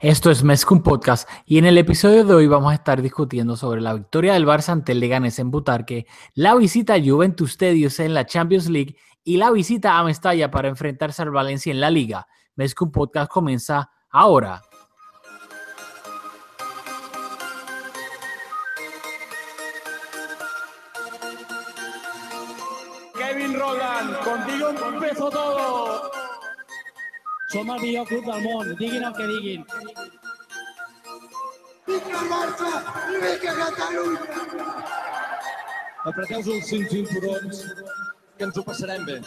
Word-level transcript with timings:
Esto 0.00 0.30
es 0.30 0.42
Mezcum 0.42 0.82
Podcast 0.82 1.28
y 1.44 1.58
en 1.58 1.66
el 1.66 1.78
episodio 1.78 2.24
de 2.24 2.34
hoy 2.34 2.46
vamos 2.46 2.72
a 2.72 2.74
estar 2.74 3.02
discutiendo 3.02 3.56
sobre 3.56 3.80
la 3.80 3.94
victoria 3.94 4.32
del 4.34 4.46
Barça 4.46 4.70
ante 4.70 4.92
el 4.92 5.00
Leganés 5.00 5.38
en 5.38 5.50
Butarque, 5.50 6.06
la 6.34 6.54
visita 6.54 6.94
a 6.94 7.00
Juventus 7.02 7.50
Stadium 7.50 7.90
en 7.98 8.14
la 8.14 8.26
Champions 8.26 8.68
League 8.68 8.96
y 9.24 9.36
la 9.36 9.50
visita 9.50 9.98
a 9.98 10.04
Mestalla 10.04 10.50
para 10.50 10.68
enfrentarse 10.68 11.22
al 11.22 11.30
Valencia 11.30 11.70
en 11.70 11.80
la 11.80 11.90
Liga. 11.90 12.26
Mezcum 12.56 12.90
Podcast 12.90 13.30
comienza 13.30 13.90
ahora. 14.10 14.62
Som 27.52 27.70
el 27.70 27.80
millor 27.82 28.06
club 28.06 28.24
del 28.24 28.42
món, 28.44 28.74
diguin 28.78 29.02
el 29.04 29.14
que 29.16 29.26
diguin. 29.26 29.64
Vinga 31.86 32.20
Barça 32.30 32.72
i 33.10 33.22
vinga 33.24 33.54
Catalunya! 33.60 34.66
Apreteu 36.10 36.38
els 36.54 36.68
cinc 36.70 36.86
cinturons, 36.92 37.64
que 38.38 38.46
ens 38.46 38.56
ho 38.56 38.62
passarem 38.64 39.02
bé. 39.08 39.18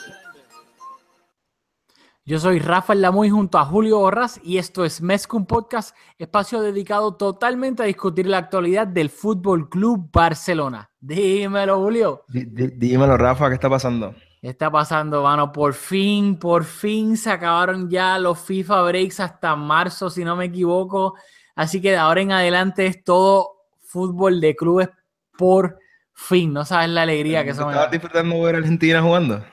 Yo 2.25 2.39
soy 2.39 2.59
Rafael 2.59 3.01
Lamuy 3.01 3.29
junto 3.29 3.57
a 3.57 3.65
Julio 3.65 3.99
Borras 3.99 4.39
y 4.41 4.57
esto 4.57 4.85
es 4.85 5.01
Mezcum 5.01 5.45
Podcast, 5.45 5.93
espacio 6.17 6.61
dedicado 6.61 7.15
totalmente 7.17 7.83
a 7.83 7.85
discutir 7.85 8.27
la 8.27 8.37
actualidad 8.37 8.87
del 8.87 9.09
Fútbol 9.09 9.67
Club 9.69 10.09
Barcelona. 10.13 10.89
Dímelo, 11.01 11.79
Julio. 11.79 12.23
Dí- 12.29 12.45
dí- 12.45 12.71
Dímelo, 12.77 13.17
Rafa, 13.17 13.49
¿qué 13.49 13.55
está 13.55 13.69
pasando? 13.69 14.15
¿Qué 14.43 14.49
está 14.49 14.69
pasando, 14.69 15.23
mano? 15.23 15.53
Por 15.53 15.73
fin, 15.73 16.37
por 16.37 16.65
fin 16.65 17.15
se 17.15 17.31
acabaron 17.31 17.89
ya 17.89 18.19
los 18.19 18.37
FIFA 18.39 18.81
Breaks 18.81 19.21
hasta 19.21 19.55
marzo, 19.55 20.09
si 20.09 20.25
no 20.25 20.35
me 20.35 20.43
equivoco. 20.43 21.13
Así 21.55 21.81
que 21.81 21.91
de 21.91 21.95
ahora 21.95 22.19
en 22.19 22.33
adelante 22.33 22.85
es 22.85 23.05
todo 23.05 23.51
fútbol 23.85 24.41
de 24.41 24.53
clubes 24.53 24.89
por 25.37 25.79
fin. 26.11 26.51
No 26.51 26.65
sabes 26.65 26.89
la 26.89 27.03
alegría 27.03 27.45
que 27.45 27.51
eso 27.51 27.65
me 27.65 27.71
¿Estabas 27.71 27.89
da. 27.89 27.91
disfrutando 27.97 28.41
ver 28.41 28.55
a 28.55 28.57
Argentina 28.57 29.01
jugando? 29.01 29.45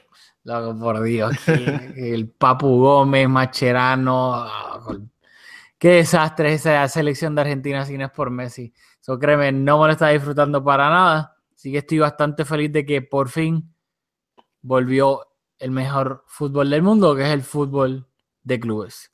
Loco, 0.42 0.77
por 0.80 1.02
Dios, 1.02 1.36
el 1.47 2.28
Papu 2.28 2.80
Gómez, 2.80 3.28
Macherano, 3.28 4.44
qué 5.78 5.88
desastre 5.91 6.54
esa 6.54 6.88
selección 6.88 7.36
de 7.36 7.42
Argentina 7.42 7.84
si 7.84 7.97
no 7.97 8.06
es 8.06 8.10
por 8.10 8.30
Messi. 8.30 8.72
Eso 9.00 9.16
créeme, 9.20 9.52
no 9.52 9.80
me 9.80 9.86
lo 9.86 9.92
está 9.92 10.08
disfrutando 10.08 10.64
para 10.64 10.91
nada. 10.91 11.36
Así 11.54 11.70
que 11.70 11.78
estoy 11.78 12.00
bastante 12.00 12.44
feliz 12.44 12.72
de 12.72 12.84
que 12.84 13.02
por 13.02 13.28
fin 13.28 13.72
volvió 14.62 15.27
el 15.58 15.70
mejor 15.70 16.25
fútbol 16.27 16.70
del 16.70 16.83
mundo, 16.83 17.14
que 17.14 17.22
es 17.22 17.30
el 17.30 17.42
fútbol 17.42 18.06
de 18.42 18.61
clubes. 18.61 19.11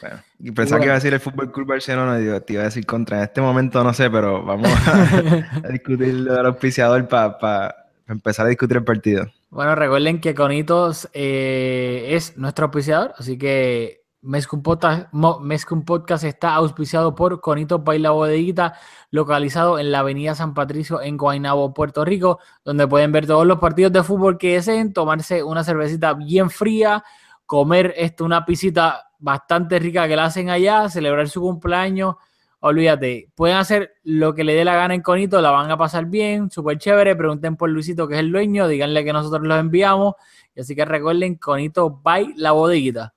Bueno, 0.00 0.22
y 0.38 0.52
pensaba 0.52 0.78
que 0.78 0.86
iba 0.86 0.94
a 0.94 0.98
decir 0.98 1.12
el 1.12 1.18
Fútbol 1.18 1.50
Club 1.50 1.66
Barcelona, 1.66 2.18
digo, 2.18 2.40
te 2.40 2.52
iba 2.52 2.62
a 2.62 2.66
decir 2.66 2.86
contra. 2.86 3.16
En 3.18 3.24
este 3.24 3.40
momento 3.40 3.82
no 3.82 3.92
sé, 3.92 4.08
pero 4.08 4.44
vamos 4.44 4.68
a, 4.86 5.02
a 5.64 5.68
discutir 5.70 6.14
lo 6.14 6.34
del 6.34 6.46
auspiciador 6.46 7.08
para 7.08 7.74
empezar 8.06 8.46
a 8.46 8.48
discutir 8.48 8.76
el 8.76 8.84
partido. 8.84 9.26
Bueno, 9.50 9.74
recuerden 9.74 10.20
que 10.20 10.34
Conitos 10.34 11.08
eh, 11.14 12.08
es 12.10 12.36
nuestro 12.36 12.66
auspiciador, 12.66 13.14
así 13.16 13.38
que 13.38 13.97
Mezcum 14.20 14.62
Podcast, 14.62 16.24
está 16.24 16.54
auspiciado 16.54 17.14
por 17.14 17.40
Conitos 17.40 17.84
Baila 17.84 18.10
Bodeguita, 18.10 18.74
localizado 19.10 19.78
en 19.78 19.92
la 19.92 20.00
Avenida 20.00 20.34
San 20.34 20.54
Patricio 20.54 21.00
en 21.00 21.16
Guaynabo, 21.16 21.72
Puerto 21.72 22.04
Rico, 22.04 22.40
donde 22.64 22.88
pueden 22.88 23.12
ver 23.12 23.26
todos 23.26 23.46
los 23.46 23.58
partidos 23.58 23.92
de 23.92 24.02
fútbol 24.02 24.36
que 24.36 24.54
deseen, 24.54 24.92
tomarse 24.92 25.42
una 25.42 25.62
cervecita 25.62 26.14
bien 26.14 26.50
fría, 26.50 27.04
comer 27.46 27.94
esto, 27.96 28.24
una 28.24 28.44
pisita 28.44 29.10
bastante 29.20 29.78
rica 29.78 30.08
que 30.08 30.16
la 30.16 30.24
hacen 30.24 30.50
allá, 30.50 30.88
celebrar 30.88 31.28
su 31.28 31.40
cumpleaños. 31.40 32.16
Olvídate, 32.60 33.30
pueden 33.36 33.56
hacer 33.56 33.92
lo 34.02 34.34
que 34.34 34.42
le 34.42 34.54
dé 34.54 34.64
la 34.64 34.74
gana 34.74 34.94
en 34.94 35.02
Conito, 35.02 35.40
la 35.40 35.52
van 35.52 35.70
a 35.70 35.76
pasar 35.78 36.06
bien, 36.06 36.50
súper 36.50 36.78
chévere. 36.78 37.14
Pregunten 37.14 37.56
por 37.56 37.70
Luisito, 37.70 38.08
que 38.08 38.14
es 38.14 38.20
el 38.20 38.32
dueño, 38.32 38.66
díganle 38.66 39.04
que 39.04 39.12
nosotros 39.12 39.46
los 39.46 39.60
enviamos. 39.60 40.14
Y 40.56 40.60
así 40.62 40.74
que 40.74 40.84
recuerden, 40.84 41.36
Conito, 41.36 42.00
bye 42.02 42.34
la 42.36 42.50
bodeguita. 42.50 43.14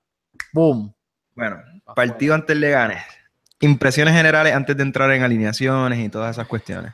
Boom. 0.53 0.93
Bueno, 1.35 1.61
partido 1.95 2.35
ante 2.35 2.53
el 2.53 2.59
Leganes. 2.61 3.03
Impresiones 3.59 4.13
generales 4.13 4.53
antes 4.53 4.75
de 4.75 4.83
entrar 4.83 5.11
en 5.11 5.23
alineaciones 5.23 5.99
y 5.99 6.09
todas 6.09 6.31
esas 6.31 6.47
cuestiones. 6.47 6.93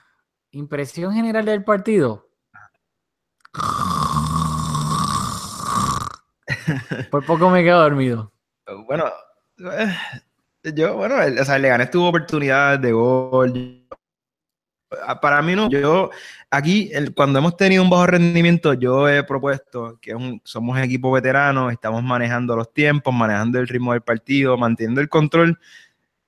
Impresión 0.51 1.13
general 1.13 1.45
del 1.45 1.63
partido. 1.63 2.27
Por 7.09 7.25
poco 7.25 7.49
me 7.49 7.63
quedo 7.63 7.81
dormido. 7.81 8.31
Bueno, 8.85 9.05
eh, 9.57 9.95
yo, 10.75 10.95
bueno, 10.95 11.21
el, 11.21 11.39
o 11.39 11.45
sea, 11.45 11.55
el 11.55 11.61
Leganés 11.61 11.89
tuvo 11.89 12.09
oportunidades 12.09 12.81
de 12.81 12.91
gol. 12.91 13.87
Ah, 15.05 15.19
Para 15.19 15.41
mí 15.41 15.53
no, 15.55 15.69
yo 15.69 16.09
aquí 16.49 16.89
el- 16.93 17.13
cuando 17.13 17.39
hemos 17.39 17.57
tenido 17.57 17.83
un 17.83 17.89
bajo 17.89 18.07
rendimiento, 18.07 18.73
yo 18.73 19.09
he 19.09 19.23
propuesto 19.23 19.97
que 20.01 20.15
un- 20.15 20.41
somos 20.45 20.79
equipo 20.79 21.11
veterano, 21.11 21.69
estamos 21.69 22.03
manejando 22.03 22.55
los 22.55 22.73
tiempos, 22.73 23.13
manejando 23.13 23.59
el 23.59 23.67
ritmo 23.67 23.91
del 23.93 24.01
partido, 24.01 24.57
manteniendo 24.57 25.01
el 25.01 25.09
control. 25.09 25.59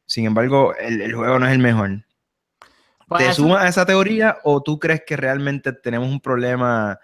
Sin 0.06 0.26
embargo, 0.26 0.76
el, 0.76 1.02
el 1.02 1.14
juego 1.16 1.40
no 1.40 1.48
es 1.48 1.54
el 1.54 1.60
mejor. 1.60 2.04
Pues 3.08 3.26
¿Te 3.28 3.34
sumas 3.34 3.64
a 3.64 3.68
esa 3.68 3.86
teoría 3.86 4.38
o 4.44 4.62
tú 4.62 4.78
crees 4.78 5.04
que 5.06 5.18
realmente 5.18 5.74
tenemos 5.74 6.10
un 6.10 6.20
problema 6.20 7.00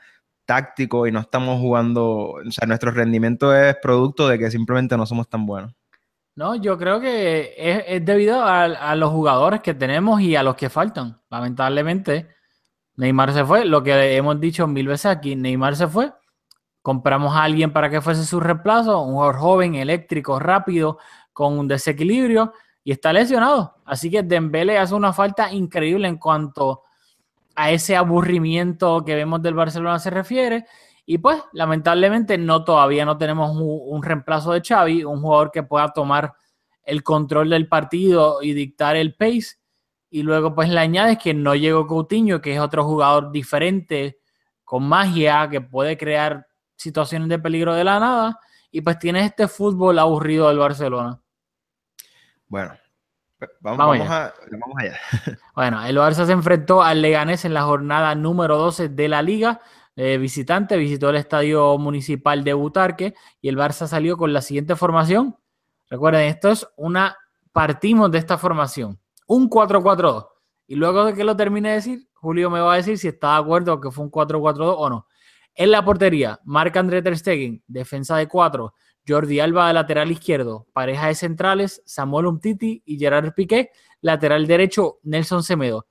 táctico 0.46 1.08
y 1.08 1.12
no 1.12 1.20
estamos 1.20 1.60
jugando, 1.60 2.06
o 2.06 2.52
sea, 2.52 2.68
nuestro 2.68 2.92
rendimiento 2.92 3.56
es 3.56 3.76
producto 3.82 4.28
de 4.28 4.38
que 4.38 4.52
simplemente 4.52 4.96
no 4.98 5.06
somos 5.06 5.28
tan 5.28 5.46
buenos? 5.46 5.74
No, 6.36 6.56
yo 6.56 6.78
creo 6.78 7.00
que 7.00 7.54
es, 7.58 8.04
debido 8.06 8.42
a, 8.42 8.64
a 8.64 8.96
los 8.96 9.12
jugadores 9.12 9.62
que 9.62 9.74
tenemos 9.74 10.20
y 10.20 10.36
a 10.36 10.44
los 10.44 10.56
que 10.56 10.70
faltan. 10.70 11.22
Lamentablemente, 11.30 12.28
Neymar 12.98 13.34
se 13.34 13.46
fue. 13.46 13.66
Lo 13.66 13.82
que 13.84 14.16
hemos 14.16 14.40
dicho 14.40 14.68
mil 14.68 14.88
veces 14.88 15.08
aquí, 15.08 15.36
Neymar 15.36 15.76
se 15.76 15.88
fue. 15.88 16.12
Compramos 16.82 17.36
a 17.36 17.44
alguien 17.44 17.72
para 17.72 17.90
que 17.90 18.02
fuese 18.02 18.26
su 18.26 18.40
reemplazo, 18.40 19.02
un 19.02 19.14
jugador 19.14 19.38
joven, 19.38 19.76
eléctrico, 19.76 20.40
rápido, 20.40 21.00
con 21.34 21.58
un 21.58 21.68
desequilibrio 21.68 22.54
y 22.84 22.92
está 22.92 23.12
lesionado. 23.12 23.76
Así 23.86 24.12
que 24.12 24.24
Dembélé 24.24 24.78
hace 24.78 24.94
una 24.94 25.12
falta 25.12 25.52
increíble 25.52 26.08
en 26.08 26.18
cuanto 26.18 26.84
a 27.56 27.72
ese 27.72 27.96
aburrimiento 27.96 29.04
que 29.04 29.16
vemos 29.16 29.42
del 29.42 29.54
Barcelona 29.56 30.00
se 30.00 30.10
refiere. 30.10 30.66
Y 31.06 31.20
pues, 31.20 31.42
lamentablemente, 31.54 32.38
no 32.38 32.64
todavía 32.64 33.06
no 33.06 33.18
tenemos 33.18 33.56
un, 33.56 33.96
un 33.96 34.04
reemplazo 34.04 34.54
de 34.54 34.62
Xavi, 34.62 35.04
un 35.04 35.22
jugador 35.22 35.52
que 35.52 35.64
pueda 35.64 35.94
tomar 35.94 36.34
el 36.84 37.04
control 37.04 37.50
del 37.50 37.68
partido 37.68 38.42
y 38.42 38.54
dictar 38.54 38.96
el 38.96 39.16
pace. 39.16 39.58
Y 40.10 40.24
luego, 40.24 40.56
pues, 40.56 40.70
le 40.70 40.80
añades 40.80 41.18
que 41.18 41.34
no 41.34 41.56
llegó 41.56 41.86
Coutinho, 41.86 42.42
que 42.42 42.54
es 42.54 42.60
otro 42.60 42.84
jugador 42.86 43.32
diferente, 43.32 44.20
con 44.64 44.88
magia, 44.88 45.48
que 45.50 45.62
puede 45.62 45.98
crear 45.98 46.48
situaciones 46.76 47.30
de 47.30 47.40
peligro 47.40 47.74
de 47.74 47.84
la 47.84 48.00
nada. 48.00 48.40
Y 48.72 48.82
pues 48.82 49.00
tienes 49.00 49.26
este 49.26 49.48
fútbol 49.48 49.98
aburrido 50.00 50.50
del 50.50 50.58
Barcelona. 50.58 51.22
Bueno, 52.48 52.74
pues, 53.38 53.52
vamos, 53.62 53.78
Vamos 53.78 54.00
vamos, 54.00 54.12
a, 54.12 54.34
vamos 54.52 54.78
allá. 54.78 55.00
Bueno, 55.56 55.86
el 55.86 55.98
Barça 55.98 56.26
se 56.26 56.32
enfrentó 56.34 56.84
al 56.84 57.02
Leganés 57.02 57.46
en 57.46 57.54
la 57.54 57.64
jornada 57.64 58.16
número 58.16 58.58
12 58.58 58.90
de 58.90 59.08
la 59.08 59.22
liga. 59.22 59.62
Eh, 59.96 60.18
visitante 60.18 60.78
visitó 60.78 61.10
el 61.10 61.16
estadio 61.16 61.78
municipal 61.78 62.44
de 62.44 62.54
Butarque 62.54 63.16
y 63.42 63.48
el 63.48 63.58
Barça 63.58 63.88
salió 63.88 64.18
con 64.18 64.34
la 64.34 64.42
siguiente 64.42 64.76
formación. 64.76 65.38
Recuerden, 65.90 66.24
esto 66.24 66.52
es 66.52 66.68
una. 66.76 67.18
Partimos 67.52 68.12
de 68.12 68.18
esta 68.18 68.38
formación, 68.38 69.00
un 69.28 69.50
4-4-2. 69.50 70.28
Y 70.68 70.76
luego 70.76 71.06
de 71.06 71.14
que 71.14 71.24
lo 71.24 71.38
termine 71.38 71.70
de 71.70 71.76
decir, 71.76 72.10
Julio 72.14 72.50
me 72.50 72.60
va 72.60 72.74
a 72.74 72.78
decir 72.78 72.98
si 72.98 73.08
está 73.08 73.34
de 73.34 73.40
acuerdo 73.40 73.80
que 73.80 73.92
fue 73.92 74.04
un 74.04 74.12
4-4-2 74.12 74.76
o 74.78 74.90
no. 74.90 75.08
En 75.54 75.72
la 75.72 75.86
portería, 75.86 76.42
Marc 76.44 76.76
André 76.76 77.02
Ter 77.02 77.18
Stegen, 77.18 77.64
defensa 77.66 78.18
de 78.18 78.28
4, 78.28 78.74
Jordi 79.08 79.40
Alba 79.40 79.68
de 79.68 79.74
lateral 79.74 80.12
izquierdo, 80.12 80.68
pareja 80.74 81.08
de 81.08 81.16
centrales, 81.16 81.82
Samuel 81.86 82.26
Umtiti 82.26 82.84
y 82.86 82.98
Gerard 82.98 83.34
Piqué, 83.34 83.72
lateral 84.02 84.48
derecho, 84.48 85.00
Nelson 85.04 85.44
Semedo. 85.44 85.88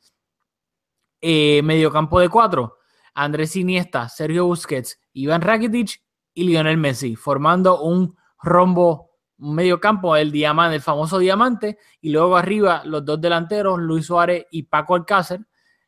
Eh, 1.22 1.62
mediocampo 1.62 2.20
de 2.20 2.28
4, 2.28 2.76
Andrés 3.14 3.56
Iniesta, 3.56 4.08
Sergio 4.08 4.46
Busquets, 4.46 5.00
Iván 5.12 5.40
Rakitic 5.40 6.02
y 6.34 6.44
Lionel 6.44 6.76
Messi, 6.76 7.16
formando 7.16 7.82
un 7.82 8.16
rombo 8.42 9.10
medio 9.38 9.80
campo, 9.80 10.16
el 10.16 10.32
diamante, 10.32 10.76
el 10.76 10.82
famoso 10.82 11.18
diamante, 11.18 11.78
y 12.00 12.10
luego 12.10 12.36
arriba 12.36 12.82
los 12.84 13.04
dos 13.04 13.20
delanteros, 13.20 13.78
Luis 13.78 14.06
Suárez 14.06 14.46
y 14.50 14.64
Paco 14.64 14.94
Alcácer. 14.94 15.40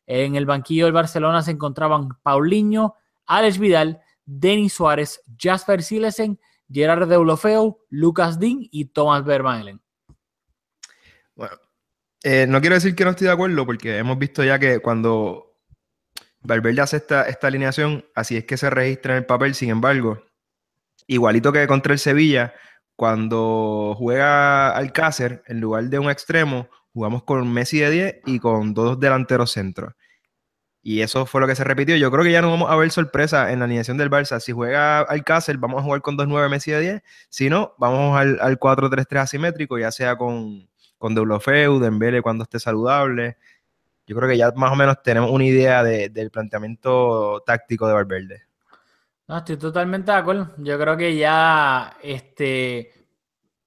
En 0.05 0.35
el 0.35 0.45
banquillo 0.45 0.85
del 0.85 0.93
Barcelona 0.93 1.41
se 1.41 1.51
encontraban 1.51 2.09
Paulinho, 2.23 2.95
Alex 3.25 3.57
Vidal, 3.57 4.01
Denis 4.25 4.73
Suárez, 4.73 5.21
Jasper 5.37 5.83
Silesen, 5.83 6.39
Gerard 6.71 7.07
Deulofeu, 7.07 7.79
Lucas 7.89 8.39
Dean 8.39 8.59
y 8.71 8.85
Thomas 8.85 9.23
Vermaelen. 9.25 9.81
Bueno, 11.35 11.55
eh, 12.23 12.45
no 12.47 12.59
quiero 12.61 12.75
decir 12.75 12.95
que 12.95 13.03
no 13.03 13.11
estoy 13.11 13.27
de 13.27 13.33
acuerdo, 13.33 13.65
porque 13.65 13.97
hemos 13.97 14.17
visto 14.17 14.43
ya 14.43 14.59
que 14.59 14.79
cuando 14.79 15.46
Valverde 16.47 16.81
hace 16.81 16.97
esta, 16.97 17.23
esta 17.23 17.47
alineación, 17.47 18.05
así 18.15 18.37
es 18.37 18.45
que 18.45 18.55
se 18.55 18.69
registra 18.69 19.13
en 19.13 19.17
el 19.19 19.25
papel, 19.25 19.53
sin 19.53 19.69
embargo, 19.69 20.23
igualito 21.05 21.51
que 21.51 21.67
contra 21.67 21.91
el 21.91 21.99
Sevilla, 21.99 22.53
cuando 22.95 23.93
juega 23.97 24.69
Alcácer, 24.69 25.43
en 25.47 25.59
lugar 25.59 25.83
de 25.85 25.99
un 25.99 26.09
extremo, 26.09 26.69
jugamos 26.93 27.23
con 27.23 27.51
Messi 27.53 27.79
de 27.79 27.91
10 27.91 28.15
y 28.25 28.39
con 28.39 28.73
dos 28.73 28.97
delanteros 28.97 29.51
centros. 29.51 29.93
Y 30.81 31.01
eso 31.01 31.25
fue 31.25 31.41
lo 31.41 31.47
que 31.47 31.55
se 31.55 31.65
repitió. 31.65 31.97
Yo 31.97 32.09
creo 32.11 32.23
que 32.23 32.31
ya 32.31 32.41
no 32.41 32.49
vamos 32.49 32.71
a 32.71 32.75
ver 32.77 32.89
sorpresa 32.91 33.51
en 33.51 33.59
la 33.59 33.65
alineación 33.65 33.97
del 33.97 34.09
Barça. 34.09 34.39
Si 34.39 34.53
juega 34.53 35.01
Alcácer, 35.01 35.57
vamos 35.57 35.81
a 35.81 35.83
jugar 35.83 36.01
con 36.01 36.17
2-9 36.17 36.49
Messi 36.49 36.71
de 36.71 36.79
10. 36.79 37.03
Si 37.27 37.49
no, 37.49 37.75
vamos 37.77 38.17
al, 38.17 38.39
al 38.39 38.57
4-3-3 38.57 39.17
asimétrico, 39.19 39.77
ya 39.77 39.91
sea 39.91 40.15
con, 40.15 40.69
con 40.97 41.13
Deulofeu, 41.13 41.79
Dembele 41.79 42.21
cuando 42.21 42.43
esté 42.43 42.57
saludable. 42.59 43.35
Yo 44.07 44.15
creo 44.15 44.29
que 44.29 44.37
ya 44.37 44.51
más 44.55 44.71
o 44.71 44.75
menos 44.75 45.03
tenemos 45.03 45.29
una 45.29 45.43
idea 45.43 45.83
de, 45.83 46.07
del 46.09 46.31
planteamiento 46.31 47.43
táctico 47.45 47.87
de 47.87 47.93
Valverde. 47.93 48.43
No, 49.27 49.37
estoy 49.37 49.57
totalmente 49.57 50.11
de 50.11 50.17
acuerdo. 50.17 50.53
Yo 50.57 50.79
creo 50.79 50.95
que 50.95 51.17
ya, 51.17 51.97
este, 52.01 52.93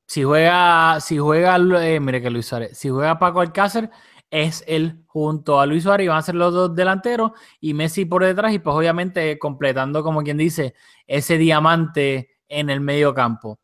si 0.07 0.25
juega, 0.25 0.99
si 1.01 1.19
juega, 1.19 1.57
eh, 1.85 2.01
mire 2.01 2.23
que 2.23 2.31
Luis 2.31 2.47
Suárez, 2.47 2.77
si 2.79 2.89
juega 2.89 3.19
Paco 3.19 3.43
Alcácer, 3.43 3.91
es 4.31 4.65
él 4.67 5.05
junto 5.07 5.61
a 5.61 5.67
Luis 5.67 5.83
Suárez 5.83 6.07
y 6.07 6.09
van 6.09 6.19
a 6.19 6.23
ser 6.23 6.37
los 6.37 6.55
dos 6.55 6.75
delanteros 6.75 7.33
y 7.61 7.75
Messi 7.75 8.07
por 8.07 8.25
detrás 8.25 8.55
y 8.55 8.61
pues 8.61 8.75
obviamente 8.75 9.39
completando, 9.39 10.03
como 10.03 10.23
quien 10.23 10.39
dice, 10.39 10.75
ese 11.07 11.37
diamante 11.37 12.31
en 12.49 12.71
el 12.71 12.81
medio 12.81 13.13
campo. 13.13 13.60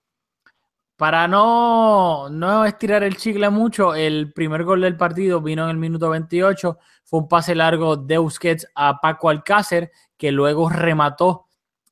Para 0.97 1.29
no, 1.29 2.31
no 2.31 2.65
estirar 2.65 3.03
el 3.03 3.19
chicle 3.19 3.51
mucho, 3.51 3.95
el 3.95 4.33
primer 4.33 4.65
gol 4.65 4.81
del 4.81 4.97
partido 4.97 5.43
vino 5.43 5.65
en 5.65 5.71
el 5.71 5.77
minuto 5.77 6.09
28. 6.09 6.79
Fue 7.05 7.21
un 7.21 7.29
pase 7.29 7.55
largo 7.55 7.99
de 7.99 8.17
Busquets 8.17 8.67
a 8.75 8.99
Paco 8.99 9.29
Alcácer, 9.29 9.93
que 10.17 10.33
luego 10.33 10.71
remató. 10.71 11.49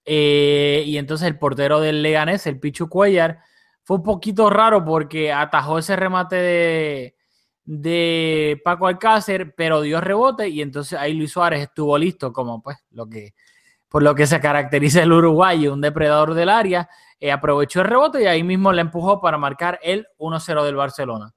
Eh, 0.06 0.84
y 0.86 0.96
entonces 0.96 1.28
el 1.28 1.38
portero 1.38 1.80
del 1.80 2.02
Leganés, 2.02 2.46
el 2.46 2.58
Pichu 2.58 2.88
Cuellar, 2.88 3.40
fue 3.82 3.98
un 3.98 4.02
poquito 4.02 4.48
raro 4.48 4.82
porque 4.84 5.30
atajó 5.30 5.78
ese 5.78 5.96
remate 5.96 6.36
de, 6.36 7.16
de 7.64 8.60
Paco 8.64 8.86
Alcácer, 8.86 9.54
pero 9.54 9.82
dio 9.82 10.00
rebote 10.00 10.48
y 10.48 10.62
entonces 10.62 10.98
ahí 10.98 11.12
Luis 11.12 11.32
Suárez 11.32 11.60
estuvo 11.60 11.96
listo, 11.98 12.32
como 12.32 12.62
pues 12.62 12.78
lo 12.90 13.06
que 13.06 13.34
por 13.94 14.02
lo 14.02 14.16
que 14.16 14.26
se 14.26 14.40
caracteriza 14.40 15.04
el 15.04 15.12
uruguayo, 15.12 15.72
un 15.72 15.80
depredador 15.80 16.34
del 16.34 16.48
área, 16.48 16.90
eh, 17.20 17.30
aprovechó 17.30 17.80
el 17.80 17.86
rebote 17.86 18.24
y 18.24 18.26
ahí 18.26 18.42
mismo 18.42 18.72
le 18.72 18.80
empujó 18.80 19.20
para 19.20 19.38
marcar 19.38 19.78
el 19.84 20.08
1-0 20.18 20.64
del 20.64 20.74
Barcelona. 20.74 21.32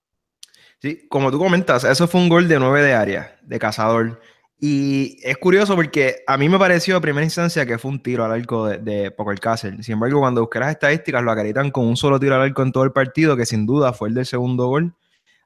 Sí, 0.82 1.08
como 1.08 1.30
tú 1.30 1.38
comentas, 1.38 1.84
eso 1.84 2.08
fue 2.08 2.20
un 2.20 2.30
gol 2.30 2.48
de 2.48 2.58
9 2.58 2.82
de 2.82 2.96
área, 2.96 3.38
de 3.44 3.60
cazador. 3.60 4.20
Y 4.60 5.20
es 5.22 5.38
curioso 5.38 5.76
porque 5.76 6.24
a 6.26 6.36
mí 6.36 6.50
me 6.50 6.58
pareció 6.58 6.98
a 6.98 7.00
primera 7.00 7.24
instancia 7.24 7.64
que 7.64 7.78
fue 7.78 7.92
un 7.92 8.02
tiro 8.02 8.26
al 8.26 8.32
arco 8.32 8.66
de, 8.66 8.80
de. 8.80 9.14
Sin 9.84 9.94
embargo, 9.94 10.22
cuando 10.22 10.42
busqué 10.42 10.58
las 10.58 10.72
estadísticas, 10.72 11.22
lo 11.22 11.30
acreditan 11.30 11.70
con 11.70 11.86
un 11.86 11.96
solo 11.96 12.20
tiro 12.20 12.34
al 12.34 12.42
arco 12.42 12.64
en 12.64 12.72
todo 12.72 12.86
el 12.86 12.92
partido, 12.92 13.38
que 13.38 13.46
sin 13.46 13.68
duda 13.68 13.94
fue 13.94 14.10
el 14.10 14.16
del 14.16 14.26
segundo 14.26 14.66
gol. 14.66 14.96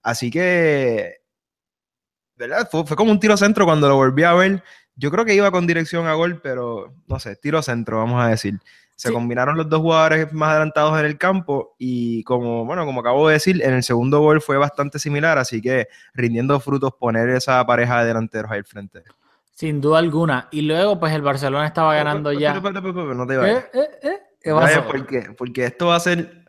Así 0.01 0.31
que, 0.31 1.17
¿verdad? 2.37 2.69
Fue, 2.71 2.85
fue 2.85 2.95
como 2.95 3.11
un 3.11 3.19
tiro 3.19 3.35
centro 3.35 3.65
cuando 3.65 3.89
lo 3.89 3.97
volví 3.97 4.23
a 4.23 4.33
ver. 4.33 4.63
Yo 4.95 5.09
creo 5.11 5.25
que 5.25 5.33
iba 5.33 5.49
con 5.51 5.65
dirección 5.67 6.05
a 6.07 6.13
gol, 6.13 6.39
pero 6.41 6.93
no 7.07 7.19
sé, 7.19 7.35
tiro 7.35 7.61
centro, 7.61 7.97
vamos 7.97 8.23
a 8.23 8.27
decir. 8.27 8.59
Se 8.95 9.07
Sí. 9.07 9.13
combinaron 9.13 9.57
los 9.57 9.67
dos 9.67 9.79
jugadores 9.81 10.31
más 10.31 10.51
adelantados 10.51 10.99
en 10.99 11.05
el 11.05 11.17
campo 11.17 11.75
y 11.79 12.23
como, 12.23 12.65
bueno, 12.65 12.85
como 12.85 12.99
acabo 13.01 13.27
de 13.27 13.33
decir, 13.33 13.59
en 13.63 13.73
el 13.73 13.81
segundo 13.83 14.19
gol 14.19 14.41
fue 14.41 14.57
bastante 14.57 14.99
similar, 14.99 15.39
así 15.39 15.59
que 15.61 15.88
rindiendo 16.13 16.59
frutos 16.59 16.93
poner 16.99 17.29
esa 17.29 17.65
pareja 17.65 18.01
de 18.01 18.07
delanteros 18.07 18.51
ahí 18.51 18.59
al 18.59 18.65
frente. 18.65 19.01
Sin 19.55 19.81
duda 19.81 19.97
alguna. 19.99 20.47
Y 20.51 20.61
luego, 20.61 20.99
pues 20.99 21.13
el 21.13 21.21
Barcelona 21.23 21.65
estaba 21.67 21.95
ganando 21.95 22.29
Pero, 22.29 22.39
ya. 22.39 22.53
pero, 22.61 22.73
pero, 22.81 22.94
pero, 22.94 23.13
No 23.15 23.25
te 23.25 23.37
vayas. 23.37 23.63
Eh, 23.65 23.69
eh, 23.73 23.89
eh, 24.03 24.17
¿Qué 24.39 24.51
Vaya, 24.51 24.85
porque, 24.87 25.21
porque 25.37 25.65
esto 25.65 25.87
va 25.87 25.95
a 25.95 25.99
ser 25.99 26.45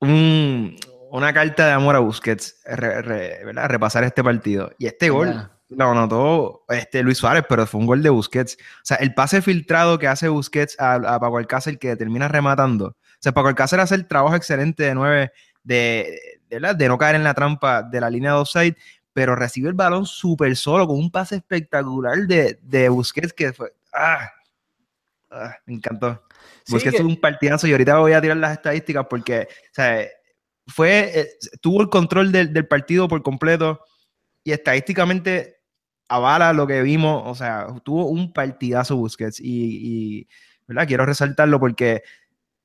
un- 0.00 0.76
una 1.10 1.32
carta 1.32 1.66
de 1.66 1.72
amor 1.72 1.96
a 1.96 2.00
Busquets, 2.00 2.60
re- 2.64 3.02
re- 3.02 3.44
¿verdad? 3.44 3.68
repasar 3.68 4.04
este 4.04 4.22
partido. 4.24 4.70
Y 4.78 4.86
este 4.86 5.10
gol. 5.10 5.48
Lo 5.76 5.90
anotó 5.90 6.64
este, 6.68 7.02
Luis 7.02 7.18
Suárez, 7.18 7.44
pero 7.48 7.66
fue 7.66 7.80
un 7.80 7.86
gol 7.86 8.02
de 8.02 8.10
Busquets. 8.10 8.56
O 8.56 8.84
sea, 8.84 8.96
el 8.98 9.14
pase 9.14 9.42
filtrado 9.42 9.98
que 9.98 10.08
hace 10.08 10.28
Busquets 10.28 10.78
a, 10.80 10.94
a 10.94 11.20
Paco 11.20 11.38
Alcácer 11.38 11.78
que 11.78 11.96
termina 11.96 12.28
rematando. 12.28 12.86
O 12.88 12.96
sea, 13.20 13.32
Paco 13.32 13.48
Alcácer 13.48 13.80
hace 13.80 13.94
el 13.94 14.06
trabajo 14.06 14.36
excelente 14.36 14.82
de 14.84 14.94
nueve, 14.94 15.32
de, 15.62 16.38
de, 16.48 16.74
de 16.74 16.88
no 16.88 16.98
caer 16.98 17.16
en 17.16 17.24
la 17.24 17.34
trampa 17.34 17.82
de 17.82 18.00
la 18.00 18.10
línea 18.10 18.32
de 18.32 18.38
offside, 18.38 18.76
pero 19.12 19.36
recibe 19.36 19.68
el 19.68 19.74
balón 19.74 20.06
súper 20.06 20.56
solo 20.56 20.86
con 20.86 20.96
un 20.98 21.10
pase 21.10 21.36
espectacular 21.36 22.18
de, 22.26 22.58
de 22.62 22.88
Busquets 22.88 23.32
que 23.32 23.52
fue... 23.52 23.72
¡Ah! 23.92 24.28
Ah, 25.30 25.56
me 25.66 25.74
encantó. 25.74 26.22
Sí, 26.64 26.72
Busquets 26.74 26.92
que- 26.96 26.98
tuvo 27.00 27.08
un 27.10 27.20
partidazo 27.20 27.66
y 27.66 27.72
ahorita 27.72 27.98
voy 27.98 28.12
a 28.12 28.20
tirar 28.20 28.36
las 28.36 28.52
estadísticas 28.52 29.06
porque, 29.08 29.48
o 29.50 29.74
sea, 29.74 30.06
fue, 30.66 31.20
eh, 31.20 31.28
tuvo 31.60 31.82
el 31.82 31.88
control 31.88 32.32
del, 32.32 32.52
del 32.52 32.66
partido 32.66 33.06
por 33.08 33.22
completo 33.22 33.80
y 34.42 34.52
estadísticamente 34.52 35.53
avala 36.08 36.52
lo 36.52 36.66
que 36.66 36.82
vimos, 36.82 37.22
o 37.26 37.34
sea, 37.34 37.66
tuvo 37.82 38.06
un 38.06 38.32
partidazo 38.32 38.96
Busquets 38.96 39.40
y. 39.40 40.28
Quiero 40.86 41.04
resaltarlo 41.04 41.60
porque 41.60 42.02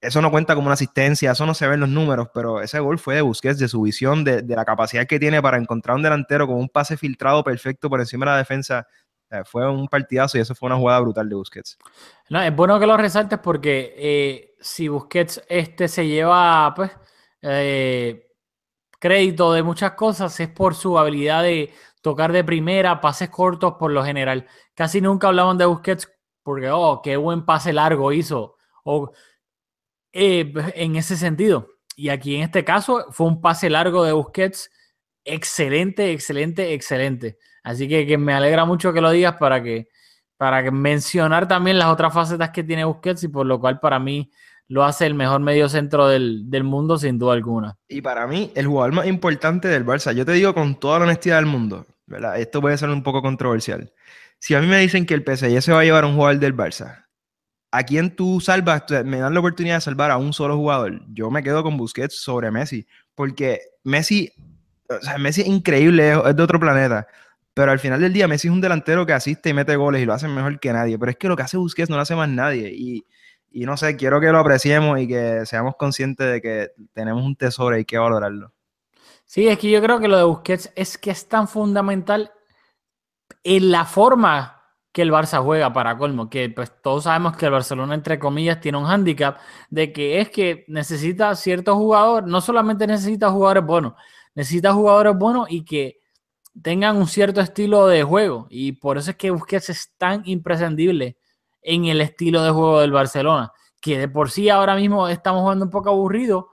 eso 0.02 0.22
no 0.22 0.32
cuenta 0.32 0.56
como 0.56 0.68
una 0.68 0.74
asistencia, 0.74 1.32
eso 1.32 1.46
no 1.46 1.54
se 1.54 1.68
ve 1.68 1.74
en 1.74 1.82
los 1.82 1.90
números, 1.90 2.30
pero 2.34 2.62
ese 2.62 2.80
gol 2.80 3.00
fue 3.00 3.16
de 3.16 3.22
Busquets, 3.22 3.60
de 3.60 3.68
su 3.68 3.82
visión, 3.82 4.24
de, 4.24 4.44
la 4.48 4.64
capacidad 4.64 5.06
que 5.06 5.20
tiene 5.20 5.42
para 5.42 5.58
encontrar 5.58 5.98
un 5.98 6.04
delantero 6.04 6.48
con 6.48 6.56
un 6.56 6.70
pase 6.70 6.96
filtrado 6.96 7.44
perfecto 7.44 7.90
por 7.90 8.00
encima 8.00 8.26
de 8.26 8.32
la 8.32 8.38
defensa. 8.38 8.88
Fue 9.46 9.70
un 9.70 9.88
partidazo 9.88 10.38
y 10.38 10.42
eso 10.42 10.56
fue 10.56 10.68
una 10.68 10.78
jugada 10.78 11.02
brutal 11.02 11.30
de 11.30 11.36
Busquets. 11.36 11.78
No, 12.30 12.42
es 12.42 12.56
bueno 12.56 12.80
que 12.80 12.88
lo 12.88 12.98
resaltes 12.98 13.38
porque 13.40 13.94
eh, 13.96 14.56
si 14.60 14.88
Busquets 14.88 15.44
este 15.48 15.88
se 15.88 16.08
lleva 16.08 16.74
pues 16.76 16.92
eh, 17.44 18.28
crédito 19.00 19.54
de 19.54 19.62
muchas 19.62 19.92
cosas 19.92 20.40
es 20.40 20.50
por 20.50 20.74
su 20.74 20.98
habilidad 20.98 21.44
de 21.44 21.72
tocar 22.02 22.32
de 22.32 22.44
primera, 22.44 23.02
pases 23.02 23.30
cortos 23.30 23.76
por 23.80 23.92
lo 23.92 24.04
general. 24.04 24.48
Casi 24.74 25.02
nunca 25.02 25.28
hablaban 25.28 25.58
de 25.58 25.66
Busquets 25.66 26.10
porque, 26.44 26.70
oh, 26.70 27.02
qué 27.04 27.18
buen 27.18 27.46
pase 27.46 27.74
largo 27.74 28.12
hizo. 28.12 28.56
O 28.84 29.12
eh, 30.12 30.52
en 30.76 30.96
ese 30.96 31.18
sentido. 31.18 31.68
Y 31.96 32.10
aquí 32.10 32.36
en 32.36 32.44
este 32.44 32.64
caso 32.64 33.08
fue 33.12 33.28
un 33.28 33.42
pase 33.42 33.70
largo 33.70 34.04
de 34.04 34.14
Busquets 34.14 34.72
excelente, 35.24 36.12
excelente, 36.12 36.74
excelente. 36.74 37.38
Así 37.64 37.88
que, 37.88 38.08
que 38.08 38.18
me 38.18 38.34
alegra 38.34 38.66
mucho 38.66 38.94
que 38.94 39.02
lo 39.02 39.12
digas 39.12 39.36
para 39.38 39.62
que 39.62 39.90
para 40.38 40.72
mencionar 40.72 41.50
también 41.50 41.78
las 41.78 41.90
otras 41.90 42.14
facetas 42.14 42.52
que 42.52 42.64
tiene 42.64 42.86
Busquets 42.86 43.24
y 43.26 43.28
por 43.28 43.46
lo 43.46 43.60
cual 43.60 43.82
para 43.82 44.00
mí 44.00 44.32
lo 44.70 44.84
hace 44.84 45.06
el 45.08 45.16
mejor 45.16 45.42
medio 45.42 45.68
centro 45.68 46.08
del, 46.08 46.50
del 46.50 46.64
mundo 46.64 46.98
sin 46.98 47.18
duda 47.18 47.34
alguna. 47.34 47.76
Y 47.88 48.02
para 48.02 48.28
mí, 48.28 48.52
el 48.56 48.68
jugador 48.68 48.94
más 48.94 49.08
importante 49.08 49.68
del 49.68 49.86
Barça, 49.86 50.14
yo 50.14 50.26
te 50.26 50.32
digo 50.32 50.54
con 50.54 50.80
toda 50.80 51.00
la 51.00 51.06
honestidad 51.06 51.38
del 51.38 51.48
mundo, 51.48 51.86
¿verdad? 52.06 52.40
Esto 52.40 52.62
puede 52.62 52.78
ser 52.78 52.90
un 52.90 53.04
poco 53.04 53.22
controversial. 53.22 53.92
Si 54.38 54.54
a 54.54 54.62
mí 54.62 54.68
me 54.68 54.78
dicen 54.80 55.06
que 55.06 55.16
el 55.16 55.24
PSG 55.24 55.62
se 55.62 55.74
va 55.74 55.82
a 55.82 55.84
llevar 55.84 56.04
a 56.04 56.08
un 56.08 56.16
jugador 56.16 56.40
del 56.40 56.56
Barça, 56.56 57.06
¿a 57.72 57.84
quién 57.84 58.16
tú 58.16 58.40
salvas? 58.40 58.84
Me 59.06 59.18
dan 59.18 59.34
la 59.34 59.40
oportunidad 59.40 59.76
de 59.76 59.82
salvar 59.82 60.12
a 60.12 60.18
un 60.18 60.34
solo 60.34 60.56
jugador. 60.56 61.02
Yo 61.14 61.32
me 61.32 61.42
quedo 61.42 61.64
con 61.64 61.76
Busquets 61.76 62.22
sobre 62.22 62.52
Messi, 62.52 62.86
porque 63.16 63.60
Messi, 63.84 64.32
o 64.88 65.02
sea, 65.02 65.18
Messi 65.18 65.42
es 65.42 65.48
increíble, 65.48 66.14
es 66.14 66.36
de 66.36 66.44
otro 66.44 66.60
planeta. 66.60 67.08
Pero 67.56 67.72
al 67.72 67.80
final 67.80 68.00
del 68.00 68.14
día, 68.14 68.28
Messi 68.28 68.48
es 68.48 68.54
un 68.54 68.62
delantero 68.62 69.06
que 69.06 69.14
asiste 69.14 69.50
y 69.50 69.54
mete 69.54 69.76
goles 69.76 70.02
y 70.02 70.06
lo 70.06 70.14
hace 70.14 70.28
mejor 70.28 70.60
que 70.60 70.72
nadie. 70.72 71.00
Pero 71.00 71.12
es 71.12 71.18
que 71.18 71.28
lo 71.28 71.36
que 71.36 71.42
hace 71.44 71.58
Busquets 71.58 71.90
no 71.90 71.96
lo 71.96 72.04
hace 72.04 72.16
más 72.16 72.30
nadie. 72.30 72.72
Y, 72.72 73.04
y 73.52 73.66
no 73.66 73.78
sé, 73.78 73.96
quiero 73.96 74.20
que 74.20 74.32
lo 74.32 74.40
apreciemos 74.40 75.00
y 75.00 75.08
que 75.08 75.46
seamos 75.46 75.76
conscientes 75.76 76.32
de 76.32 76.42
que 76.42 76.72
tenemos 76.94 77.24
un 77.24 77.36
tesoro 77.36 77.76
y 77.76 77.80
hay 77.80 77.86
que 77.86 77.98
valorarlo. 77.98 78.54
Sí, 79.26 79.48
es 79.48 79.60
que 79.60 79.70
yo 79.70 79.82
creo 79.82 80.00
que 80.00 80.08
lo 80.08 80.18
de 80.18 80.24
Busquets 80.24 80.72
es 80.76 80.98
que 80.98 81.12
es 81.12 81.28
tan 81.28 81.48
fundamental 81.48 82.32
en 83.44 83.72
la 83.72 83.86
forma 83.86 84.60
que 84.92 85.04
el 85.04 85.12
Barça 85.12 85.44
juega 85.44 85.72
para 85.72 85.98
colmo, 85.98 86.30
que 86.30 86.50
pues 86.50 86.72
todos 86.82 87.04
sabemos 87.04 87.38
que 87.38 87.46
el 87.46 87.52
Barcelona 87.52 87.94
entre 87.94 88.18
comillas 88.18 88.60
tiene 88.60 88.80
un 88.80 88.86
hándicap 88.86 89.38
de 89.70 89.94
que 89.94 90.20
es 90.20 90.30
que 90.30 90.66
necesita 90.68 91.36
ciertos 91.36 91.76
jugadores, 91.76 92.28
no 92.28 92.42
solamente 92.42 92.88
necesita 92.88 93.30
jugadores 93.30 93.64
buenos, 93.66 93.94
necesita 94.34 94.74
jugadores 94.74 95.16
buenos 95.16 95.46
y 95.52 95.64
que 95.64 96.00
tengan 96.62 96.98
un 96.98 97.08
cierto 97.08 97.40
estilo 97.40 97.86
de 97.86 98.04
juego 98.04 98.48
y 98.50 98.72
por 98.72 98.98
eso 98.98 99.12
es 99.12 99.18
que 99.18 99.30
Busquets 99.30 99.70
es 99.70 99.94
tan 99.98 100.24
imprescindible 100.26 101.19
en 101.62 101.86
el 101.86 102.02
estilo 102.02 102.44
de 102.44 102.52
juego 102.52 102.82
del 102.82 102.92
Barcelona, 102.92 103.52
que 103.82 103.98
de 103.98 104.08
por 104.08 104.30
sí 104.30 104.50
ahora 104.50 104.76
mismo 104.76 105.08
estamos 105.08 105.42
jugando 105.42 105.66
un 105.66 105.72
poco 105.72 105.90
aburrido, 105.90 106.50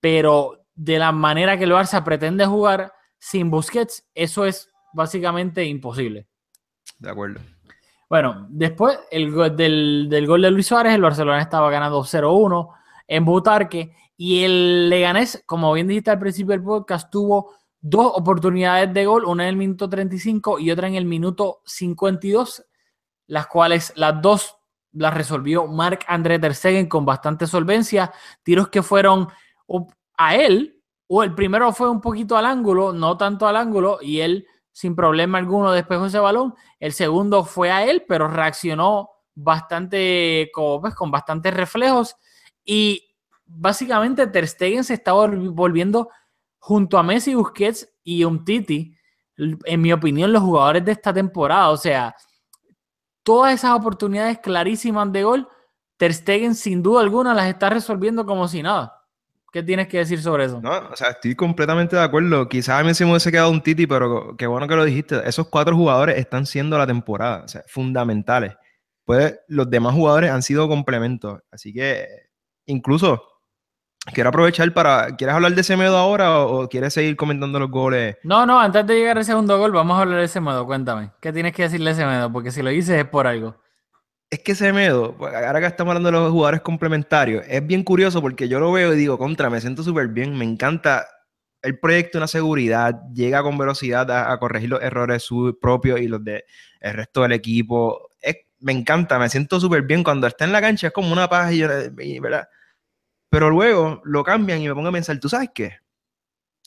pero 0.00 0.66
de 0.74 0.98
la 0.98 1.12
manera 1.12 1.56
que 1.56 1.64
el 1.64 1.72
Barça 1.72 2.02
pretende 2.04 2.46
jugar 2.46 2.92
sin 3.18 3.50
Busquets, 3.50 4.06
eso 4.14 4.44
es 4.44 4.70
básicamente 4.92 5.64
imposible. 5.64 6.28
De 6.98 7.10
acuerdo. 7.10 7.40
Bueno, 8.08 8.46
después 8.50 8.98
el 9.10 9.34
del, 9.56 10.06
del, 10.08 10.26
gol 10.26 10.42
de 10.42 10.50
Luis 10.50 10.66
Suárez, 10.66 10.94
el 10.94 11.02
Barcelona 11.02 11.40
estaba 11.40 11.70
ganando 11.70 12.02
0-1 12.02 12.68
en 13.08 13.24
Butarque 13.24 13.94
y 14.16 14.44
el 14.44 14.88
Leganés, 14.88 15.42
como 15.44 15.72
bien 15.72 15.88
dijiste 15.88 16.10
al 16.10 16.18
principio 16.18 16.52
del 16.52 16.62
podcast, 16.62 17.10
tuvo 17.10 17.54
dos 17.80 18.12
oportunidades 18.14 18.92
de 18.92 19.06
gol, 19.06 19.24
una 19.24 19.44
en 19.44 19.50
el 19.50 19.56
minuto 19.56 19.88
35 19.88 20.58
y 20.58 20.70
otra 20.70 20.88
en 20.88 20.94
el 20.94 21.04
minuto 21.04 21.62
52, 21.66 22.64
las 23.26 23.46
cuales 23.46 23.92
las 23.96 24.20
dos 24.20 24.56
las 24.92 25.12
resolvió 25.14 25.66
Marc 25.66 26.04
André 26.08 26.38
Ter 26.38 26.54
Stegen 26.54 26.88
con 26.88 27.04
bastante 27.04 27.46
solvencia, 27.46 28.12
tiros 28.42 28.68
que 28.68 28.82
fueron 28.82 29.28
a 30.16 30.34
él, 30.34 30.82
o 31.06 31.22
el 31.22 31.34
primero 31.34 31.72
fue 31.72 31.90
un 31.90 32.00
poquito 32.00 32.36
al 32.36 32.46
ángulo, 32.46 32.92
no 32.92 33.16
tanto 33.16 33.46
al 33.46 33.56
ángulo, 33.56 33.98
y 34.00 34.20
él 34.20 34.46
sin 34.72 34.94
problema 34.94 35.38
alguno 35.38 35.72
despejó 35.72 36.06
ese 36.06 36.18
balón. 36.18 36.54
El 36.80 36.92
segundo 36.92 37.44
fue 37.44 37.70
a 37.70 37.84
él, 37.86 38.04
pero 38.06 38.28
reaccionó 38.28 39.10
bastante 39.34 40.50
con, 40.52 40.80
pues, 40.80 40.94
con 40.94 41.10
bastantes 41.10 41.54
reflejos. 41.54 42.16
Y 42.64 43.06
básicamente 43.44 44.26
Ter 44.26 44.46
Stegen 44.48 44.84
se 44.84 44.94
estaba 44.94 45.28
volviendo 45.28 46.10
junto 46.58 46.98
a 46.98 47.02
Messi, 47.02 47.34
Busquets 47.34 47.88
y 48.02 48.24
Umtiti, 48.24 48.94
en 49.36 49.80
mi 49.80 49.92
opinión, 49.92 50.32
los 50.32 50.42
jugadores 50.42 50.84
de 50.84 50.92
esta 50.92 51.12
temporada. 51.12 51.70
O 51.70 51.76
sea, 51.76 52.14
todas 53.26 53.52
esas 53.52 53.72
oportunidades 53.72 54.38
clarísimas 54.38 55.12
de 55.12 55.24
gol, 55.24 55.48
Ter 55.96 56.14
Stegen 56.14 56.54
sin 56.54 56.80
duda 56.80 57.00
alguna 57.00 57.34
las 57.34 57.48
está 57.48 57.68
resolviendo 57.68 58.24
como 58.24 58.46
si 58.46 58.62
nada. 58.62 59.02
¿Qué 59.52 59.64
tienes 59.64 59.88
que 59.88 59.98
decir 59.98 60.22
sobre 60.22 60.44
eso? 60.44 60.60
No, 60.60 60.70
o 60.70 60.94
sea, 60.94 61.08
estoy 61.10 61.34
completamente 61.34 61.96
de 61.96 62.02
acuerdo. 62.02 62.48
Quizás 62.48 62.80
a 62.80 62.84
mí 62.84 62.94
se 62.94 63.04
me 63.04 63.10
hubiese 63.10 63.32
quedado 63.32 63.50
un 63.50 63.60
Titi, 63.62 63.86
pero 63.88 64.36
qué 64.36 64.46
bueno 64.46 64.68
que 64.68 64.76
lo 64.76 64.84
dijiste. 64.84 65.20
Esos 65.26 65.48
cuatro 65.48 65.74
jugadores 65.74 66.18
están 66.18 66.46
siendo 66.46 66.78
la 66.78 66.86
temporada, 66.86 67.42
o 67.44 67.48
sea, 67.48 67.64
fundamentales. 67.66 68.54
Pues 69.04 69.36
los 69.48 69.68
demás 69.68 69.94
jugadores 69.94 70.30
han 70.30 70.42
sido 70.42 70.68
complementos. 70.68 71.40
Así 71.50 71.72
que, 71.72 72.06
incluso, 72.66 73.24
quiero 74.12 74.30
aprovechar 74.30 74.72
para. 74.72 75.16
¿Quieres 75.16 75.34
hablar 75.34 75.54
de 75.54 75.60
ese 75.60 75.76
medo 75.76 75.96
ahora 75.96 76.40
o, 76.40 76.68
quieres 76.68 76.94
seguir 76.94 77.16
comentando 77.16 77.58
los 77.58 77.70
goles? 77.70 78.16
No, 78.22 78.46
no, 78.46 78.60
antes 78.60 78.86
de 78.86 78.94
llegar 78.94 79.18
al 79.18 79.24
segundo 79.24 79.58
gol, 79.58 79.72
vamos 79.72 79.98
a 79.98 80.02
hablar 80.02 80.18
de 80.18 80.24
ese 80.24 80.40
medo. 80.40 80.66
Cuéntame, 80.66 81.10
¿qué 81.20 81.32
tienes 81.32 81.52
que 81.52 81.62
decirle 81.62 81.90
a 81.90 81.92
ese 81.92 82.06
medo? 82.06 82.32
Porque 82.32 82.50
si 82.50 82.62
lo 82.62 82.70
dices 82.70 82.98
es 82.98 83.04
por 83.04 83.26
algo 83.26 83.56
es 84.30 84.40
que 84.40 84.54
Semedo, 84.54 85.16
pues, 85.16 85.34
ahora 85.34 85.60
que 85.60 85.66
estamos 85.66 85.92
hablando 85.92 86.08
de 86.08 86.12
los 86.12 86.32
jugadores 86.32 86.60
complementarios, 86.60 87.44
es 87.48 87.64
bien 87.66 87.84
curioso 87.84 88.20
porque 88.20 88.48
yo 88.48 88.58
lo 88.58 88.72
veo 88.72 88.92
y 88.92 88.96
digo, 88.96 89.18
contra, 89.18 89.50
me 89.50 89.60
siento 89.60 89.82
súper 89.82 90.08
bien, 90.08 90.36
me 90.36 90.44
encanta 90.44 91.06
el 91.62 91.78
proyecto, 91.78 92.18
una 92.18 92.26
seguridad, 92.26 92.94
llega 93.12 93.42
con 93.42 93.58
velocidad 93.58 94.10
a, 94.10 94.38
corregir 94.38 94.70
los 94.70 94.82
errores 94.82 95.22
su, 95.22 95.58
propios 95.60 96.00
y 96.00 96.08
los 96.08 96.22
del 96.24 96.44
el 96.80 96.94
resto 96.94 97.22
del 97.22 97.32
equipo. 97.32 98.10
me 98.60 98.72
encanta, 98.72 99.18
me 99.18 99.28
siento 99.28 99.60
súper 99.60 99.82
bien. 99.82 100.04
Cuando 100.04 100.26
está 100.26 100.44
en 100.44 100.52
la 100.52 100.60
cancha 100.60 100.88
es 100.88 100.92
como 100.92 101.12
una 101.12 101.28
paz 101.28 101.52
y, 101.52 101.62
¿verdad? 102.20 102.48
Pero 103.30 103.50
luego 103.50 104.00
lo 104.04 104.24
cambian 104.24 104.60
y 104.60 104.68
me 104.68 104.74
pongo 104.74 104.88
a 104.88 104.92
pensar, 104.92 105.18
¿tú 105.18 105.28
sabes 105.28 105.50
qué? 105.54 105.78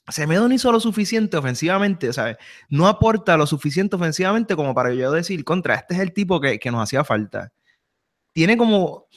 Semedo 0.10 0.48
no 0.48 0.54
hizo 0.54 0.72
lo 0.72 0.80
suficiente 0.80 1.38
ofensivamente, 1.38 2.12
¿sabes? 2.14 2.38
No 2.70 2.88
aporta 2.88 3.38
lo 3.38 3.46
suficiente 3.46 3.96
ofensivamente 3.96 4.56
como 4.56 4.74
para 4.74 4.94
yo 4.94 5.12
decir, 5.12 5.44
contra, 5.44 5.76
este 5.76 5.94
es 5.94 6.00
el 6.00 6.14
tipo 6.14 6.42
que, 6.42 6.60
nos 6.72 6.84
hacía 6.84 7.04
falta. 7.04 7.54
Tiene 8.34 8.58
como, 8.58 9.08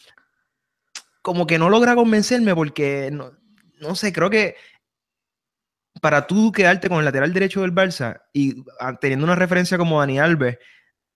como 1.23 1.47
que 1.47 1.59
no 1.59 1.71
logra 1.71 1.95
convencerme 1.95 2.55
porque, 2.55 3.11
no, 3.11 3.33
no 3.81 3.95
sé, 3.95 4.13
creo 4.13 4.31
que 4.31 4.57
para 6.01 6.27
tú 6.27 6.53
quedarte 6.53 6.89
con 6.89 6.99
el 6.99 7.05
lateral 7.05 7.33
derecho 7.33 7.63
del 7.63 7.75
Barça 7.75 8.23
y 8.33 8.65
ah, 8.81 8.97
teniendo 9.01 9.25
una 9.25 9.37
referencia 9.37 9.79
como 9.79 10.01
Dani 10.01 10.19
Alves, 10.19 10.59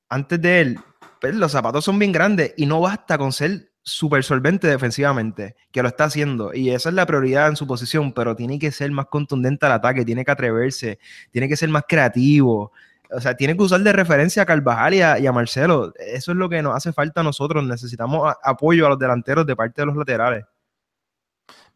antes 0.09 0.41
de 0.41 0.61
él, 0.61 0.81
pues 1.21 1.35
los 1.35 1.53
zapatos 1.53 1.85
son 1.85 1.99
bien 1.99 2.13
grandes 2.13 2.55
y 2.57 2.67
no 2.67 2.81
basta 2.81 3.19
con 3.19 3.33
ser 3.33 3.73
súper 3.87 4.25
solvente 4.25 4.67
defensivamente, 4.67 5.55
que 5.71 5.81
lo 5.81 5.89
está 5.89 6.05
haciendo, 6.05 6.53
y 6.53 6.71
esa 6.71 6.89
es 6.89 6.95
la 6.97 7.07
prioridad 7.07 7.49
en 7.49 7.55
su 7.55 7.69
posición, 7.69 8.13
pero 8.13 8.35
tiene 8.35 8.59
que 8.59 8.73
ser 8.73 8.91
más 8.91 9.07
contundente 9.07 9.65
al 9.65 9.73
ataque, 9.73 10.05
tiene 10.05 10.25
que 10.25 10.33
atreverse, 10.33 10.99
tiene 11.31 11.49
que 11.49 11.57
ser 11.57 11.69
más 11.69 11.85
creativo, 11.89 12.73
o 13.13 13.21
sea, 13.21 13.37
tiene 13.37 13.57
que 13.57 13.63
usar 13.63 13.81
de 13.83 13.93
referencia 13.93 14.43
a 14.43 14.47
Carvajal 14.47 14.95
y 14.95 15.03
a, 15.03 15.33
Marcelo, 15.33 15.93
eso 15.99 16.33
es 16.33 16.37
lo 16.37 16.49
que 16.49 16.61
nos 16.63 16.75
hace 16.75 16.93
falta 16.93 17.21
a 17.21 17.25
nosotros, 17.25 17.65
necesitamos 17.65 18.35
apoyo 18.43 18.87
a 18.87 18.89
los 18.89 18.99
delanteros 18.99 19.47
de 19.47 19.55
parte 19.55 19.83
de 19.83 19.87
los 19.87 19.97
laterales. 19.97 20.45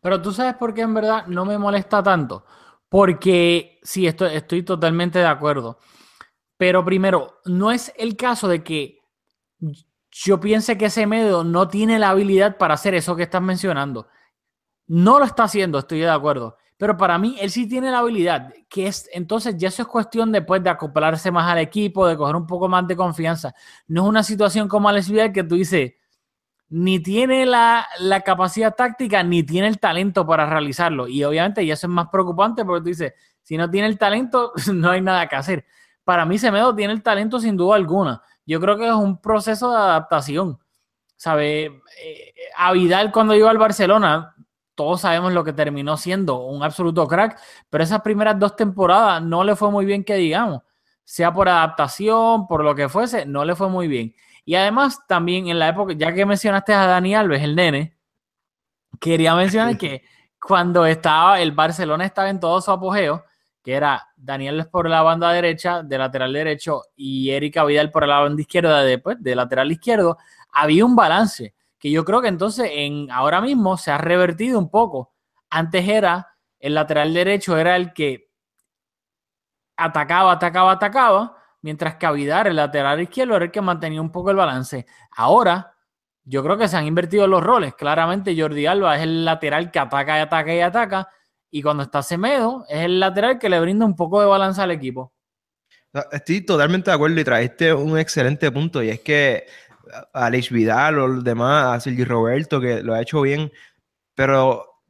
Pero 0.00 0.21
tú 0.21 0.33
sabes 0.33 0.55
por 0.55 0.75
qué 0.75 0.81
en 0.81 0.95
verdad 0.95 1.29
no 1.29 1.45
me 1.45 1.59
molesta 1.59 2.02
tanto, 2.02 2.45
porque 2.88 3.79
sí, 3.85 4.09
estoy, 4.09 4.35
estoy 4.35 4.64
totalmente 4.64 5.21
de 5.21 5.26
acuerdo, 5.26 5.79
pero 6.57 6.85
primero, 6.85 7.40
no 7.45 7.71
es 7.71 7.93
el 7.97 8.17
caso 8.17 8.49
de 8.49 8.64
que 8.64 8.99
yo 10.11 10.40
pienso 10.40 10.76
que 10.76 10.87
ese 10.87 11.07
medio 11.07 11.45
no 11.45 11.69
tiene 11.69 11.99
la 11.99 12.11
habilidad 12.11 12.57
para 12.57 12.75
hacer 12.75 12.95
eso 12.95 13.14
que 13.17 13.23
estás 13.23 13.43
mencionando. 13.43 14.09
No 14.87 15.19
lo 15.19 15.25
está 15.25 15.45
haciendo, 15.45 15.79
estoy 15.79 16.00
de 16.00 16.11
acuerdo. 16.11 16.57
Pero 16.76 16.97
para 16.97 17.19
mí, 17.19 17.37
él 17.40 17.50
sí 17.50 17.69
tiene 17.69 17.90
la 17.90 17.99
habilidad, 17.99 18.52
que 18.69 18.87
es, 18.87 19.09
entonces 19.12 19.55
ya 19.57 19.69
eso 19.69 19.83
es 19.83 19.88
cuestión 19.88 20.33
después 20.33 20.62
de 20.62 20.71
acoplarse 20.71 21.31
más 21.31 21.50
al 21.50 21.59
equipo, 21.59 22.07
de 22.07 22.17
coger 22.17 22.35
un 22.35 22.47
poco 22.47 22.69
más 22.69 22.87
de 22.88 22.97
confianza. 22.97 23.55
No 23.87 24.02
es 24.05 24.09
una 24.09 24.23
situación 24.23 24.67
como 24.67 24.88
Alex 24.88 25.11
Vidal 25.11 25.33
que 25.33 25.45
tú 25.45 25.57
dices, 25.57 25.93
ni 26.71 27.00
tiene 27.00 27.45
la, 27.47 27.87
la, 27.99 28.23
capacidad 28.23 28.75
táctica, 28.75 29.23
ni 29.23 29.43
tiene 29.43 29.69
el 29.69 29.79
talento 29.79 30.26
para 30.26 30.47
realizarlo. 30.47 31.07
Y 31.07 31.23
obviamente 31.23 31.64
ya 31.67 31.75
eso 31.75 31.87
es 31.87 31.93
más 31.93 32.09
preocupante 32.09 32.64
porque 32.64 32.81
tú 32.81 32.88
dices, 32.88 33.12
si 33.43 33.57
no 33.57 33.71
tiene 33.71 33.87
el 33.88 33.99
talento, 33.99 34.52
no 34.73 34.90
hay 34.90 35.02
nada 35.02 35.29
que 35.29 35.37
hacer. 35.37 35.67
Para 36.02 36.25
mí, 36.25 36.38
Semedo 36.38 36.75
tiene 36.75 36.95
el 36.95 37.02
talento 37.02 37.38
sin 37.40 37.57
duda 37.57 37.76
alguna 37.76 38.23
yo 38.47 38.61
creo 38.61 38.77
que 38.77 38.87
es 38.87 38.95
un 38.95 39.21
proceso 39.21 39.71
de 39.71 39.77
adaptación. 39.77 40.59
¿Sabe? 41.17 41.83
Eh, 42.03 42.35
a 42.57 42.73
Vidal 42.73 43.13
cuando 43.13 43.35
llegó 43.35 43.49
al 43.49 43.59
Barcelona, 43.59 44.35
todos 44.75 45.03
sabemos 45.03 45.35
lo 45.35 45.45
que 45.45 45.53
terminó 45.53 45.99
siendo 45.99 46.39
un 46.41 46.63
absoluto 46.63 47.07
crack, 47.07 47.39
pero 47.69 47.85
esas 47.85 48.01
primeras 48.01 48.39
dos 48.39 48.57
temporadas 48.57 49.23
no 49.23 49.45
le 49.45 49.55
fue 49.55 49.71
muy 49.71 49.85
bien 49.85 50.03
que 50.03 50.15
digamos, 50.15 50.63
sea 51.05 51.33
por 51.35 51.49
adaptación, 51.49 52.47
por 52.47 52.65
lo 52.65 52.75
que 52.75 52.89
fuese, 52.89 53.27
no 53.27 53.45
le 53.45 53.55
fue 53.55 53.69
muy 53.69 53.89
bien. 53.89 54.15
Y 54.45 54.55
además 54.55 55.07
también 55.07 55.49
en 55.49 55.59
la 55.59 55.69
época, 55.69 55.93
ya 55.93 56.15
que 56.15 56.25
mencionaste 56.25 56.73
a 56.73 56.87
Dani 56.87 57.15
Alves, 57.15 57.43
el 57.43 57.57
nene, 57.57 57.99
quería 58.99 59.35
mencionar 59.35 59.77
que 59.77 60.03
cuando 60.41 60.87
estaba 60.87 61.41
el 61.41 61.53
Barcelona 61.53 62.07
estaba 62.07 62.31
en 62.31 62.41
todo 62.41 62.61
su 62.61 62.71
apogeo, 62.71 63.25
que 63.62 63.75
era 63.75 64.09
Daniel 64.17 64.69
por 64.71 64.88
la 64.88 65.02
banda 65.02 65.33
derecha, 65.33 65.83
de 65.83 65.99
lateral 65.99 66.33
derecho, 66.33 66.83
y 66.97 67.31
Erika 67.31 67.64
Vidal 67.64 67.90
por 67.90 68.07
la 68.07 68.21
banda 68.21 68.40
izquierda, 68.40 68.83
de, 68.83 68.99
pues, 68.99 69.23
de 69.23 69.35
lateral 69.35 69.71
izquierdo, 69.71 70.19
había 70.52 70.85
un 70.85 70.97
balance 70.97 71.55
que 71.79 71.90
yo 71.90 72.05
creo 72.05 72.21
que 72.21 72.29
entonces 72.29 72.71
en, 72.73 73.11
ahora 73.11 73.40
mismo 73.40 73.76
se 73.76 73.90
ha 73.90 73.99
revertido 73.99 74.59
un 74.59 74.71
poco. 74.71 75.12
Antes 75.49 75.88
era 75.88 76.37
el 76.59 76.75
lateral 76.75 77.14
derecho, 77.14 77.57
era 77.57 77.76
el 77.76 77.93
que 77.93 78.31
atacaba, 79.76 80.33
atacaba, 80.33 80.73
atacaba, 80.73 81.37
mientras 81.62 81.97
que 81.97 82.11
Vidal, 82.12 82.49
el 82.49 82.57
lateral 82.57 83.00
izquierdo, 83.00 83.37
era 83.37 83.47
el 83.47 83.50
que 83.50 83.62
mantenía 83.62 84.00
un 84.00 84.12
poco 84.12 84.31
el 84.31 84.37
balance. 84.37 84.87
Ahora, 85.12 85.75
yo 86.25 86.43
creo 86.43 86.59
que 86.59 86.69
se 86.69 86.76
han 86.76 86.87
invertido 86.87 87.26
los 87.26 87.43
roles. 87.43 87.75
Claramente 87.75 88.38
Jordi 88.38 88.67
Alba 88.67 88.97
es 88.97 89.02
el 89.02 89.25
lateral 89.25 89.71
que 89.71 89.79
ataca 89.79 90.19
y 90.19 90.21
ataca 90.21 90.55
y 90.55 90.61
ataca, 90.61 91.09
y 91.50 91.62
cuando 91.62 91.83
está 91.83 92.02
Semedo, 92.02 92.64
es 92.69 92.85
el 92.85 93.00
lateral 93.00 93.38
que 93.38 93.49
le 93.49 93.61
brinda 93.61 93.85
un 93.85 93.97
poco 93.97 94.21
de 94.21 94.26
balance 94.26 94.61
al 94.61 94.71
equipo. 94.71 95.12
Estoy 96.12 96.42
totalmente 96.42 96.90
de 96.90 96.95
acuerdo 96.95 97.19
y 97.21 97.25
traiste 97.25 97.73
un 97.75 97.99
excelente 97.99 98.50
punto. 98.52 98.83
Y 98.83 98.90
es 98.90 99.00
que 99.00 99.47
a 100.12 100.26
Alex 100.26 100.50
Vidal 100.50 100.99
o 100.99 101.09
los 101.09 101.25
demás, 101.25 101.76
a 101.76 101.80
Sergio 101.80 102.04
Roberto, 102.04 102.61
que 102.61 102.83
lo 102.83 102.95
ha 102.95 103.02
hecho 103.02 103.21
bien. 103.23 103.50
Pero, 104.14 104.83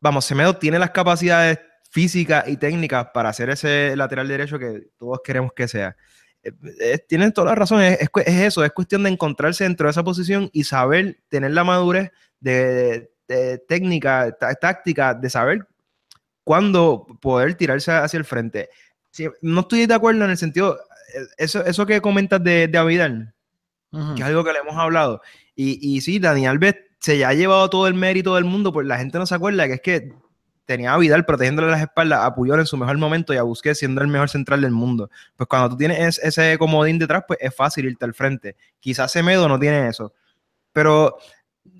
vamos, 0.00 0.24
Semedo 0.26 0.56
tiene 0.56 0.78
las 0.78 0.90
capacidades 0.90 1.58
físicas 1.90 2.46
y 2.46 2.58
técnicas 2.58 3.08
para 3.14 3.30
hacer 3.30 3.48
ese 3.48 3.96
lateral 3.96 4.28
derecho 4.28 4.58
que 4.58 4.90
todos 4.98 5.20
queremos 5.24 5.52
que 5.54 5.66
sea. 5.66 5.96
Eh, 6.42 6.98
tienen 7.08 7.32
toda 7.32 7.48
la 7.48 7.54
razón, 7.54 7.80
es, 7.80 7.98
es, 8.00 8.10
eso, 8.26 8.64
es 8.64 8.72
cuestión 8.72 9.02
de 9.02 9.10
encontrarse 9.10 9.64
dentro 9.64 9.86
de 9.86 9.92
esa 9.92 10.04
posición 10.04 10.50
y 10.52 10.64
saber 10.64 11.18
tener 11.28 11.52
la 11.52 11.64
madurez 11.64 12.12
de, 12.38 13.10
técnica, 13.68 14.36
táctica, 14.60 15.14
de 15.14 15.30
saber 15.30 15.66
cuándo 16.44 17.06
poder 17.20 17.54
tirarse 17.54 17.90
hacia 17.90 18.18
el 18.18 18.24
frente. 18.24 18.68
no 19.42 19.60
estoy 19.60 19.86
de 19.86 19.94
acuerdo 19.94 20.24
en 20.24 20.30
el 20.30 20.38
sentido, 20.38 20.78
eh, 21.14 21.26
eso, 21.38 21.64
eso 21.64 21.86
que 21.86 22.00
comentas 22.00 22.42
de, 22.42 22.68
de 22.68 22.78
Avidal, 22.78 23.34
que 23.90 24.22
es 24.22 24.26
algo 24.26 24.44
que 24.44 24.52
le 24.52 24.58
hemos 24.60 24.76
hablado. 24.76 25.22
Y, 25.54 25.78
y 25.80 26.00
sí, 26.02 26.18
Dani 26.18 26.46
Alves 26.46 26.76
se 27.00 27.18
ya 27.18 27.30
ha 27.30 27.34
llevado 27.34 27.70
todo 27.70 27.86
el 27.86 27.94
mérito 27.94 28.34
del 28.34 28.44
mundo, 28.44 28.72
pues 28.72 28.86
la 28.86 28.98
gente 28.98 29.18
no 29.18 29.26
se 29.26 29.34
acuerda 29.34 29.66
que 29.66 29.74
es 29.74 29.80
que 29.80 30.12
tenía 30.66 30.92
a 30.92 30.98
Vidal 30.98 31.24
protegiéndole 31.24 31.70
las 31.70 31.80
espaldas 31.80 32.24
a 32.24 32.34
Puyol 32.34 32.60
en 32.60 32.66
su 32.66 32.76
mejor 32.76 32.98
momento 32.98 33.32
y 33.32 33.36
a 33.36 33.42
Busquets 33.42 33.78
siendo 33.78 34.02
el 34.02 34.08
mejor 34.08 34.28
central 34.28 34.60
del 34.60 34.72
mundo. 34.72 35.10
Pues 35.36 35.48
cuando 35.48 35.70
tú 35.70 35.76
tienes 35.76 36.18
ese 36.18 36.58
comodín 36.58 36.98
detrás, 36.98 37.24
pues 37.26 37.38
es 37.40 37.54
fácil 37.54 37.86
irte 37.86 38.04
al 38.04 38.14
frente. 38.14 38.56
Quizás 38.80 39.12
Semedo 39.12 39.48
no 39.48 39.58
tiene 39.58 39.88
eso. 39.88 40.12
Pero 40.72 41.16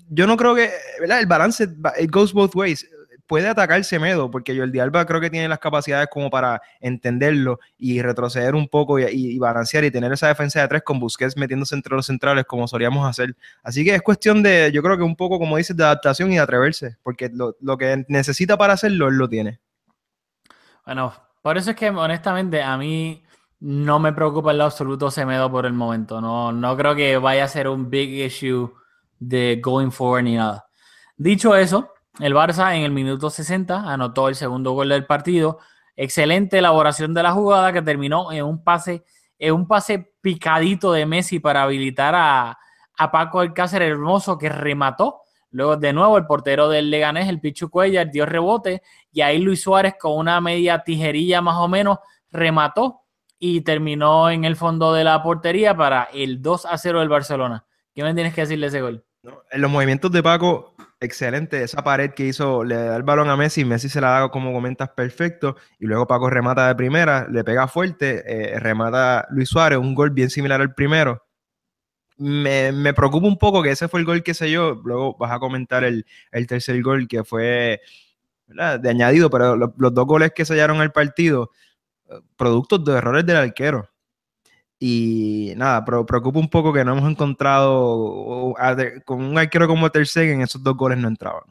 yo 0.09 0.27
no 0.27 0.37
creo 0.37 0.55
que, 0.55 0.71
¿verdad? 0.99 1.19
El 1.19 1.25
balance, 1.25 1.63
it 1.99 2.11
goes 2.11 2.33
both 2.33 2.55
ways. 2.55 2.87
puede 3.27 3.47
atacar 3.47 3.83
Semedo, 3.83 4.31
porque 4.31 4.57
Jordi 4.57 4.79
Alba 4.79 5.05
creo 5.05 5.19
que 5.19 5.29
tiene 5.29 5.47
las 5.49 5.59
capacidades 5.59 6.07
como 6.09 6.29
para 6.29 6.61
entenderlo 6.79 7.59
y 7.77 8.01
retroceder 8.01 8.55
un 8.55 8.67
poco 8.69 8.97
y, 8.99 9.03
y 9.03 9.37
balancear 9.37 9.83
y 9.83 9.91
tener 9.91 10.11
esa 10.13 10.29
defensa 10.29 10.61
de 10.61 10.67
tres 10.69 10.83
con 10.83 10.99
Busquets 10.99 11.35
metiéndose 11.37 11.75
entre 11.75 11.95
los 11.95 12.05
centrales 12.05 12.45
como 12.45 12.67
solíamos 12.67 13.07
hacer. 13.07 13.35
Así 13.63 13.83
que 13.83 13.93
es 13.93 14.01
cuestión 14.01 14.41
de, 14.41 14.71
yo 14.73 14.81
creo 14.81 14.97
que 14.97 15.03
un 15.03 15.15
poco, 15.15 15.37
como 15.37 15.57
dices, 15.57 15.75
de 15.75 15.83
adaptación 15.83 16.31
y 16.31 16.35
de 16.35 16.41
atreverse, 16.41 16.97
porque 17.03 17.29
lo, 17.31 17.55
lo 17.59 17.77
que 17.77 18.05
necesita 18.07 18.57
para 18.57 18.73
hacerlo, 18.73 19.09
él 19.09 19.15
lo 19.15 19.27
tiene. 19.27 19.59
Bueno, 20.85 21.13
por 21.41 21.57
eso 21.57 21.71
es 21.71 21.75
que 21.75 21.89
honestamente 21.89 22.63
a 22.63 22.77
mí 22.77 23.23
no 23.59 23.99
me 23.99 24.13
preocupa 24.13 24.51
en 24.51 24.59
lo 24.59 24.63
absoluto 24.65 25.11
Semedo 25.11 25.51
por 25.51 25.65
el 25.65 25.73
momento. 25.73 26.21
No, 26.21 26.53
no 26.53 26.77
creo 26.77 26.95
que 26.95 27.17
vaya 27.17 27.43
a 27.43 27.49
ser 27.49 27.67
un 27.67 27.89
big 27.89 28.09
issue 28.25 28.73
de 29.19 29.59
going 29.61 29.91
forward 29.91 30.23
ni 30.23 30.35
nada. 30.35 30.67
Dicho 31.15 31.55
eso, 31.55 31.93
el 32.19 32.33
Barça 32.33 32.75
en 32.75 32.83
el 32.83 32.91
minuto 32.91 33.29
60 33.29 33.91
anotó 33.91 34.27
el 34.27 34.35
segundo 34.35 34.71
gol 34.71 34.89
del 34.89 35.05
partido. 35.05 35.59
Excelente 35.95 36.57
elaboración 36.59 37.13
de 37.13 37.23
la 37.23 37.31
jugada 37.31 37.73
que 37.73 37.81
terminó 37.81 38.31
en 38.31 38.43
un 38.43 38.63
pase, 38.63 39.03
en 39.39 39.53
un 39.53 39.67
pase 39.67 40.13
picadito 40.21 40.91
de 40.91 41.05
Messi 41.05 41.39
para 41.39 41.63
habilitar 41.63 42.15
a, 42.15 42.57
a 42.97 43.11
Paco 43.11 43.39
Alcácer 43.39 43.81
Hermoso 43.81 44.37
que 44.37 44.49
remató. 44.49 45.21
Luego 45.51 45.77
de 45.77 45.93
nuevo 45.93 46.17
el 46.17 46.25
portero 46.25 46.69
del 46.69 46.89
Leganés, 46.89 47.29
el 47.29 47.39
Pichu 47.39 47.69
Cuellar, 47.69 48.11
dio 48.11 48.25
rebote 48.25 48.81
y 49.11 49.21
ahí 49.21 49.39
Luis 49.39 49.61
Suárez 49.61 49.95
con 49.99 50.17
una 50.17 50.41
media 50.41 50.83
tijerilla 50.83 51.41
más 51.41 51.55
o 51.57 51.67
menos 51.67 51.99
remató 52.31 53.03
y 53.39 53.61
terminó 53.61 54.29
en 54.29 54.43
el 54.43 54.55
fondo 54.55 54.93
de 54.93 55.03
la 55.03 55.21
portería 55.23 55.75
para 55.75 56.09
el 56.13 56.41
2 56.41 56.65
a 56.65 56.77
0 56.77 56.99
del 56.99 57.09
Barcelona. 57.09 57.65
¿Qué 57.93 58.03
me 58.03 58.13
tienes 58.13 58.33
que 58.33 58.41
decir 58.41 58.59
de 58.59 58.67
ese 58.67 58.81
gol? 58.81 59.06
En 59.51 59.61
los 59.61 59.71
movimientos 59.71 60.11
de 60.11 60.23
Paco, 60.23 60.75
excelente. 60.99 61.63
Esa 61.63 61.83
pared 61.83 62.11
que 62.11 62.25
hizo, 62.25 62.63
le 62.63 62.75
da 62.75 62.95
el 62.95 63.03
balón 63.03 63.29
a 63.29 63.37
Messi, 63.37 63.65
Messi 63.65 63.89
se 63.89 64.01
la 64.01 64.11
da 64.11 64.29
como 64.29 64.53
comentas 64.53 64.89
perfecto, 64.89 65.57
y 65.79 65.85
luego 65.85 66.07
Paco 66.07 66.29
remata 66.29 66.67
de 66.67 66.75
primera, 66.75 67.27
le 67.29 67.43
pega 67.43 67.67
fuerte, 67.67 68.23
eh, 68.25 68.59
remata 68.59 69.27
Luis 69.31 69.49
Suárez, 69.49 69.79
un 69.79 69.95
gol 69.95 70.11
bien 70.11 70.29
similar 70.29 70.61
al 70.61 70.73
primero. 70.73 71.23
Me, 72.17 72.71
me, 72.71 72.93
preocupa 72.93 73.27
un 73.27 73.37
poco 73.37 73.61
que 73.61 73.71
ese 73.71 73.87
fue 73.87 73.99
el 73.99 74.05
gol 74.05 74.23
que 74.23 74.33
sé 74.33 74.49
yo, 74.49 74.81
luego 74.83 75.15
vas 75.17 75.31
a 75.31 75.39
comentar 75.39 75.83
el, 75.83 76.05
el 76.31 76.47
tercer 76.47 76.81
gol 76.81 77.07
que 77.07 77.23
fue 77.23 77.81
de 78.47 78.89
añadido, 78.89 79.29
pero 79.29 79.55
lo, 79.55 79.73
los 79.77 79.93
dos 79.93 80.05
goles 80.05 80.31
que 80.33 80.45
sellaron 80.45 80.81
el 80.81 80.91
partido, 80.91 81.51
eh, 82.09 82.15
productos 82.35 82.83
de 82.85 82.97
errores 82.97 83.25
del 83.25 83.37
arquero. 83.37 83.89
Y 84.79 85.53
nada, 85.57 85.83
pero 85.83 86.05
preocupa 86.05 86.39
un 86.39 86.49
poco 86.49 86.71
que 86.71 86.85
no 86.85 86.95
hemos 86.95 87.09
encontrado 87.09 88.53
con 89.05 89.23
un 89.23 89.37
arquero 89.37 89.67
como 89.67 89.89
Ter 89.89 90.05
Stegen, 90.05 90.41
esos 90.41 90.61
dos 90.61 90.75
goles 90.77 90.99
no 90.99 91.07
entraban. 91.07 91.43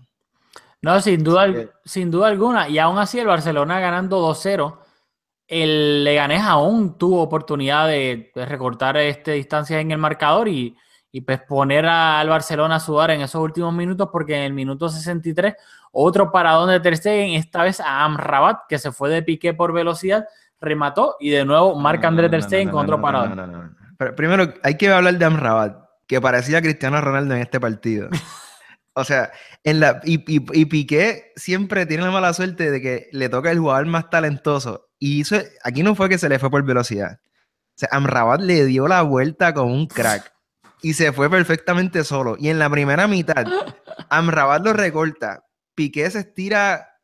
No, 0.80 1.00
sin 1.00 1.24
duda, 1.24 1.46
sin 1.84 2.10
duda 2.10 2.28
alguna. 2.28 2.68
Y 2.68 2.78
aún 2.78 2.98
así 2.98 3.18
el 3.18 3.26
Barcelona 3.26 3.80
ganando 3.80 4.20
2-0, 4.20 4.78
el 5.48 6.04
Leganés 6.04 6.42
aún 6.42 6.96
tuvo 6.96 7.22
oportunidad 7.22 7.88
de, 7.88 8.30
de 8.34 8.46
recortar 8.46 8.96
este, 8.96 9.32
distancias 9.32 9.80
en 9.80 9.90
el 9.90 9.98
marcador 9.98 10.46
y, 10.48 10.76
y 11.10 11.22
pues 11.22 11.40
poner 11.42 11.86
a, 11.86 12.20
al 12.20 12.28
Barcelona 12.28 12.76
a 12.76 12.80
sudar 12.80 13.10
en 13.10 13.22
esos 13.22 13.40
últimos 13.40 13.72
minutos 13.72 14.10
porque 14.12 14.36
en 14.36 14.42
el 14.42 14.52
minuto 14.52 14.88
63 14.88 15.54
otro 15.90 16.30
paradón 16.30 16.68
de 16.68 16.78
Ter 16.78 16.94
Stegen, 16.94 17.32
esta 17.32 17.62
vez 17.62 17.80
a 17.80 18.04
Amrabat, 18.04 18.66
que 18.68 18.78
se 18.78 18.92
fue 18.92 19.08
de 19.08 19.22
piqué 19.22 19.54
por 19.54 19.72
velocidad, 19.72 20.26
remató 20.60 21.16
y 21.20 21.30
de 21.30 21.44
nuevo 21.44 21.78
marca 21.78 22.08
André 22.08 22.28
Ter 22.28 22.42
Stegen 22.42 22.70
con 22.70 22.84
otro 22.84 23.00
parado. 23.00 23.70
Primero, 24.16 24.52
hay 24.62 24.76
que 24.76 24.88
hablar 24.88 25.16
de 25.16 25.24
Amrabat, 25.24 25.76
que 26.06 26.20
parecía 26.20 26.60
Cristiano 26.60 27.00
Ronaldo 27.00 27.34
en 27.34 27.42
este 27.42 27.60
partido. 27.60 28.08
o 28.94 29.04
sea, 29.04 29.32
en 29.64 29.80
la, 29.80 30.00
y, 30.04 30.16
y, 30.32 30.44
y, 30.52 30.64
Piqué 30.66 31.32
siempre 31.36 31.86
tiene 31.86 32.04
la 32.04 32.10
mala 32.10 32.32
suerte 32.32 32.70
de 32.70 32.80
que 32.80 33.08
le 33.12 33.28
toca 33.28 33.50
el 33.50 33.58
jugador 33.58 33.86
más 33.86 34.10
talentoso. 34.10 34.88
Y 34.98 35.22
eso, 35.22 35.36
aquí 35.64 35.82
no 35.82 35.94
fue 35.94 36.08
que 36.08 36.18
se 36.18 36.28
le 36.28 36.38
fue 36.38 36.50
por 36.50 36.62
velocidad. 36.64 37.20
O 37.20 37.78
sea, 37.78 37.88
Amrabat 37.92 38.40
le 38.40 38.64
dio 38.64 38.88
la 38.88 39.02
vuelta 39.02 39.52
con 39.52 39.70
un 39.70 39.86
crack 39.86 40.32
y 40.82 40.94
se 40.94 41.12
fue 41.12 41.28
perfectamente 41.28 42.04
solo. 42.04 42.36
Y 42.38 42.48
en 42.48 42.58
la 42.58 42.70
primera 42.70 43.06
mitad, 43.06 43.44
Amrabat 44.08 44.64
lo 44.64 44.72
recorta. 44.72 45.44
Piqué 45.74 46.10
se 46.10 46.20
estira 46.20 46.95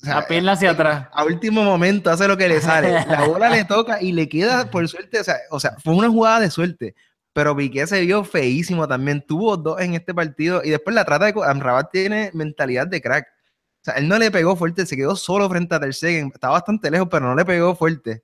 o 0.00 0.04
sea, 0.04 0.26
la 0.28 0.52
hacia 0.52 0.70
atrás. 0.70 1.08
A 1.12 1.24
último 1.24 1.64
momento 1.64 2.10
hace 2.10 2.28
lo 2.28 2.36
que 2.36 2.48
le 2.48 2.60
sale. 2.60 2.92
La 3.08 3.26
bola 3.26 3.48
le 3.48 3.64
toca 3.64 4.00
y 4.00 4.12
le 4.12 4.28
queda 4.28 4.70
por 4.70 4.86
suerte. 4.88 5.20
O 5.20 5.24
sea, 5.24 5.36
o 5.50 5.60
sea, 5.60 5.76
fue 5.82 5.94
una 5.94 6.08
jugada 6.08 6.40
de 6.40 6.50
suerte. 6.50 6.94
Pero 7.32 7.56
Piqué 7.56 7.86
se 7.86 8.00
vio 8.00 8.24
feísimo 8.24 8.86
también. 8.86 9.24
Tuvo 9.26 9.56
dos 9.56 9.80
en 9.80 9.94
este 9.94 10.14
partido. 10.14 10.62
Y 10.64 10.70
después 10.70 10.94
la 10.94 11.04
trata 11.04 11.26
de. 11.26 11.34
Amrabat 11.44 11.90
tiene 11.90 12.30
mentalidad 12.32 12.86
de 12.86 13.00
crack. 13.00 13.26
O 13.26 13.84
sea, 13.84 13.94
él 13.94 14.08
no 14.08 14.18
le 14.18 14.30
pegó 14.30 14.56
fuerte. 14.56 14.86
Se 14.86 14.96
quedó 14.96 15.16
solo 15.16 15.48
frente 15.48 15.74
a 15.74 15.80
Ter 15.80 15.94
Stegen. 15.94 16.30
Estaba 16.32 16.54
bastante 16.54 16.90
lejos, 16.90 17.08
pero 17.10 17.26
no 17.26 17.34
le 17.34 17.44
pegó 17.44 17.74
fuerte. 17.74 18.22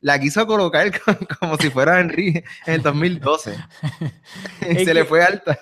La 0.00 0.18
quiso 0.18 0.44
colocar 0.46 0.90
como, 1.40 1.56
si 1.58 1.70
fuera 1.70 2.00
Henry 2.00 2.42
en 2.66 2.74
el 2.74 2.82
2012. 2.82 3.56
se 4.60 4.84
que, 4.84 4.94
le 4.94 5.04
fue 5.04 5.22
alta. 5.22 5.56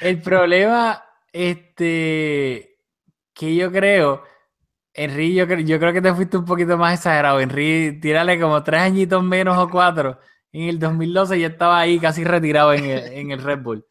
El 0.00 0.22
problema, 0.22 1.02
este, 1.32 2.78
que 3.34 3.54
yo 3.56 3.72
creo 3.72 4.22
Henry, 4.96 5.34
yo, 5.34 5.44
yo, 5.44 5.78
creo 5.78 5.92
que 5.92 6.00
te 6.00 6.14
fuiste 6.14 6.38
un 6.38 6.44
poquito 6.46 6.78
más 6.78 6.94
exagerado. 6.94 7.38
Henry, 7.38 8.00
tírale 8.00 8.40
como 8.40 8.62
tres 8.62 8.80
añitos 8.80 9.22
menos 9.22 9.58
o 9.58 9.68
cuatro. 9.68 10.18
En 10.52 10.62
el 10.70 10.78
2012 10.78 11.38
ya 11.38 11.48
estaba 11.48 11.78
ahí 11.78 11.98
casi 11.98 12.24
retirado 12.24 12.72
en 12.72 12.84
el, 12.86 12.98
en 13.12 13.30
el 13.30 13.42
Red 13.42 13.60
Bull. 13.60 13.86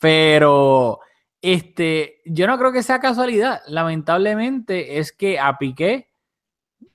Pero 0.00 1.00
este, 1.42 2.22
yo 2.24 2.46
no 2.46 2.58
creo 2.58 2.72
que 2.72 2.82
sea 2.82 3.00
casualidad. 3.00 3.60
Lamentablemente 3.66 4.98
es 4.98 5.12
que 5.12 5.38
a 5.38 5.58
Piqué, 5.58 6.08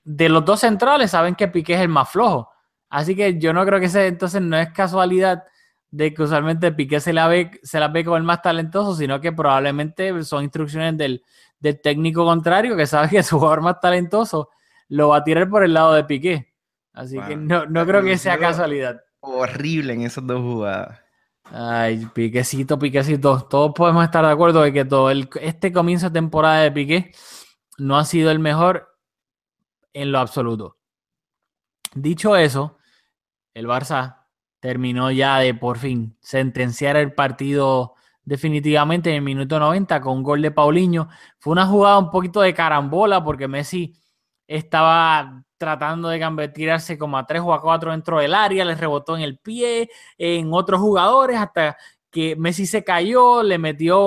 de 0.02 0.28
los 0.28 0.44
dos 0.44 0.60
centrales, 0.60 1.12
saben 1.12 1.36
que 1.36 1.46
Piqué 1.46 1.74
es 1.74 1.80
el 1.80 1.88
más 1.88 2.10
flojo. 2.10 2.50
Así 2.88 3.14
que 3.14 3.38
yo 3.38 3.52
no 3.52 3.64
creo 3.64 3.78
que 3.78 3.86
ese, 3.86 4.08
entonces 4.08 4.42
no 4.42 4.56
es 4.56 4.70
casualidad 4.72 5.44
de 5.92 6.12
que 6.12 6.22
usualmente 6.24 6.72
Piqué 6.72 6.98
se 6.98 7.12
la 7.12 7.28
ve, 7.28 7.60
se 7.62 7.78
la 7.78 7.86
ve 7.86 8.04
como 8.04 8.16
el 8.16 8.24
más 8.24 8.42
talentoso, 8.42 8.96
sino 8.96 9.20
que 9.20 9.30
probablemente 9.30 10.24
son 10.24 10.42
instrucciones 10.42 10.96
del, 10.96 11.22
del 11.60 11.80
técnico 11.80 12.24
contrario 12.24 12.76
que 12.76 12.86
sabe 12.86 13.08
que 13.10 13.22
su 13.22 13.38
jugador 13.38 13.60
más 13.60 13.80
talentoso 13.80 14.50
lo 14.88 15.08
va 15.08 15.18
a 15.18 15.24
tirar 15.24 15.48
por 15.48 15.62
el 15.62 15.74
lado 15.74 15.92
de 15.92 16.04
Piqué. 16.04 16.52
Así 16.92 17.16
wow. 17.16 17.26
que 17.28 17.36
no, 17.36 17.66
no 17.66 17.86
creo 17.86 18.02
que 18.02 18.18
sea 18.18 18.38
casualidad. 18.38 19.00
Horrible 19.20 19.92
en 19.92 20.02
esas 20.02 20.26
dos 20.26 20.40
jugadas. 20.40 20.98
Ay, 21.44 22.06
Piquecito, 22.12 22.78
Piquecito. 22.78 23.46
Todos 23.48 23.72
podemos 23.74 24.04
estar 24.04 24.24
de 24.24 24.32
acuerdo 24.32 24.62
de 24.62 24.72
que 24.72 24.84
todo 24.84 25.10
el, 25.10 25.28
este 25.40 25.72
comienzo 25.72 26.08
de 26.08 26.14
temporada 26.14 26.62
de 26.62 26.72
Piqué 26.72 27.12
no 27.78 27.98
ha 27.98 28.04
sido 28.04 28.30
el 28.30 28.38
mejor 28.38 28.96
en 29.92 30.12
lo 30.12 30.18
absoluto. 30.18 30.78
Dicho 31.94 32.36
eso, 32.36 32.78
el 33.54 33.66
Barça 33.66 34.26
terminó 34.60 35.10
ya 35.10 35.38
de 35.38 35.54
por 35.54 35.78
fin 35.78 36.16
sentenciar 36.20 36.96
el 36.96 37.14
partido 37.14 37.94
definitivamente 38.30 39.10
en 39.10 39.16
el 39.16 39.22
minuto 39.22 39.58
90 39.58 40.00
con 40.00 40.22
gol 40.22 40.40
de 40.40 40.52
Paulinho. 40.52 41.08
Fue 41.40 41.50
una 41.50 41.66
jugada 41.66 41.98
un 41.98 42.12
poquito 42.12 42.40
de 42.40 42.54
carambola 42.54 43.24
porque 43.24 43.48
Messi 43.48 43.92
estaba 44.46 45.42
tratando 45.58 46.08
de 46.10 46.48
tirarse 46.50 46.96
como 46.96 47.18
a 47.18 47.26
3 47.26 47.42
o 47.44 47.52
a 47.52 47.60
4 47.60 47.90
dentro 47.90 48.20
del 48.20 48.32
área, 48.32 48.64
le 48.64 48.76
rebotó 48.76 49.16
en 49.16 49.24
el 49.24 49.38
pie, 49.38 49.90
en 50.16 50.52
otros 50.52 50.78
jugadores, 50.78 51.38
hasta 51.38 51.76
que 52.08 52.36
Messi 52.36 52.66
se 52.66 52.84
cayó, 52.84 53.42
le 53.42 53.58
metió 53.58 53.98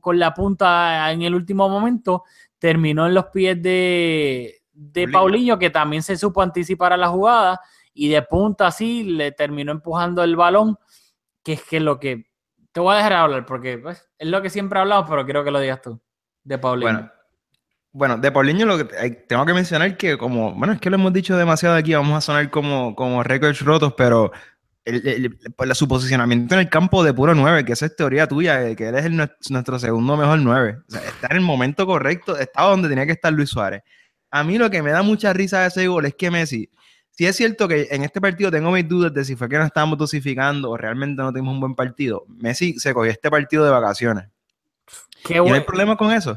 con 0.00 0.18
la 0.18 0.32
punta 0.32 1.12
en 1.12 1.20
el 1.20 1.34
último 1.34 1.68
momento, 1.68 2.24
terminó 2.58 3.06
en 3.06 3.12
los 3.12 3.26
pies 3.26 3.60
de, 3.60 4.62
de 4.72 5.08
Paulinho, 5.08 5.58
que 5.58 5.68
también 5.68 6.02
se 6.02 6.16
supo 6.16 6.40
anticipar 6.40 6.94
a 6.94 6.96
la 6.96 7.08
jugada, 7.08 7.60
y 7.92 8.08
de 8.08 8.22
punta 8.22 8.68
así 8.68 9.04
le 9.04 9.30
terminó 9.32 9.72
empujando 9.72 10.24
el 10.24 10.36
balón, 10.36 10.78
que 11.42 11.52
es 11.52 11.62
que 11.64 11.80
lo 11.80 12.00
que 12.00 12.31
te 12.72 12.80
voy 12.80 12.94
a 12.94 12.96
dejar 12.96 13.12
hablar 13.12 13.46
porque 13.46 13.78
pues, 13.78 14.08
es 14.18 14.28
lo 14.28 14.42
que 14.42 14.50
siempre 14.50 14.78
hablamos, 14.78 15.08
pero 15.08 15.24
quiero 15.24 15.44
que 15.44 15.50
lo 15.50 15.60
digas 15.60 15.82
tú, 15.82 16.00
de 16.42 16.58
Paulinho. 16.58 16.92
Bueno, 16.92 17.12
bueno 17.92 18.18
de 18.18 18.32
Paulinho 18.32 18.66
lo 18.66 18.78
que 18.78 19.10
tengo 19.28 19.46
que 19.46 19.54
mencionar 19.54 19.96
que 19.96 20.18
como, 20.18 20.54
bueno, 20.54 20.72
es 20.72 20.80
que 20.80 20.90
lo 20.90 20.96
hemos 20.96 21.12
dicho 21.12 21.36
demasiado 21.36 21.76
aquí, 21.76 21.94
vamos 21.94 22.16
a 22.16 22.20
sonar 22.20 22.50
como, 22.50 22.94
como 22.96 23.22
récords 23.22 23.60
rotos, 23.60 23.94
pero 23.96 24.32
el, 24.84 25.06
el, 25.06 25.38
el, 25.58 25.74
su 25.74 25.86
posicionamiento 25.86 26.54
en 26.54 26.60
el 26.60 26.68
campo 26.68 27.04
de 27.04 27.14
puro 27.14 27.34
9, 27.34 27.64
que 27.64 27.72
esa 27.72 27.86
es 27.86 27.94
teoría 27.94 28.26
tuya, 28.26 28.74
que 28.74 28.88
él 28.88 28.94
es 28.96 29.10
nuestro 29.50 29.78
segundo 29.78 30.16
mejor 30.16 30.40
9. 30.40 30.78
O 30.88 30.90
sea, 30.90 31.02
está 31.02 31.28
en 31.30 31.36
el 31.36 31.42
momento 31.42 31.86
correcto, 31.86 32.36
estaba 32.36 32.70
donde 32.70 32.88
tenía 32.88 33.06
que 33.06 33.12
estar 33.12 33.32
Luis 33.32 33.50
Suárez. 33.50 33.82
A 34.30 34.44
mí 34.44 34.56
lo 34.58 34.70
que 34.70 34.82
me 34.82 34.90
da 34.90 35.02
mucha 35.02 35.32
risa 35.32 35.60
de 35.60 35.68
ese 35.68 35.86
gol 35.88 36.06
es 36.06 36.14
que 36.14 36.30
Messi, 36.30 36.70
si 37.22 37.26
es 37.28 37.36
cierto 37.36 37.68
que 37.68 37.86
en 37.92 38.02
este 38.02 38.20
partido 38.20 38.50
tengo 38.50 38.72
mis 38.72 38.88
dudas 38.88 39.14
de 39.14 39.24
si 39.24 39.36
fue 39.36 39.48
que 39.48 39.56
nos 39.56 39.66
estábamos 39.66 39.96
dosificando 39.96 40.72
o 40.72 40.76
realmente 40.76 41.22
no 41.22 41.30
tuvimos 41.30 41.54
un 41.54 41.60
buen 41.60 41.76
partido. 41.76 42.24
Messi 42.26 42.76
se 42.80 42.92
cogió 42.92 43.12
este 43.12 43.30
partido 43.30 43.64
de 43.64 43.70
vacaciones. 43.70 44.24
Qué 45.22 45.34
y 45.34 45.36
no 45.36 45.54
hay 45.54 45.60
problema 45.60 45.96
con 45.96 46.10
eso. 46.10 46.36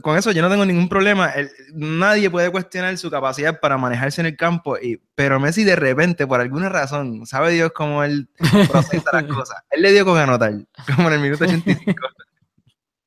Con 0.00 0.16
eso 0.16 0.30
yo 0.30 0.40
no 0.40 0.48
tengo 0.48 0.64
ningún 0.64 0.88
problema. 0.88 1.30
El, 1.30 1.50
nadie 1.74 2.30
puede 2.30 2.52
cuestionar 2.52 2.96
su 2.96 3.10
capacidad 3.10 3.58
para 3.58 3.76
manejarse 3.76 4.20
en 4.20 4.28
el 4.28 4.36
campo. 4.36 4.78
Y, 4.78 5.02
pero 5.16 5.40
Messi 5.40 5.64
de 5.64 5.74
repente, 5.74 6.28
por 6.28 6.40
alguna 6.40 6.68
razón, 6.68 7.26
sabe 7.26 7.50
Dios 7.50 7.72
cómo 7.74 8.04
él 8.04 8.28
procesa 8.70 9.10
las 9.12 9.24
cosas. 9.34 9.64
Él 9.68 9.82
le 9.82 9.90
dio 9.90 10.04
con 10.04 10.16
anotar, 10.16 10.52
como 10.94 11.08
en 11.08 11.14
el 11.14 11.20
minuto 11.20 11.42
85. 11.42 12.06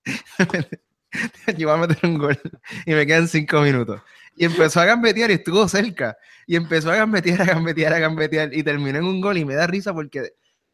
yo 1.57 1.69
voy 1.69 1.77
a 1.77 1.87
meter 1.87 2.09
un 2.09 2.17
gol 2.17 2.37
y 2.85 2.93
me 2.93 3.05
quedan 3.05 3.29
cinco 3.29 3.61
minutos. 3.61 4.01
Y 4.35 4.45
empezó 4.45 4.81
a 4.81 4.85
gambetear 4.85 5.31
y 5.31 5.35
estuvo 5.35 5.67
cerca. 5.67 6.17
Y 6.45 6.55
empezó 6.55 6.91
a 6.91 6.95
gambetear, 6.95 7.41
a 7.41 7.45
gambetear, 7.45 7.93
a 7.93 7.99
gambetear 7.99 8.53
y 8.53 8.63
terminó 8.63 8.99
en 8.99 9.05
un 9.05 9.21
gol 9.21 9.37
y 9.37 9.45
me 9.45 9.55
da 9.55 9.67
risa 9.67 9.93
porque 9.93 10.33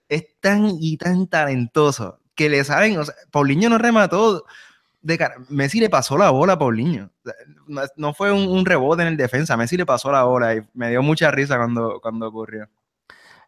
es 0.09 0.25
tan 0.39 0.71
y 0.79 0.97
tan 0.97 1.27
talentoso 1.27 2.19
que 2.35 2.49
le 2.49 2.63
saben, 2.63 2.97
o 2.97 3.05
sea, 3.05 3.13
Paulinho 3.31 3.69
no 3.69 3.77
remató 3.77 4.45
de 5.01 5.17
cara. 5.17 5.35
Messi 5.49 5.79
le 5.79 5.89
pasó 5.89 6.17
la 6.17 6.29
bola 6.29 6.53
a 6.53 6.59
Paulinho. 6.59 7.11
No, 7.95 8.13
fue 8.13 8.31
un, 8.31 8.47
un, 8.47 8.65
rebote 8.65 9.03
en 9.03 9.09
el 9.09 9.17
defensa, 9.17 9.57
Messi 9.57 9.77
le 9.77 9.85
pasó 9.85 10.11
la 10.11 10.23
bola 10.23 10.55
y 10.55 10.61
me 10.73 10.89
dio 10.89 11.01
mucha 11.01 11.31
risa 11.31 11.57
cuando, 11.57 11.99
cuando 12.01 12.27
ocurrió. 12.27 12.67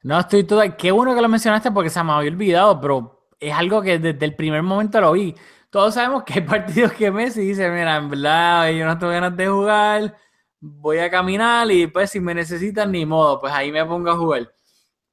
No, 0.03 0.19
estoy 0.19 0.43
toda. 0.43 0.75
Qué 0.75 0.91
bueno 0.91 1.15
que 1.15 1.21
lo 1.21 1.29
mencionaste 1.29 1.71
porque 1.71 1.89
se 1.89 2.03
me 2.03 2.11
había 2.11 2.29
olvidado, 2.31 2.79
pero 2.79 3.29
es 3.39 3.53
algo 3.53 3.81
que 3.81 3.99
desde 3.99 4.25
el 4.25 4.35
primer 4.35 4.61
momento 4.61 4.99
lo 5.01 5.13
vi. 5.13 5.33
Todos 5.73 5.95
sabemos 5.95 6.21
que 6.23 6.33
hay 6.35 6.41
partidos 6.41 6.93
que 6.93 7.09
Messi 7.09 7.41
dice: 7.41 7.67
Mira, 7.71 7.97
en 7.97 8.07
verdad, 8.07 8.69
yo 8.69 8.85
no 8.85 8.95
tengo 8.95 9.11
ganas 9.11 9.35
de 9.35 9.47
jugar, 9.47 10.15
voy 10.59 10.99
a 10.99 11.09
caminar 11.09 11.71
y 11.71 11.87
pues 11.87 12.11
si 12.11 12.19
me 12.19 12.35
necesitan, 12.35 12.91
ni 12.91 13.07
modo, 13.07 13.41
pues 13.41 13.51
ahí 13.51 13.71
me 13.71 13.83
pongo 13.83 14.11
a 14.11 14.15
jugar. 14.15 14.53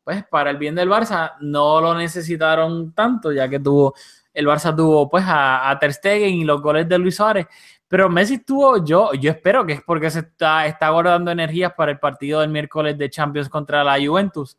Pues 0.04 0.22
para 0.26 0.50
el 0.50 0.58
bien 0.58 0.74
del 0.74 0.90
Barça 0.90 1.32
no 1.40 1.80
lo 1.80 1.94
necesitaron 1.94 2.92
tanto, 2.92 3.32
ya 3.32 3.48
que 3.48 3.58
tuvo 3.58 3.94
el 4.34 4.46
Barça 4.46 4.76
tuvo 4.76 5.08
pues 5.08 5.24
a, 5.26 5.70
a, 5.70 5.78
Ter 5.78 5.94
Stegen 5.94 6.34
y 6.34 6.44
los 6.44 6.60
goles 6.60 6.86
de 6.86 6.98
Luis 6.98 7.16
Suárez, 7.16 7.46
pero 7.88 8.10
Messi 8.10 8.44
tuvo, 8.44 8.84
yo, 8.84 9.14
yo 9.14 9.30
espero 9.30 9.64
que 9.64 9.72
es 9.72 9.82
porque 9.82 10.10
se 10.10 10.18
está, 10.18 10.66
está 10.66 10.90
guardando 10.90 11.30
energías 11.30 11.72
para 11.72 11.90
el 11.92 11.98
partido 11.98 12.40
del 12.40 12.50
miércoles 12.50 12.98
de 12.98 13.08
Champions 13.08 13.48
contra 13.48 13.82
la 13.82 13.96
Juventus, 13.98 14.58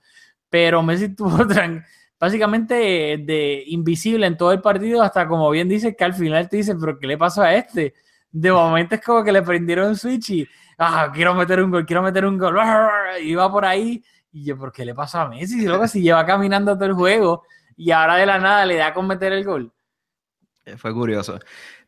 pero 0.49 0.81
Messi 0.81 1.15
tuvo 1.15 1.45
básicamente 2.21 2.75
de 2.75 3.63
invisible 3.65 4.27
en 4.27 4.37
todo 4.37 4.51
el 4.51 4.61
partido 4.61 5.01
hasta 5.01 5.27
como 5.27 5.49
bien 5.49 5.67
dice 5.67 5.95
que 5.95 6.03
al 6.03 6.13
final 6.13 6.47
te 6.47 6.57
dice, 6.57 6.75
pero 6.75 6.99
¿qué 6.99 7.07
le 7.07 7.17
pasó 7.17 7.41
a 7.41 7.55
este? 7.55 7.95
De 8.31 8.51
momento 8.51 8.93
es 8.93 9.01
como 9.01 9.23
que 9.23 9.31
le 9.31 9.41
prendieron 9.41 9.89
un 9.89 9.97
switch 9.97 10.29
y, 10.29 10.47
ah, 10.77 11.09
quiero 11.11 11.33
meter 11.33 11.63
un 11.63 11.71
gol, 11.71 11.83
quiero 11.83 12.03
meter 12.03 12.23
un 12.27 12.37
gol, 12.37 12.55
y 13.23 13.33
va 13.33 13.51
por 13.51 13.65
ahí, 13.65 14.03
y 14.31 14.45
yo, 14.45 14.55
¿por 14.55 14.71
qué 14.71 14.85
le 14.85 14.93
pasó 14.93 15.19
a 15.19 15.29
Messi? 15.29 15.63
Y 15.63 15.65
luego 15.65 15.87
si 15.87 16.03
lleva 16.03 16.23
caminando 16.23 16.75
todo 16.75 16.85
el 16.85 16.93
juego, 16.93 17.43
y 17.75 17.89
ahora 17.89 18.17
de 18.17 18.27
la 18.27 18.37
nada 18.37 18.67
le 18.67 18.75
da 18.75 18.93
con 18.93 19.07
meter 19.07 19.33
el 19.33 19.43
gol. 19.43 19.73
Eh, 20.63 20.77
fue 20.77 20.93
curioso. 20.93 21.39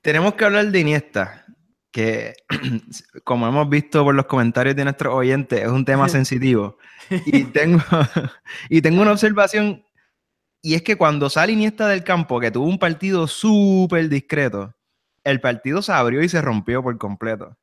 Tenemos 0.02 0.34
que 0.34 0.46
hablar 0.46 0.66
de 0.72 0.80
Iniesta, 0.80 1.46
que 1.92 2.34
como 3.24 3.48
hemos 3.48 3.70
visto 3.70 4.04
por 4.04 4.16
los 4.16 4.26
comentarios 4.26 4.76
de 4.76 4.84
nuestros 4.84 5.14
oyentes, 5.14 5.62
es 5.62 5.70
un 5.70 5.86
tema 5.86 6.10
sensitivo. 6.10 6.80
Y 7.28 7.44
tengo, 7.46 7.84
y 8.70 8.82
tengo 8.82 9.04
una 9.04 9.12
observación, 9.12 9.86
y 10.66 10.76
es 10.76 10.82
que 10.82 10.96
cuando 10.96 11.30
sale 11.30 11.52
Iniesta 11.52 11.88
del 11.90 12.06
campo, 12.06 12.40
que 12.40 12.50
tuvo 12.50 12.66
un 12.66 12.80
partido 12.80 13.28
súper 13.28 14.08
discreto, 14.08 14.74
el 15.26 15.42
partido 15.42 15.82
se 15.82 15.92
abrió 15.92 16.24
y 16.24 16.30
se 16.30 16.42
rompió 16.42 16.82
por 16.82 16.98
completo. 16.98 17.58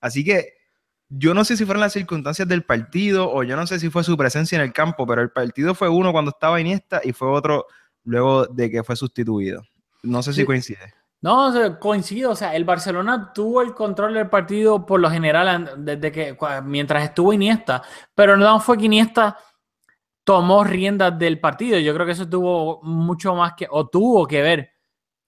Así 0.00 0.24
que 0.24 0.54
yo 1.08 1.32
no 1.32 1.44
sé 1.44 1.56
si 1.56 1.64
fueron 1.64 1.80
las 1.80 1.92
circunstancias 1.92 2.48
del 2.48 2.64
partido 2.64 3.32
o 3.32 3.44
yo 3.44 3.54
no 3.54 3.68
sé 3.68 3.78
si 3.78 3.88
fue 3.88 4.02
su 4.02 4.16
presencia 4.16 4.56
en 4.56 4.62
el 4.62 4.72
campo, 4.72 5.06
pero 5.06 5.22
el 5.22 5.30
partido 5.30 5.76
fue 5.76 5.88
uno 5.88 6.10
cuando 6.10 6.32
estaba 6.32 6.60
Iniesta 6.60 7.00
y 7.04 7.12
fue 7.12 7.28
otro 7.28 7.66
luego 8.02 8.46
de 8.46 8.68
que 8.68 8.82
fue 8.82 8.96
sustituido. 8.96 9.62
No 10.02 10.20
sé 10.20 10.32
si 10.32 10.44
coincide. 10.44 10.92
No, 11.22 11.78
coincide. 11.78 12.26
O 12.26 12.34
sea, 12.34 12.56
el 12.56 12.64
Barcelona 12.64 13.32
tuvo 13.32 13.62
el 13.62 13.74
control 13.74 14.14
del 14.14 14.28
partido 14.28 14.84
por 14.86 14.98
lo 14.98 15.08
general 15.08 15.74
desde 15.78 16.10
que 16.10 16.36
mientras 16.64 17.04
estuvo 17.04 17.32
Iniesta, 17.32 17.82
pero 18.12 18.36
no 18.36 18.58
fue 18.58 18.76
que 18.76 18.86
Iniesta 18.86 19.36
tomó 20.30 20.62
riendas 20.62 21.18
del 21.18 21.40
partido. 21.40 21.76
Yo 21.80 21.92
creo 21.92 22.06
que 22.06 22.12
eso 22.12 22.28
tuvo 22.28 22.80
mucho 22.84 23.34
más 23.34 23.54
que, 23.54 23.66
o 23.68 23.88
tuvo 23.88 24.28
que 24.28 24.40
ver 24.40 24.70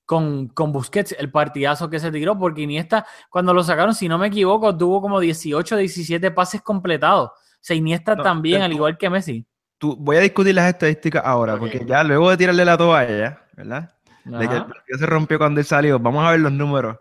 con, 0.05 0.47
con, 0.47 0.71
Busquets, 0.71 1.17
el 1.19 1.29
partidazo 1.29 1.91
que 1.91 1.99
se 1.99 2.12
tiró, 2.12 2.38
porque 2.38 2.62
Iniesta, 2.62 3.05
cuando 3.29 3.53
lo 3.53 3.65
sacaron, 3.65 3.97
si 3.97 4.09
no 4.09 4.17
me 4.17 4.29
equivoco, 4.29 4.77
tuvo 4.77 5.01
como 5.01 5.19
18, 5.19 5.77
17 5.77 6.31
pases 6.31 6.62
completados. 6.62 7.31
O 7.31 7.59
sea, 7.61 7.75
Iniesta 7.75 8.15
no, 8.15 8.23
también, 8.23 8.61
tú, 8.61 8.65
al 8.65 8.73
igual 8.75 8.97
que 8.97 9.11
Messi. 9.11 9.45
Tú, 9.77 9.97
voy 9.97 10.19
a 10.19 10.21
discutir 10.21 10.55
las 10.55 10.69
estadísticas 10.69 11.25
ahora, 11.27 11.55
okay. 11.55 11.69
porque 11.69 11.85
ya 11.85 12.05
luego 12.05 12.31
de 12.31 12.37
tirarle 12.37 12.65
la 12.65 12.79
toalla, 12.79 13.43
¿verdad? 13.57 13.93
Ajá. 14.25 14.38
De 14.38 14.49
que 14.49 14.55
el 14.55 14.67
partido 14.67 14.99
se 15.01 15.07
rompió 15.07 15.37
cuando 15.37 15.59
él 15.59 15.67
salió. 15.67 15.99
Vamos 15.99 16.25
a 16.25 16.31
ver 16.31 16.38
los 16.38 16.53
números 16.53 16.99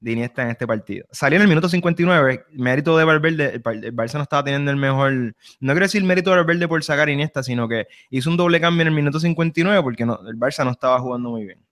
de 0.00 0.12
Iniesta 0.12 0.42
en 0.42 0.50
este 0.50 0.66
partido. 0.66 1.06
Salió 1.10 1.36
en 1.36 1.42
el 1.42 1.48
minuto 1.48 1.68
59, 1.68 2.46
mérito 2.52 2.96
de 2.96 3.04
Valverde, 3.04 3.54
el, 3.54 3.62
Barça 3.62 4.14
no 4.14 4.22
estaba 4.22 4.44
teniendo 4.44 4.70
el 4.70 4.76
mejor, 4.76 5.12
no 5.12 5.72
quiero 5.72 5.86
decir 5.86 6.04
mérito 6.04 6.30
de 6.30 6.36
Valverde 6.36 6.68
por 6.68 6.82
sacar 6.84 7.08
a 7.08 7.12
Iniesta, 7.12 7.42
sino 7.42 7.68
que 7.68 7.86
hizo 8.10 8.30
un 8.30 8.36
doble 8.36 8.60
cambio 8.60 8.82
en 8.82 8.88
el 8.88 8.94
minuto 8.94 9.18
59 9.20 9.82
porque 9.82 10.02
el 10.02 10.38
Barça 10.38 10.64
no 10.64 10.70
estaba 10.70 11.00
jugando 11.00 11.30
muy 11.30 11.44
bien. 11.44 11.64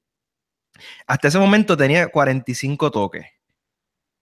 Hasta 1.07 1.29
ese 1.29 1.39
momento 1.39 1.77
tenía 1.77 2.09
45 2.09 2.91
toques. 2.91 3.27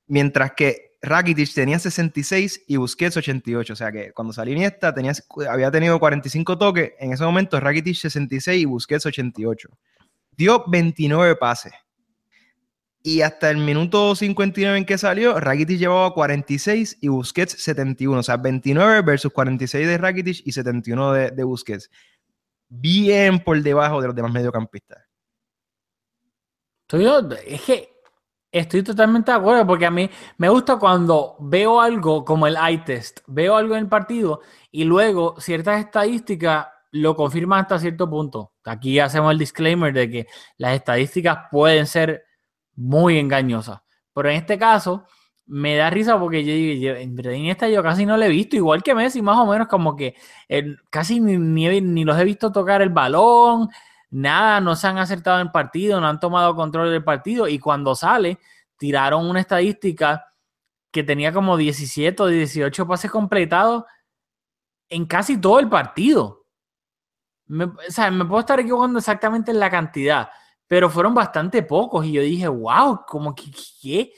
Mientras 0.07 0.53
que 0.53 0.93
Rakitic 1.03 1.53
tenía 1.53 1.79
66 1.79 2.65
y 2.69 2.77
Busquets 2.77 3.17
88. 3.17 3.73
O 3.73 3.77
sea 3.77 3.91
que 3.91 4.12
cuando 4.12 4.33
salió 4.33 4.55
Iniesta 4.55 4.95
tenía, 4.95 5.12
había 5.51 5.71
tenido 5.71 5.99
45 5.99 6.59
toques. 6.59 6.93
En 6.99 7.12
ese 7.12 7.25
momento 7.25 7.59
Rakitic 7.59 7.97
66 7.97 8.62
y 8.62 8.65
Busquets 8.65 9.07
88. 9.07 9.69
Dio 10.37 10.65
29 10.69 11.37
pases. 11.37 11.73
Y 13.03 13.23
hasta 13.23 13.51
el 13.51 13.59
minuto 13.59 14.15
59 14.15 14.79
en 14.79 14.85
que 14.85 14.97
salió, 14.97 15.41
Rakitic 15.41 15.79
llevaba 15.79 16.15
46 16.15 16.99
y 17.01 17.09
Busquets 17.09 17.53
71. 17.62 18.21
O 18.21 18.23
sea, 18.23 18.37
29 18.37 19.03
versus 19.03 19.33
46 19.33 19.87
de 19.87 19.99
Rakitic 19.99 20.43
y 20.47 20.53
71 20.53 21.12
de, 21.12 21.31
de 21.33 21.45
Busquets. 21.45 21.91
Bien 22.69 23.41
por 23.41 23.61
debajo 23.61 24.01
de 24.01 24.07
los 24.07 24.17
demás 24.17 24.33
mediocampistas. 24.33 25.12
Es 27.47 27.62
que 27.62 27.88
estoy 28.51 28.83
totalmente 28.83 29.31
de 29.31 29.38
acuerdo 29.38 29.67
porque 29.67 29.87
a 29.87 29.91
mí 29.91 30.11
me 30.37 30.51
gusta 30.51 30.77
cuando 30.77 31.37
veo 31.41 31.81
algo 31.81 32.23
como 32.23 32.47
el 32.47 32.57
eye 32.57 32.83
test, 32.85 33.21
veo 33.27 33.57
algo 33.57 33.75
en 33.75 33.85
el 33.85 33.88
partido 33.88 34.41
y 34.71 34.85
luego 34.85 35.41
ciertas 35.41 35.81
estadísticas 35.81 36.67
lo 36.91 37.17
confirman 37.17 37.61
hasta 37.61 37.79
cierto 37.79 38.11
punto. 38.11 38.53
Aquí 38.65 38.99
hacemos 38.99 39.33
el 39.33 39.38
disclaimer 39.38 39.95
de 39.95 40.11
que 40.11 40.27
las 40.59 40.75
estadísticas 40.75 41.38
pueden 41.51 41.87
ser 41.87 42.25
muy 42.75 43.19
engañosas, 43.19 43.81
pero 44.15 44.31
en 44.31 44.37
este 44.37 44.59
caso 44.59 45.05
me 45.47 45.77
da 45.77 45.91
risa 45.91 46.19
porque 46.19 46.45
yo 46.45 46.53
digo, 46.53 46.95
en 47.31 47.47
esta 47.47 47.69
yo 47.69 47.83
casi 47.83 48.07
no 48.07 48.17
le 48.17 48.27
he 48.27 48.31
visto, 48.31 48.57
igual 48.57 48.83
que 48.83 48.95
Messi, 48.95 49.23
más 49.23 49.39
o 49.39 49.47
menos 49.47 49.69
como 49.69 49.97
que 49.97 50.15
casi 50.91 51.21
ni, 51.21 51.37
ni, 51.37 51.81
ni 51.81 52.05
los 52.05 52.19
he 52.19 52.25
visto 52.25 52.53
tocar 52.53 52.81
el 52.81 52.91
balón, 52.91 53.69
nada, 54.11 54.61
no 54.61 54.77
se 54.77 54.87
han 54.87 54.99
acertado 54.99 55.41
en 55.41 55.47
el 55.47 55.53
partido, 55.53 56.01
no 56.01 56.07
han 56.07 56.21
tomado 56.21 56.55
control 56.55 56.91
del 56.91 57.03
partido 57.03 57.49
y 57.49 57.59
cuando 57.59 57.95
sale, 57.95 58.39
tiraron 58.77 59.29
una 59.29 59.41
estadística 59.41 60.27
que 60.91 61.03
tenía 61.03 61.33
como 61.33 61.57
17 61.57 62.23
o 62.23 62.27
18 62.27 62.87
pases 62.87 63.11
completados 63.11 63.85
en 64.89 65.07
casi 65.07 65.41
todo 65.41 65.59
el 65.59 65.69
partido. 65.69 66.47
Me, 67.47 67.65
o 67.65 67.77
sea, 67.89 68.11
me 68.11 68.25
puedo 68.25 68.41
estar 68.41 68.61
equivocando 68.61 68.99
exactamente 68.99 69.51
en 69.51 69.59
la 69.59 69.71
cantidad, 69.71 70.29
pero 70.73 70.89
fueron 70.89 71.13
bastante 71.13 71.63
pocos 71.63 72.07
y 72.07 72.13
yo 72.13 72.23
dije, 72.23 72.49
wow, 72.49 73.01
como 73.07 73.35
que. 73.35 74.11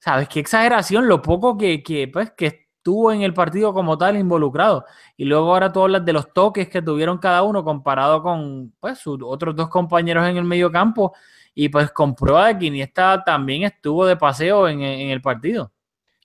¿Sabes? 0.00 0.28
Qué 0.28 0.40
exageración, 0.40 1.06
lo 1.06 1.22
poco 1.22 1.56
que, 1.56 1.84
que, 1.84 2.08
pues, 2.08 2.32
que 2.32 2.46
estuvo 2.46 3.12
en 3.12 3.22
el 3.22 3.32
partido 3.32 3.72
como 3.72 3.96
tal 3.96 4.16
involucrado. 4.16 4.84
Y 5.16 5.24
luego 5.24 5.52
ahora 5.52 5.72
tú 5.72 5.82
hablas 5.82 6.04
de 6.04 6.12
los 6.12 6.32
toques 6.32 6.68
que 6.68 6.82
tuvieron 6.82 7.18
cada 7.18 7.44
uno 7.44 7.62
comparado 7.62 8.24
con 8.24 8.74
pues, 8.80 8.98
sus 8.98 9.20
otros 9.22 9.54
dos 9.54 9.68
compañeros 9.68 10.26
en 10.26 10.36
el 10.36 10.42
medio 10.42 10.72
campo. 10.72 11.14
Y 11.54 11.68
pues 11.68 11.92
comprueba 11.92 12.58
que 12.58 12.66
Iniesta 12.66 13.22
también 13.24 13.62
estuvo 13.62 14.04
de 14.04 14.16
paseo 14.16 14.66
en 14.66 14.80
el 14.82 15.22
partido. 15.22 15.70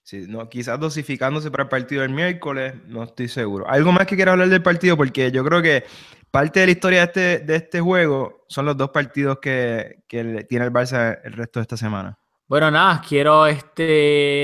Sí, 0.06 0.26
no, 0.28 0.48
quizás 0.48 0.78
dosificándose 0.78 1.50
para 1.50 1.64
el 1.64 1.68
partido 1.68 2.02
del 2.02 2.12
miércoles, 2.12 2.76
no 2.86 3.02
estoy 3.02 3.26
seguro. 3.26 3.68
Algo 3.68 3.90
más 3.90 4.06
que 4.06 4.14
quiero 4.14 4.30
hablar 4.30 4.48
del 4.48 4.62
partido, 4.62 4.96
porque 4.96 5.32
yo 5.32 5.44
creo 5.44 5.60
que 5.60 5.82
parte 6.30 6.60
de 6.60 6.66
la 6.66 6.72
historia 6.72 7.00
de 7.00 7.04
este, 7.06 7.38
de 7.44 7.56
este 7.56 7.80
juego 7.80 8.44
son 8.46 8.66
los 8.66 8.76
dos 8.76 8.90
partidos 8.90 9.40
que, 9.40 10.04
que 10.06 10.46
tiene 10.48 10.64
el 10.66 10.72
Barça 10.72 11.18
el 11.24 11.32
resto 11.32 11.58
de 11.58 11.62
esta 11.62 11.76
semana. 11.76 12.16
Bueno, 12.46 12.70
nada, 12.70 13.02
quiero 13.04 13.48
este, 13.48 13.82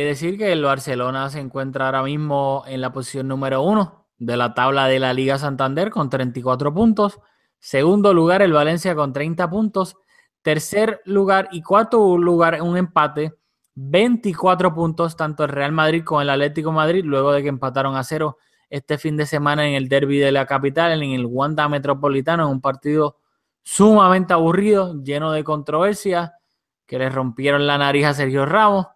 decir 0.08 0.36
que 0.36 0.50
el 0.50 0.64
Barcelona 0.64 1.30
se 1.30 1.38
encuentra 1.38 1.86
ahora 1.86 2.02
mismo 2.02 2.64
en 2.66 2.80
la 2.80 2.92
posición 2.92 3.28
número 3.28 3.62
uno 3.62 4.08
de 4.18 4.36
la 4.36 4.54
tabla 4.54 4.88
de 4.88 4.98
la 4.98 5.14
Liga 5.14 5.38
Santander 5.38 5.90
con 5.90 6.10
34 6.10 6.74
puntos. 6.74 7.20
Segundo 7.60 8.12
lugar, 8.12 8.42
el 8.42 8.52
Valencia 8.52 8.96
con 8.96 9.12
30 9.12 9.48
puntos. 9.48 9.94
Tercer 10.42 11.02
lugar 11.04 11.50
y 11.52 11.62
cuarto 11.62 12.18
lugar, 12.18 12.60
un 12.62 12.76
empate, 12.76 13.34
24 13.74 14.74
puntos, 14.74 15.16
tanto 15.16 15.44
el 15.44 15.50
Real 15.50 15.72
Madrid 15.72 16.04
como 16.04 16.20
el 16.22 16.30
Atlético 16.30 16.72
Madrid, 16.72 17.04
luego 17.04 17.32
de 17.32 17.42
que 17.42 17.48
empataron 17.48 17.96
a 17.96 18.04
cero 18.04 18.38
este 18.68 18.98
fin 18.98 19.16
de 19.16 19.26
semana 19.26 19.66
en 19.68 19.74
el 19.74 19.88
derby 19.88 20.18
de 20.18 20.32
la 20.32 20.46
capital, 20.46 21.02
en 21.02 21.12
el 21.12 21.26
Wanda 21.26 21.68
Metropolitano, 21.68 22.44
en 22.44 22.50
un 22.50 22.60
partido 22.60 23.18
sumamente 23.62 24.32
aburrido, 24.32 25.02
lleno 25.02 25.32
de 25.32 25.44
controversia 25.44 26.34
que 26.86 26.98
le 26.98 27.08
rompieron 27.08 27.66
la 27.66 27.78
nariz 27.78 28.06
a 28.06 28.14
Sergio 28.14 28.46
Ramos. 28.46 28.86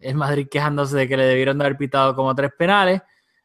El 0.00 0.16
Madrid 0.16 0.48
quejándose 0.50 0.96
de 0.96 1.08
que 1.08 1.16
le 1.16 1.24
debieron 1.24 1.58
de 1.58 1.64
haber 1.64 1.76
pitado 1.76 2.14
como 2.14 2.34
tres 2.34 2.50
penales. 2.58 3.02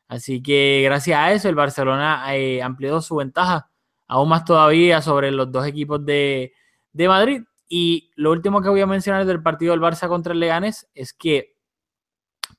Así 0.08 0.42
que 0.42 0.82
gracias 0.86 1.20
a 1.20 1.32
eso 1.34 1.50
el 1.50 1.56
Barcelona 1.56 2.24
eh, 2.36 2.62
amplió 2.62 3.02
su 3.02 3.18
ventaja 3.18 3.70
aún 4.08 4.30
más 4.30 4.46
todavía 4.46 5.02
sobre 5.02 5.32
los 5.32 5.52
dos 5.52 5.68
equipos 5.68 6.04
de, 6.06 6.54
de, 6.94 7.08
Madrid. 7.08 7.44
Y 7.68 8.12
lo 8.16 8.32
último 8.32 8.62
que 8.62 8.70
voy 8.70 8.82
a 8.82 8.88
mencionar 8.88 9.26
del 9.26 9.44
partido 9.44 9.72
del 9.72 9.82
Barça 9.82 10.08
contra 10.08 10.34
el 10.34 10.40
Leganés 10.40 10.90
es 10.94 11.14
que 11.14 11.58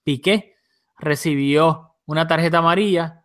Piqué 0.05 0.55
recibió 0.99 1.97
una 2.07 2.27
tarjeta 2.27 2.59
amarilla 2.59 3.25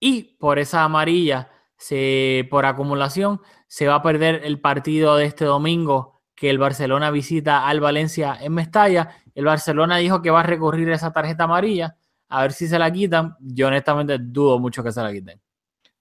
y 0.00 0.36
por 0.38 0.58
esa 0.58 0.84
amarilla, 0.84 1.50
se, 1.76 2.46
por 2.50 2.66
acumulación, 2.66 3.40
se 3.66 3.86
va 3.86 3.96
a 3.96 4.02
perder 4.02 4.42
el 4.44 4.60
partido 4.60 5.16
de 5.16 5.26
este 5.26 5.44
domingo 5.44 6.22
que 6.34 6.50
el 6.50 6.58
Barcelona 6.58 7.10
visita 7.10 7.66
al 7.66 7.80
Valencia 7.80 8.36
en 8.40 8.52
Mestalla. 8.52 9.22
El 9.34 9.46
Barcelona 9.46 9.96
dijo 9.96 10.20
que 10.22 10.30
va 10.30 10.40
a 10.40 10.42
recurrir 10.42 10.88
esa 10.90 11.12
tarjeta 11.12 11.44
amarilla 11.44 11.96
a 12.28 12.42
ver 12.42 12.52
si 12.52 12.66
se 12.66 12.78
la 12.78 12.90
quitan. 12.90 13.36
Yo 13.40 13.68
honestamente 13.68 14.18
dudo 14.18 14.58
mucho 14.58 14.82
que 14.82 14.92
se 14.92 15.02
la 15.02 15.12
quiten. 15.12 15.40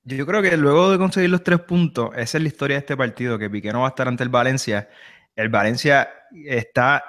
Yo 0.08 0.24
creo 0.28 0.44
que 0.44 0.56
luego 0.56 0.92
de 0.92 1.00
conseguir 1.00 1.32
los 1.32 1.44
tres 1.44 1.60
puntos, 1.62 2.12
esa 2.16 2.38
es 2.38 2.42
la 2.44 2.48
historia 2.48 2.76
de 2.76 2.80
este 2.82 2.96
partido, 2.96 3.40
que 3.40 3.50
Piqué 3.50 3.74
no 3.74 3.82
va 3.82 3.88
a 3.88 3.90
estar 3.90 4.08
ante 4.08 4.22
el 4.22 4.30
Valencia. 4.30 4.88
El 5.36 5.50
Valencia 5.50 6.08
está, 6.32 7.04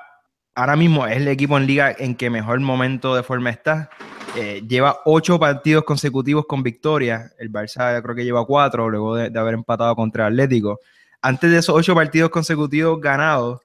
ahora 0.55 0.77
mismo 0.77 1.07
es 1.07 1.19
el 1.19 1.29
equipo 1.29 1.59
en 1.59 1.67
liga 1.67 1.95
en 1.99 2.15
que 2.15 2.31
mejor 2.31 2.59
momento 2.61 3.15
de 3.15 3.23
forma 3.23 3.51
está. 3.51 3.91
Eh, 4.35 4.63
lleva 4.67 5.01
ocho 5.05 5.39
partidos 5.39 5.85
consecutivos 5.85 6.47
con 6.47 6.63
victoria. 6.63 7.33
El 7.39 7.53
Barça 7.53 8.03
creo 8.03 8.15
que 8.15 8.25
lleva 8.25 8.47
cuatro, 8.47 8.89
luego 8.89 9.15
de, 9.15 9.29
de 9.29 9.39
haber 9.39 9.55
empatado 9.55 9.95
contra 9.95 10.27
el 10.27 10.33
Atlético. 10.33 10.81
Antes 11.21 11.51
de 11.51 11.59
esos 11.59 11.77
ocho 11.77 11.95
partidos 11.95 12.31
consecutivos 12.31 12.99
ganados, 12.99 13.61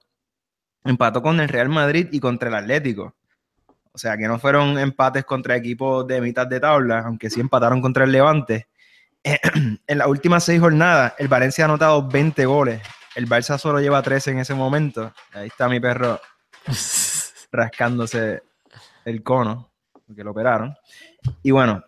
empató 0.83 1.21
con 1.21 1.39
el 1.39 1.47
Real 1.47 1.69
Madrid 1.69 2.09
y 2.11 2.19
contra 2.19 2.49
el 2.49 2.55
Atlético. 2.55 3.15
O 3.93 3.97
sea, 3.97 4.17
que 4.17 4.27
no 4.27 4.39
fueron 4.39 4.77
empates 4.77 5.23
contra 5.23 5.55
equipos 5.55 6.05
de 6.05 6.19
mitad 6.19 6.47
de 6.47 6.59
tabla, 6.59 7.03
aunque 7.05 7.29
sí 7.29 7.39
empataron 7.39 7.81
contra 7.81 8.03
el 8.03 8.11
Levante. 8.11 8.67
en 9.23 9.97
las 9.97 10.07
últimas 10.07 10.43
seis 10.43 10.59
jornadas, 10.59 11.13
el 11.17 11.27
Valencia 11.27 11.65
ha 11.65 11.67
anotado 11.67 12.07
20 12.07 12.45
goles. 12.45 12.81
El 13.15 13.27
Barça 13.27 13.57
solo 13.57 13.79
lleva 13.79 14.01
13 14.01 14.31
en 14.31 14.39
ese 14.39 14.53
momento. 14.53 15.13
Ahí 15.33 15.47
está 15.47 15.67
mi 15.67 15.79
perro 15.79 16.19
rascándose 17.51 18.41
el 19.05 19.23
cono, 19.23 19.71
porque 20.07 20.23
lo 20.23 20.31
operaron. 20.31 20.75
Y 21.43 21.51
bueno, 21.51 21.83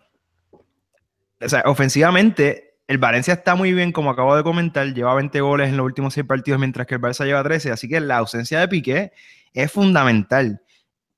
o 1.40 1.48
sea, 1.48 1.62
ofensivamente, 1.66 2.76
el 2.86 2.98
Valencia 2.98 3.34
está 3.34 3.54
muy 3.54 3.72
bien, 3.72 3.92
como 3.92 4.10
acabo 4.10 4.36
de 4.36 4.42
comentar, 4.42 4.86
lleva 4.92 5.14
20 5.14 5.40
goles 5.40 5.68
en 5.68 5.76
los 5.76 5.86
últimos 5.86 6.14
seis 6.14 6.26
partidos, 6.26 6.60
mientras 6.60 6.86
que 6.86 6.94
el 6.94 7.00
Barça 7.00 7.24
lleva 7.24 7.42
13. 7.42 7.72
Así 7.72 7.88
que 7.88 8.00
la 8.00 8.18
ausencia 8.18 8.60
de 8.60 8.68
Piqué 8.68 9.12
es 9.52 9.72
fundamental. 9.72 10.62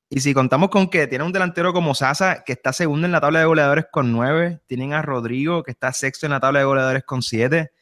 Y 0.08 0.20
si 0.20 0.34
contamos 0.34 0.70
con 0.70 0.88
que 0.88 1.06
tiene 1.06 1.24
un 1.24 1.32
delantero 1.32 1.72
como 1.72 1.94
Sasa, 1.94 2.44
que 2.44 2.52
está 2.52 2.72
segundo 2.72 3.06
en 3.06 3.12
la 3.12 3.20
tabla 3.20 3.40
de 3.40 3.46
goleadores 3.46 3.86
con 3.90 4.12
9, 4.12 4.60
tienen 4.66 4.92
a 4.92 5.02
Rodrigo, 5.02 5.62
que 5.64 5.72
está 5.72 5.92
sexto 5.92 6.26
en 6.26 6.32
la 6.32 6.40
tabla 6.40 6.60
de 6.60 6.64
goleadores 6.64 7.04
con 7.04 7.22
7. 7.22 7.72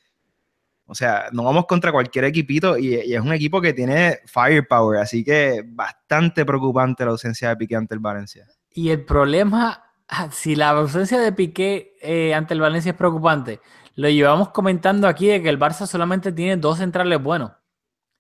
O 0.87 0.95
sea, 0.95 1.29
no 1.33 1.45
vamos 1.45 1.67
contra 1.67 1.93
cualquier 1.93 2.25
equipito 2.25 2.79
y, 2.79 2.95
y, 2.95 3.15
es 3.15 3.21
un 3.21 3.33
equipo 3.33 3.61
que 3.61 3.73
tiene 3.73 4.21
firepower, 4.27 5.01
así 5.01 5.25
que 5.25 5.63
bastante 5.67 6.45
preocupante 6.45 7.05
la 7.05 7.13
ausencia 7.13 7.49
de 7.49 7.57
Piqué 7.57 7.77
ante 7.77 7.95
el 7.95 8.01
Valencia. 8.01 8.47
Y 8.71 8.91
el 8.91 9.05
problema, 9.05 9.83
si 10.31 10.57
la 10.57 10.71
ausencia 10.71 11.21
de 11.21 11.33
Piqué 11.33 11.97
eh, 12.03 12.35
ante 12.35 12.55
el 12.55 12.61
Valencia 12.61 12.91
es 12.91 12.97
preocupante, 12.97 13.61
lo 13.97 14.09
llevamos 14.09 14.51
comentando 14.51 15.09
aquí 15.09 15.29
de 15.29 15.43
que 15.43 15.49
el 15.49 15.59
Barça 15.59 15.87
solamente 15.87 16.33
tiene 16.33 16.57
dos 16.57 16.79
centrales 16.79 17.23
buenos. 17.23 17.53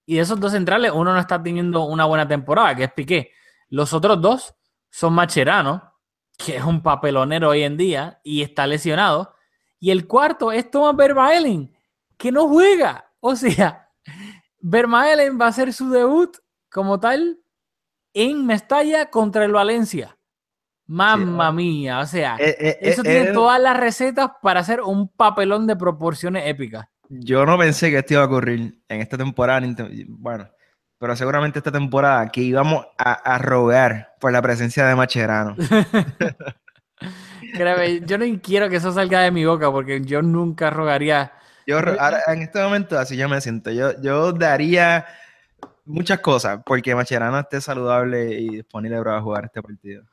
Y 0.06 0.16
de 0.16 0.20
esos 0.22 0.38
dos 0.38 0.52
centrales, 0.52 0.92
uno 0.94 1.12
no 1.12 1.18
está 1.18 1.42
teniendo 1.42 1.84
una 1.84 2.04
buena 2.04 2.28
temporada, 2.28 2.74
que 2.76 2.84
es 2.84 2.92
Piqué. 2.92 3.32
Los 3.74 3.92
otros 3.92 4.20
dos 4.20 4.54
son 4.88 5.14
Macherano, 5.14 5.94
que 6.38 6.58
es 6.58 6.62
un 6.62 6.80
papelonero 6.80 7.48
hoy 7.48 7.64
en 7.64 7.76
día 7.76 8.20
y 8.22 8.42
está 8.42 8.68
lesionado. 8.68 9.34
Y 9.80 9.90
el 9.90 10.06
cuarto 10.06 10.52
es 10.52 10.70
Thomas 10.70 10.94
Vermaelen, 10.94 11.76
que 12.16 12.30
no 12.30 12.46
juega. 12.46 13.12
O 13.18 13.34
sea, 13.34 13.90
Vermaelen 14.60 15.40
va 15.40 15.46
a 15.46 15.48
hacer 15.48 15.72
su 15.72 15.90
debut 15.90 16.36
como 16.70 17.00
tal 17.00 17.40
en 18.12 18.46
Mestalla 18.46 19.10
contra 19.10 19.44
el 19.44 19.50
Valencia. 19.50 20.16
Mamma 20.86 21.50
sí, 21.50 21.56
mía, 21.56 21.98
o 21.98 22.06
sea, 22.06 22.36
eh, 22.38 22.56
eh, 22.60 22.78
eso 22.80 23.00
eh, 23.00 23.04
tiene 23.04 23.32
todas 23.32 23.60
las 23.60 23.76
recetas 23.76 24.30
para 24.40 24.60
hacer 24.60 24.82
un 24.82 25.08
papelón 25.08 25.66
de 25.66 25.74
proporciones 25.74 26.46
épicas. 26.46 26.86
Yo 27.08 27.44
no 27.44 27.58
pensé 27.58 27.90
que 27.90 27.98
esto 27.98 28.14
iba 28.14 28.22
a 28.22 28.26
ocurrir 28.26 28.84
en 28.86 29.00
esta 29.00 29.18
temporada. 29.18 29.66
Bueno, 30.10 30.48
pero 31.04 31.16
seguramente 31.16 31.58
esta 31.58 31.70
temporada 31.70 32.30
que 32.30 32.40
íbamos 32.40 32.86
a, 32.96 33.12
a 33.12 33.36
rogar 33.36 34.14
por 34.18 34.32
la 34.32 34.40
presencia 34.40 34.86
de 34.86 34.94
Macherano. 34.94 35.54
Créeme, 37.52 38.00
yo 38.06 38.16
no 38.16 38.24
quiero 38.42 38.70
que 38.70 38.76
eso 38.76 38.90
salga 38.90 39.20
de 39.20 39.30
mi 39.30 39.44
boca 39.44 39.70
porque 39.70 40.00
yo 40.00 40.22
nunca 40.22 40.70
rogaría. 40.70 41.30
Yo 41.66 41.76
ahora, 41.76 42.20
en 42.28 42.40
este 42.40 42.58
momento 42.62 42.98
así 42.98 43.18
yo 43.18 43.28
me 43.28 43.38
siento. 43.42 43.70
Yo, 43.70 44.00
yo 44.00 44.32
daría 44.32 45.04
muchas 45.84 46.20
cosas 46.20 46.60
porque 46.64 46.94
Macherano 46.94 47.38
esté 47.38 47.60
saludable 47.60 48.40
y 48.40 48.48
disponible 48.48 48.96
para 49.02 49.20
jugar 49.20 49.44
este 49.44 49.60
partido. 49.60 50.04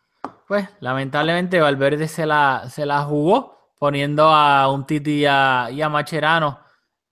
Pues 0.45 0.67
lamentablemente 0.81 1.61
Valverde 1.61 2.09
se 2.09 2.25
la, 2.25 2.65
se 2.69 2.85
la 2.85 3.03
jugó 3.03 3.71
poniendo 3.79 4.25
a 4.25 4.69
un 4.69 4.85
Titi 4.85 5.21
y 5.21 5.25
a, 5.25 5.69
y 5.71 5.81
a 5.81 5.87
Macherano. 5.87 6.59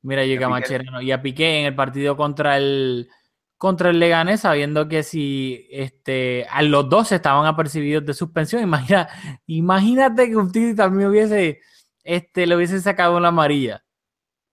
Mira, 0.01 0.25
llega 0.25 0.49
Macherano 0.49 1.01
y 1.01 1.13
a 1.13 1.21
Piqué 1.21 1.61
en 1.61 1.67
el 1.67 1.75
partido 1.75 2.17
contra 2.17 2.57
el 2.57 3.09
contra 3.59 3.89
el 3.89 3.99
Leganés, 3.99 4.39
sabiendo 4.39 4.87
que 4.87 5.03
si 5.03 5.67
este, 5.69 6.47
a 6.49 6.63
los 6.63 6.89
dos 6.89 7.11
estaban 7.11 7.45
apercibidos 7.45 8.05
de 8.05 8.13
suspensión, 8.13 8.63
imagina, 8.63 9.09
imagínate 9.45 10.29
que 10.29 10.35
un 10.37 10.51
Titi 10.51 10.73
también 10.73 11.09
hubiese, 11.09 11.59
este, 12.03 12.47
le 12.47 12.55
hubiese 12.55 12.79
sacado 12.79 13.17
una 13.17 13.27
amarilla. 13.27 13.83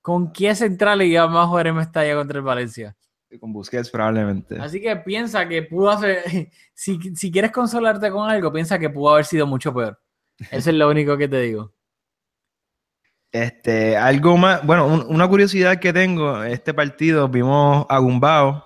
¿Con 0.02 0.32
qué 0.32 0.54
central 0.56 1.02
íbamos 1.02 1.38
a 1.38 1.46
jugar 1.46 1.68
en 1.68 1.76
Mestalla 1.76 2.16
contra 2.16 2.38
el 2.38 2.44
Valencia? 2.44 2.96
Con 3.40 3.52
Busquets 3.52 3.90
probablemente. 3.90 4.58
Así 4.58 4.80
que 4.80 4.96
piensa 4.96 5.48
que 5.48 5.62
pudo 5.62 5.90
hacer, 5.90 6.50
si, 6.74 6.98
si 7.14 7.30
quieres 7.30 7.52
consolarte 7.52 8.10
con 8.10 8.28
algo, 8.28 8.52
piensa 8.52 8.78
que 8.78 8.90
pudo 8.90 9.12
haber 9.12 9.24
sido 9.24 9.46
mucho 9.46 9.72
peor. 9.72 10.00
Eso 10.50 10.70
es 10.70 10.76
lo 10.76 10.90
único 10.90 11.16
que 11.16 11.28
te 11.28 11.40
digo. 11.40 11.72
Este, 13.30 13.96
algo 13.96 14.36
más, 14.36 14.66
bueno, 14.66 14.86
un, 14.86 15.06
una 15.08 15.28
curiosidad 15.28 15.78
que 15.78 15.92
tengo, 15.92 16.42
este 16.42 16.74
partido 16.74 17.28
vimos 17.28 17.86
a 17.88 17.98
Gumbao, 17.98 18.65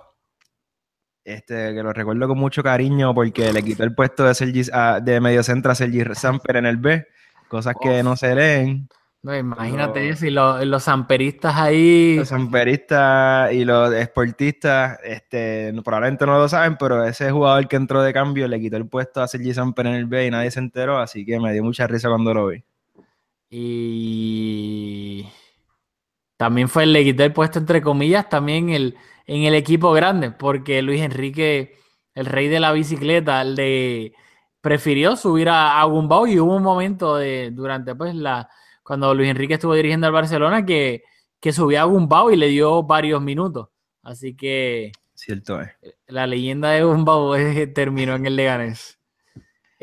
este, 1.23 1.73
que 1.73 1.83
lo 1.83 1.93
recuerdo 1.93 2.27
con 2.27 2.37
mucho 2.37 2.63
cariño 2.63 3.13
porque 3.13 3.53
le 3.53 3.63
quitó 3.63 3.83
el 3.83 3.93
puesto 3.93 4.25
de, 4.25 4.33
Sergi, 4.33 4.63
de 5.03 5.21
medio 5.21 5.43
centro 5.43 5.71
a 5.71 5.75
Sergi 5.75 6.03
Samper 6.13 6.57
en 6.57 6.65
el 6.65 6.77
B, 6.77 7.05
cosas 7.47 7.75
que 7.81 7.99
oh. 7.99 8.03
no 8.03 8.15
se 8.15 8.35
leen. 8.35 8.89
No, 9.23 9.37
imagínate 9.37 10.15
y 10.19 10.29
los, 10.31 10.65
los 10.65 10.83
samperistas 10.83 11.55
ahí. 11.55 12.15
Los 12.17 12.29
samperistas 12.29 13.53
y 13.53 13.63
los 13.65 13.93
esportistas, 13.93 14.97
este, 15.03 15.71
probablemente 15.85 16.25
no 16.25 16.39
lo 16.39 16.49
saben, 16.49 16.75
pero 16.75 17.05
ese 17.05 17.29
jugador 17.29 17.67
que 17.67 17.75
entró 17.75 18.01
de 18.01 18.13
cambio 18.13 18.47
le 18.47 18.59
quitó 18.59 18.77
el 18.77 18.87
puesto 18.87 19.21
a 19.21 19.27
Sergi 19.27 19.53
Samper 19.53 19.85
en 19.85 19.93
el 19.93 20.07
B 20.07 20.25
y 20.25 20.31
nadie 20.31 20.49
se 20.49 20.59
enteró, 20.59 20.97
así 20.97 21.23
que 21.23 21.39
me 21.39 21.53
dio 21.53 21.63
mucha 21.63 21.85
risa 21.85 22.09
cuando 22.09 22.33
lo 22.33 22.47
vi. 22.47 22.63
Y 23.51 25.27
también 26.41 26.69
fue, 26.69 26.87
le 26.87 27.03
quitó 27.03 27.23
el 27.23 27.33
puesto 27.33 27.59
entre 27.59 27.83
comillas, 27.83 28.27
también 28.27 28.69
el, 28.69 28.97
en 29.27 29.43
el 29.43 29.53
equipo 29.53 29.91
grande, 29.91 30.31
porque 30.31 30.81
Luis 30.81 30.99
Enrique, 30.99 31.75
el 32.15 32.25
rey 32.25 32.47
de 32.47 32.59
la 32.59 32.71
bicicleta, 32.71 33.43
le 33.43 34.13
prefirió 34.59 35.15
subir 35.15 35.49
a, 35.49 35.79
a 35.79 35.83
Gumbau 35.83 36.25
y 36.25 36.39
hubo 36.39 36.55
un 36.55 36.63
momento 36.63 37.15
de, 37.15 37.51
durante 37.51 37.93
pues 37.93 38.15
la 38.15 38.49
cuando 38.81 39.13
Luis 39.13 39.29
Enrique 39.29 39.53
estuvo 39.53 39.75
dirigiendo 39.75 40.07
al 40.07 40.13
Barcelona 40.13 40.65
que, 40.65 41.03
que 41.39 41.53
subió 41.53 41.79
a 41.79 41.83
Gumbau 41.83 42.31
y 42.31 42.37
le 42.37 42.47
dio 42.47 42.81
varios 42.81 43.21
minutos. 43.21 43.69
Así 44.01 44.35
que 44.35 44.93
cierto 45.13 45.61
es. 45.61 45.69
La 46.07 46.25
leyenda 46.25 46.71
de 46.71 46.83
Gumbau 46.83 47.35
terminó 47.75 48.15
en 48.15 48.25
el 48.25 48.35
Leganés. 48.35 48.97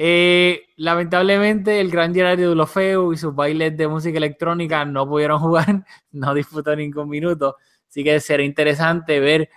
Eh, 0.00 0.68
lamentablemente 0.76 1.80
el 1.80 1.90
gran 1.90 2.14
Gerard 2.14 2.38
Dulofeu 2.38 3.12
y 3.12 3.16
sus 3.16 3.34
bailes 3.34 3.76
de 3.76 3.88
música 3.88 4.16
electrónica 4.16 4.84
no 4.84 5.08
pudieron 5.08 5.40
jugar, 5.40 5.84
no 6.12 6.34
disputó 6.34 6.76
ningún 6.76 7.08
minuto. 7.08 7.56
Así 7.88 8.04
que 8.04 8.20
será 8.20 8.44
interesante 8.44 9.18
ver 9.18 9.50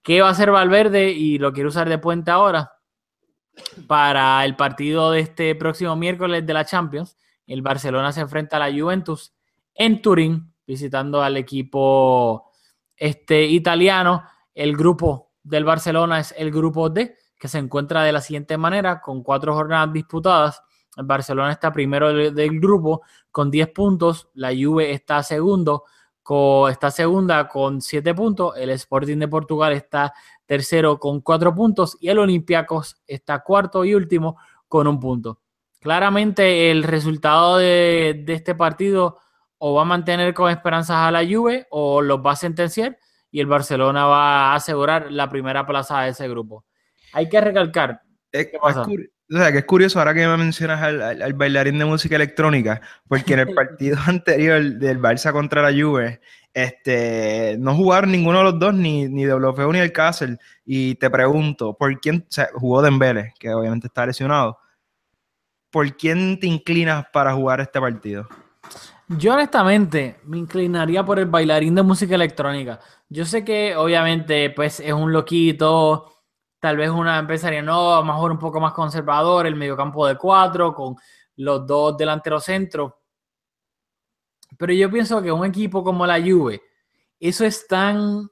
qué 0.00 0.20
va 0.20 0.28
a 0.28 0.30
hacer 0.30 0.52
Valverde 0.52 1.10
y 1.10 1.38
lo 1.38 1.52
quiero 1.52 1.70
usar 1.70 1.88
de 1.88 1.98
puente 1.98 2.30
ahora 2.30 2.70
para 3.88 4.44
el 4.44 4.54
partido 4.54 5.10
de 5.10 5.18
este 5.18 5.56
próximo 5.56 5.96
miércoles 5.96 6.46
de 6.46 6.54
la 6.54 6.64
Champions. 6.64 7.16
El 7.44 7.62
Barcelona 7.62 8.12
se 8.12 8.20
enfrenta 8.20 8.56
a 8.56 8.70
la 8.70 8.80
Juventus 8.80 9.34
en 9.74 10.00
Turín, 10.00 10.54
visitando 10.64 11.22
al 11.22 11.36
equipo 11.36 12.52
este, 12.94 13.46
italiano. 13.46 14.22
El 14.54 14.76
grupo 14.76 15.32
del 15.42 15.64
Barcelona 15.64 16.20
es 16.20 16.32
el 16.38 16.52
grupo 16.52 16.88
D, 16.88 17.16
que 17.38 17.48
se 17.48 17.58
encuentra 17.58 18.02
de 18.02 18.12
la 18.12 18.20
siguiente 18.20 18.58
manera, 18.58 19.00
con 19.00 19.22
cuatro 19.22 19.54
jornadas 19.54 19.92
disputadas. 19.92 20.62
El 20.96 21.04
Barcelona 21.04 21.52
está 21.52 21.72
primero 21.72 22.12
del, 22.12 22.60
grupo 22.60 23.02
con 23.30 23.50
10 23.50 23.68
puntos, 23.68 24.28
la 24.34 24.50
Juve 24.50 24.92
está 24.92 25.22
segundo 25.22 25.84
con, 26.24 26.70
está 26.70 26.90
segunda 26.90 27.46
con 27.46 27.80
7 27.80 28.14
puntos, 28.14 28.56
el 28.56 28.70
Sporting 28.70 29.18
de 29.18 29.28
Portugal 29.28 29.72
está 29.72 30.12
tercero 30.44 30.98
con 30.98 31.20
4 31.20 31.54
puntos 31.54 31.96
y 32.00 32.08
el 32.08 32.18
Olympiacos 32.18 33.00
está 33.06 33.44
cuarto 33.44 33.84
y 33.84 33.94
último 33.94 34.38
con 34.66 34.88
un 34.88 34.98
punto. 34.98 35.40
Claramente 35.80 36.72
el 36.72 36.82
resultado 36.82 37.58
de, 37.58 38.22
de, 38.26 38.34
este 38.34 38.56
partido 38.56 39.18
o 39.58 39.74
va 39.74 39.82
a 39.82 39.84
mantener 39.84 40.34
con 40.34 40.50
esperanzas 40.50 40.96
a 40.96 41.12
la 41.12 41.24
Juve 41.24 41.68
o 41.70 42.02
los 42.02 42.18
va 42.18 42.32
a 42.32 42.36
sentenciar 42.36 42.98
y 43.30 43.38
el 43.38 43.46
Barcelona 43.46 44.06
va 44.06 44.52
a 44.52 44.54
asegurar 44.56 45.12
la 45.12 45.28
primera 45.28 45.64
plaza 45.64 46.00
de 46.02 46.10
ese 46.10 46.28
grupo. 46.28 46.64
Hay 47.12 47.28
que 47.28 47.40
recalcar. 47.40 48.02
Es, 48.32 48.46
¿Qué 48.48 48.58
pasa? 48.60 48.82
es 48.82 48.86
curi- 48.88 49.10
o 49.30 49.36
sea, 49.36 49.52
que 49.52 49.58
es 49.58 49.64
curioso 49.64 49.98
ahora 49.98 50.14
que 50.14 50.26
me 50.26 50.36
mencionas 50.38 50.82
al, 50.82 51.02
al- 51.02 51.22
al 51.22 51.32
bailarín 51.34 51.78
de 51.78 51.84
música 51.84 52.16
electrónica, 52.16 52.80
porque 53.06 53.34
en 53.34 53.40
el 53.40 53.48
partido 53.54 53.98
anterior 54.06 54.62
del 54.62 55.00
Barça 55.00 55.32
contra 55.32 55.62
la 55.62 55.70
Juve, 55.78 56.20
este, 56.54 57.56
no 57.58 57.74
jugaron 57.74 58.10
ninguno 58.10 58.38
de 58.38 58.44
los 58.44 58.58
dos, 58.58 58.74
ni, 58.74 59.06
ni 59.08 59.26
WFU 59.26 59.72
ni 59.72 59.78
el 59.80 59.92
Castle. 59.92 60.38
Y 60.64 60.94
te 60.96 61.10
pregunto, 61.10 61.76
¿por 61.76 62.00
quién, 62.00 62.24
o 62.28 62.32
sea, 62.32 62.48
jugó 62.54 62.80
Dembele, 62.82 63.34
que 63.38 63.52
obviamente 63.52 63.86
está 63.88 64.06
lesionado? 64.06 64.58
¿Por 65.70 65.96
quién 65.96 66.40
te 66.40 66.46
inclinas 66.46 67.04
para 67.12 67.34
jugar 67.34 67.60
este 67.60 67.78
partido? 67.80 68.26
Yo 69.08 69.34
honestamente 69.34 70.16
me 70.24 70.38
inclinaría 70.38 71.04
por 71.04 71.18
el 71.18 71.26
bailarín 71.26 71.74
de 71.74 71.82
música 71.82 72.14
electrónica. 72.14 72.80
Yo 73.08 73.24
sé 73.24 73.44
que 73.44 73.76
obviamente 73.76 74.50
pues 74.50 74.80
es 74.80 74.92
un 74.92 75.12
loquito, 75.12 76.12
tal 76.60 76.76
vez 76.76 76.90
una 76.90 77.18
empezaría, 77.18 77.62
no, 77.62 77.94
a 77.94 77.98
lo 77.98 78.04
mejor 78.04 78.32
un 78.32 78.38
poco 78.38 78.60
más 78.60 78.72
conservador, 78.72 79.46
el 79.46 79.54
mediocampo 79.56 80.06
de 80.06 80.16
cuatro 80.16 80.74
con 80.74 80.96
los 81.36 81.66
dos 81.66 81.96
delanteros 81.96 82.44
centros. 82.44 82.92
Pero 84.56 84.72
yo 84.72 84.90
pienso 84.90 85.22
que 85.22 85.30
un 85.30 85.44
equipo 85.44 85.84
como 85.84 86.06
la 86.06 86.20
Juve, 86.20 86.62
eso 87.20 87.44
es 87.44 87.66
tan... 87.66 88.28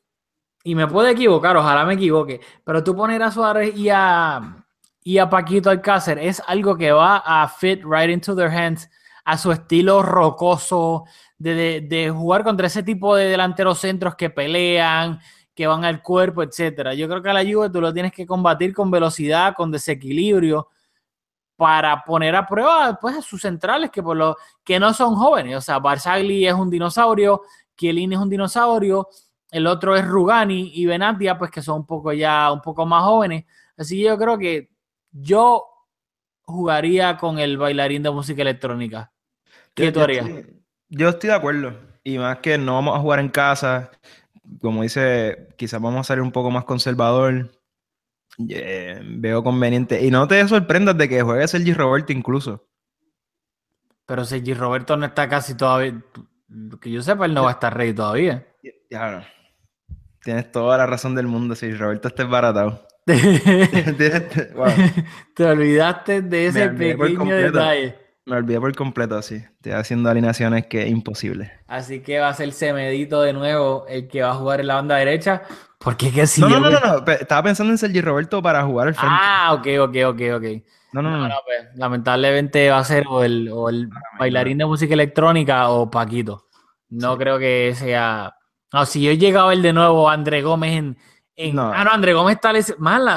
Y 0.65 0.75
me 0.75 0.89
puedo 0.89 1.07
equivocar, 1.07 1.57
ojalá 1.57 1.85
me 1.85 1.95
equivoque, 1.95 2.41
pero 2.65 2.83
tú 2.83 2.97
poner 2.97 3.23
a 3.23 3.31
Suárez 3.31 3.77
y 3.77 3.89
a, 3.89 4.65
y 5.05 5.19
a 5.19 5.31
Paquito 5.31 5.71
Alcácer 5.71 6.19
es 6.19 6.43
algo 6.45 6.77
que 6.77 6.91
va 6.91 7.19
a 7.19 7.47
fit 7.49 7.85
right 7.85 8.11
into 8.11 8.35
their 8.35 8.51
hands 8.51 8.91
a 9.25 9.39
su 9.39 9.53
estilo 9.53 10.03
rocoso, 10.03 11.05
de, 11.39 11.55
de- 11.55 11.81
de 11.83 12.11
jugar 12.11 12.43
contra 12.43 12.67
ese 12.67 12.83
tipo 12.83 13.15
de 13.15 13.27
delanteros 13.27 13.79
centros 13.79 14.17
que 14.17 14.31
pelean, 14.31 15.21
que 15.57 15.66
van 15.66 15.85
al 15.85 16.03
cuerpo, 16.03 16.42
etcétera. 16.42 16.92
Yo 16.95 17.09
creo 17.09 17.23
que 17.23 17.31
a 17.31 17.33
la 17.33 17.42
Juve 17.42 17.71
tú 17.71 17.81
lo 17.81 17.92
tienes 17.92 18.12
que 18.12 18.27
combatir 18.27 18.75
con 18.75 18.90
velocidad, 18.90 19.55
con 19.55 19.73
desequilibrio, 19.73 20.69
para 21.57 22.05
poner 22.05 22.37
a 22.37 22.47
prueba 22.47 22.99
pues, 23.01 23.16
a 23.16 23.23
sus 23.23 23.40
centrales 23.40 23.90
que, 23.90 24.03
por 24.03 24.16
lo, 24.19 24.37
que 24.62 24.79
no 24.79 24.92
son 24.92 25.14
jóvenes. 25.16 25.57
O 25.57 25.61
sea, 25.62 25.79
Barzagli 25.79 26.47
es 26.47 26.53
un 26.53 26.69
dinosaurio, 26.69 27.40
Chiellini 27.75 28.14
es 28.14 28.21
un 28.21 28.29
dinosaurio, 28.29 29.09
el 29.51 29.66
otro 29.66 29.97
es 29.97 30.07
Rugani 30.07 30.73
y 30.75 30.85
Benatia, 30.85 31.38
pues 31.38 31.51
que 31.51 31.62
son 31.62 31.77
un 31.81 31.87
poco 31.87 32.12
ya 32.12 32.53
un 32.53 32.61
poco 32.61 32.85
más 32.85 33.03
jóvenes. 33.05 33.47
Así 33.79 33.97
que 33.97 34.05
yo 34.05 34.19
creo 34.19 34.37
que 34.37 34.71
yo 35.11 35.64
jugaría 36.42 37.16
con 37.16 37.38
el 37.38 37.57
bailarín 37.57 38.03
de 38.03 38.11
música 38.11 38.42
electrónica. 38.42 39.11
¿Qué 39.75 39.87
Yo- 39.87 39.92
tú 39.95 39.99
yo 40.01 40.05
harías? 40.05 40.27
estoy- 40.29 40.62
Yo 40.88 41.09
estoy 41.09 41.31
de 41.31 41.37
acuerdo. 41.37 41.73
Y 42.05 42.19
más 42.19 42.38
que 42.38 42.57
no 42.59 42.75
vamos 42.75 42.97
a 42.97 43.01
jugar 43.01 43.19
en 43.19 43.29
casa. 43.31 43.90
Como 44.61 44.83
dice, 44.83 45.49
quizás 45.57 45.81
vamos 45.81 46.01
a 46.01 46.05
salir 46.05 46.23
un 46.23 46.33
poco 46.33 46.51
más 46.51 46.65
conservador. 46.65 47.51
Veo 48.39 49.43
conveniente. 49.43 50.05
Y 50.05 50.11
no 50.11 50.29
te 50.29 50.47
sorprendas 50.47 50.97
de 50.97 51.09
que 51.09 51.23
juegue 51.23 51.49
Sergi 51.49 51.73
Roberto 51.73 52.13
incluso. 52.13 52.69
Pero 54.07 54.25
Sergi 54.25 54.55
Roberto 54.55 54.97
no 54.97 55.07
está 55.07 55.29
casi 55.29 55.57
todavía. 55.57 56.01
Que 56.81 56.91
yo 56.91 57.03
sepa, 57.03 57.27
él 57.27 57.35
no 57.35 57.43
va 57.43 57.51
a 57.51 57.55
estar 57.55 57.77
ready 57.77 57.95
todavía. 57.95 58.47
Ya 58.91 59.11
no. 59.11 59.25
Tienes 60.23 60.51
toda 60.53 60.79
la 60.79 60.87
razón 60.87 61.15
del 61.15 61.27
mundo. 61.27 61.55
Sergi 61.55 61.77
Roberto 61.77 62.09
está 62.09 62.23
embaratado. 62.23 62.87
Te 65.35 65.45
olvidaste 65.45 66.23
de 66.23 66.47
ese 66.47 66.69
pequeño 66.71 67.35
detalle. 67.35 68.06
Me 68.27 68.37
olvidé 68.37 68.61
por 68.61 68.75
completo 68.75 69.17
así. 69.17 69.37
Estoy 69.37 69.73
haciendo 69.73 70.11
alineaciones 70.11 70.67
que 70.67 70.83
es 70.83 70.91
imposible. 70.91 71.53
Así 71.69 72.01
que 72.03 72.19
va 72.19 72.29
a 72.29 72.35
ser 72.35 72.53
Semedito 72.53 73.23
de 73.23 73.33
nuevo 73.33 73.87
el 73.89 74.09
que 74.09 74.23
va 74.23 74.31
a 74.31 74.35
jugar 74.35 74.61
en 74.61 74.67
la 74.67 74.75
banda 74.75 74.97
derecha. 74.97 75.43
Porque 75.79 76.11
que 76.11 76.27
si 76.27 76.41
No, 76.41 76.49
no, 76.49 76.59
no, 76.59 76.71
no, 76.71 77.05
Estaba 77.12 77.45
pensando 77.45 77.73
en 77.73 77.79
Sergi 77.79 78.01
Roberto 78.01 78.43
para 78.43 78.65
jugar 78.65 78.89
al 78.89 78.95
frente. 78.95 79.15
Ah, 79.17 79.53
ok, 79.55 79.67
ok, 79.81 79.97
ok, 80.09 80.21
ok. 80.37 80.45
no, 80.93 81.03
no, 81.03 81.11
no. 81.11 81.19
No, 81.19 81.29
no, 81.29 81.35
pues, 81.45 81.69
lamentablemente 81.77 82.69
va 82.69 82.79
a 82.79 82.85
ser 82.85 83.05
o 83.09 83.23
el, 83.23 83.49
o 83.53 83.69
el 83.69 83.89
bailarín 84.19 84.59
de 84.59 84.67
música 84.67 84.95
electrónica 84.95 85.69
o 85.69 85.89
Paquito. 85.89 86.49
No 86.89 87.12
Sí. 87.12 87.19
creo 87.19 87.39
que 87.39 87.75
sea. 87.77 88.35
No, 88.73 88.87
si 88.87 89.03
yo 89.03 89.12
llegaba 89.12 89.47
a 89.47 89.55
ver 89.55 89.62
de 89.62 89.73
nuevo 89.73 90.11
André 90.11 90.43
Gómez 90.43 90.73
en. 90.77 90.97
En- 91.37 91.55
No. 91.55 91.70
Ah, 91.72 91.85
no, 91.85 91.90
André 91.92 92.14
Gómez 92.14 92.37
está 92.37 92.53
les... 92.53 92.75
Mala, 92.79 93.16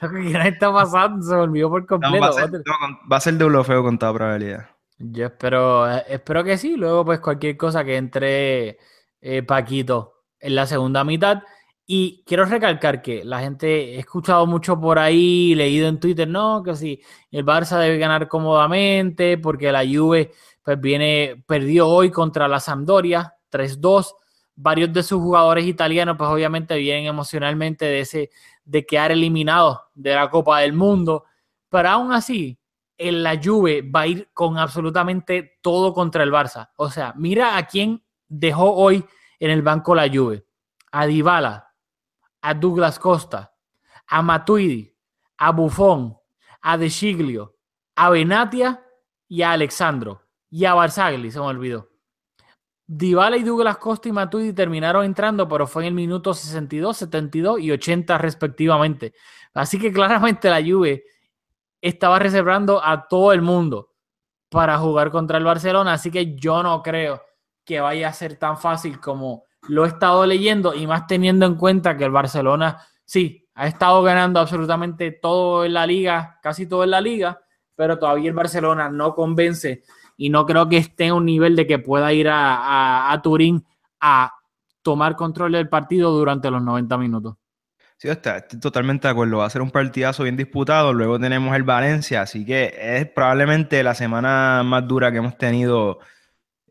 Lo 0.00 0.10
que 0.10 0.48
está 0.48 0.72
pasando, 0.72 1.22
se 1.24 1.34
me 1.34 1.40
olvidó 1.42 1.70
por 1.70 1.82
No, 1.82 1.86
completo. 1.86 2.20
va, 2.20 2.28
a 2.28 2.32
ser, 2.32 2.50
no, 2.50 2.98
va 3.10 3.16
a 3.16 3.20
ser 3.20 3.34
de 3.34 3.44
Ulofeo 3.44 3.82
con 3.82 3.98
toda 3.98 4.12
probabilidad. 4.14 4.66
Yo 4.98 5.26
espero, 5.26 5.90
eh, 5.90 6.04
espero 6.08 6.42
que 6.42 6.58
sí. 6.58 6.76
Luego, 6.76 7.04
pues 7.04 7.20
cualquier 7.20 7.56
cosa 7.56 7.84
que 7.84 7.96
entre 7.96 8.78
eh, 9.20 9.42
Paquito 9.42 10.24
en 10.40 10.54
la 10.54 10.66
segunda 10.66 11.04
mitad. 11.04 11.42
Y 11.86 12.22
quiero 12.26 12.44
recalcar 12.44 13.00
que 13.00 13.24
la 13.24 13.40
gente, 13.40 13.94
he 13.94 13.98
escuchado 14.00 14.46
mucho 14.46 14.78
por 14.78 14.98
ahí, 14.98 15.54
leído 15.54 15.88
en 15.88 15.98
Twitter, 15.98 16.28
no, 16.28 16.62
que 16.62 16.76
si 16.76 17.00
el 17.30 17.46
Barça 17.46 17.78
debe 17.78 17.96
ganar 17.96 18.28
cómodamente 18.28 19.38
porque 19.38 19.72
la 19.72 19.84
Juve 19.86 20.32
pues 20.62 20.78
viene, 20.78 21.42
perdió 21.46 21.88
hoy 21.88 22.10
contra 22.10 22.46
la 22.46 22.60
Sampdoria 22.60 23.34
3-2. 23.50 24.14
Varios 24.60 24.92
de 24.92 25.04
sus 25.04 25.20
jugadores 25.20 25.64
italianos 25.64 26.16
pues 26.16 26.28
obviamente 26.28 26.76
vienen 26.76 27.06
emocionalmente 27.06 27.84
de 27.84 28.00
ese, 28.00 28.30
de 28.64 28.84
quedar 28.84 29.12
eliminados 29.12 29.78
de 29.94 30.16
la 30.16 30.28
Copa 30.28 30.58
del 30.58 30.72
Mundo. 30.72 31.24
Pero 31.68 31.88
aún 31.90 32.12
así, 32.12 32.58
en 32.96 33.22
la 33.22 33.40
Juve 33.40 33.82
va 33.82 34.00
a 34.00 34.06
ir 34.08 34.30
con 34.34 34.58
absolutamente 34.58 35.58
todo 35.62 35.94
contra 35.94 36.24
el 36.24 36.32
Barça. 36.32 36.70
O 36.76 36.90
sea, 36.90 37.14
mira 37.16 37.56
a 37.56 37.66
quién 37.68 38.02
dejó 38.26 38.74
hoy 38.74 39.04
en 39.38 39.52
el 39.52 39.62
banco 39.62 39.94
la 39.94 40.08
Juve. 40.12 40.44
A 40.90 41.06
Dybala, 41.06 41.72
a 42.40 42.54
Douglas 42.54 42.98
Costa, 42.98 43.54
a 44.08 44.22
Matuidi, 44.22 44.92
a 45.36 45.52
Buffon, 45.52 46.16
a 46.62 46.76
De 46.76 46.90
Sciglio, 46.90 47.54
a 47.94 48.10
Benatia 48.10 48.84
y 49.28 49.42
a 49.42 49.52
Alexandro. 49.52 50.22
Y 50.50 50.64
a 50.64 50.74
Barzagli, 50.74 51.30
se 51.30 51.38
me 51.38 51.46
olvidó. 51.46 51.88
Dybala 52.90 53.36
y 53.36 53.42
Douglas 53.42 53.76
Costa 53.76 54.08
y 54.08 54.12
Matuidi 54.12 54.54
terminaron 54.54 55.04
entrando, 55.04 55.46
pero 55.46 55.66
fue 55.66 55.82
en 55.82 55.88
el 55.88 55.94
minuto 55.94 56.32
62, 56.32 56.96
72 56.96 57.60
y 57.60 57.70
80 57.70 58.16
respectivamente. 58.16 59.12
Así 59.52 59.78
que 59.78 59.92
claramente 59.92 60.48
la 60.48 60.62
Juve 60.62 61.04
estaba 61.82 62.18
reservando 62.18 62.82
a 62.82 63.06
todo 63.06 63.34
el 63.34 63.42
mundo 63.42 63.92
para 64.48 64.78
jugar 64.78 65.10
contra 65.10 65.36
el 65.36 65.44
Barcelona, 65.44 65.92
así 65.92 66.10
que 66.10 66.34
yo 66.34 66.62
no 66.62 66.82
creo 66.82 67.22
que 67.62 67.78
vaya 67.78 68.08
a 68.08 68.12
ser 68.14 68.36
tan 68.36 68.56
fácil 68.56 68.98
como 68.98 69.44
lo 69.68 69.84
he 69.84 69.88
estado 69.88 70.24
leyendo 70.24 70.74
y 70.74 70.86
más 70.86 71.06
teniendo 71.06 71.44
en 71.44 71.56
cuenta 71.56 71.94
que 71.94 72.04
el 72.04 72.10
Barcelona 72.10 72.82
sí 73.04 73.46
ha 73.54 73.66
estado 73.66 74.02
ganando 74.02 74.40
absolutamente 74.40 75.10
todo 75.12 75.66
en 75.66 75.74
la 75.74 75.86
liga, 75.86 76.38
casi 76.42 76.66
todo 76.66 76.84
en 76.84 76.92
la 76.92 77.02
liga, 77.02 77.38
pero 77.74 77.98
todavía 77.98 78.30
el 78.30 78.34
Barcelona 78.34 78.88
no 78.88 79.14
convence 79.14 79.82
y 80.18 80.28
no 80.28 80.44
creo 80.44 80.68
que 80.68 80.76
esté 80.76 81.08
a 81.08 81.14
un 81.14 81.24
nivel 81.24 81.56
de 81.56 81.66
que 81.66 81.78
pueda 81.78 82.12
ir 82.12 82.28
a, 82.28 82.56
a- 82.56 83.12
a 83.12 83.22
Turín 83.22 83.64
a 84.00 84.34
tomar 84.82 85.16
control 85.16 85.52
del 85.52 85.68
partido 85.70 86.10
durante 86.12 86.50
los 86.50 86.62
90 86.62 86.98
minutos. 86.98 87.36
Sí, 87.96 88.08
está, 88.08 88.36
estoy 88.38 88.60
totalmente 88.60 89.08
de 89.08 89.12
acuerdo. 89.12 89.38
Va 89.38 89.46
a 89.46 89.50
ser 89.50 89.62
un 89.62 89.70
partidazo 89.72 90.22
bien 90.24 90.36
disputado. 90.36 90.92
Luego 90.92 91.18
tenemos 91.18 91.56
el 91.56 91.64
Valencia, 91.64 92.22
así 92.22 92.44
que 92.44 92.74
es 92.78 93.06
probablemente 93.10 93.82
la 93.82 93.94
semana 93.94 94.62
más 94.64 94.86
dura 94.86 95.10
que 95.10 95.18
hemos 95.18 95.36
tenido 95.38 95.98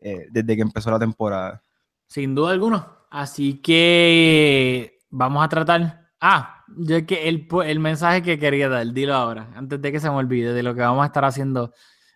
eh, 0.00 0.26
desde 0.30 0.56
que 0.56 0.62
empezó 0.62 0.90
la 0.90 0.98
temporada. 0.98 1.62
Sin 2.06 2.34
duda 2.34 2.52
alguna. 2.52 2.86
Así 3.10 3.60
que 3.62 4.98
vamos 5.10 5.44
a 5.44 5.48
tratar. 5.48 6.08
Ah, 6.20 6.64
yo 6.76 6.96
es 6.96 7.04
que 7.04 7.28
el, 7.28 7.46
el 7.64 7.78
mensaje 7.80 8.22
que 8.22 8.38
quería 8.38 8.68
dar, 8.68 8.86
dilo 8.92 9.14
ahora, 9.14 9.50
antes 9.54 9.80
de 9.80 9.92
que 9.92 10.00
se 10.00 10.08
me 10.10 10.16
olvide 10.16 10.52
de 10.52 10.62
lo 10.62 10.74
que 10.74 10.80
vamos 10.80 11.02
a 11.02 11.06
estar 11.06 11.24
haciendo 11.24 11.72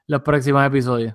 los 0.07 0.23
próximos 0.23 0.64
episodios. 0.66 1.14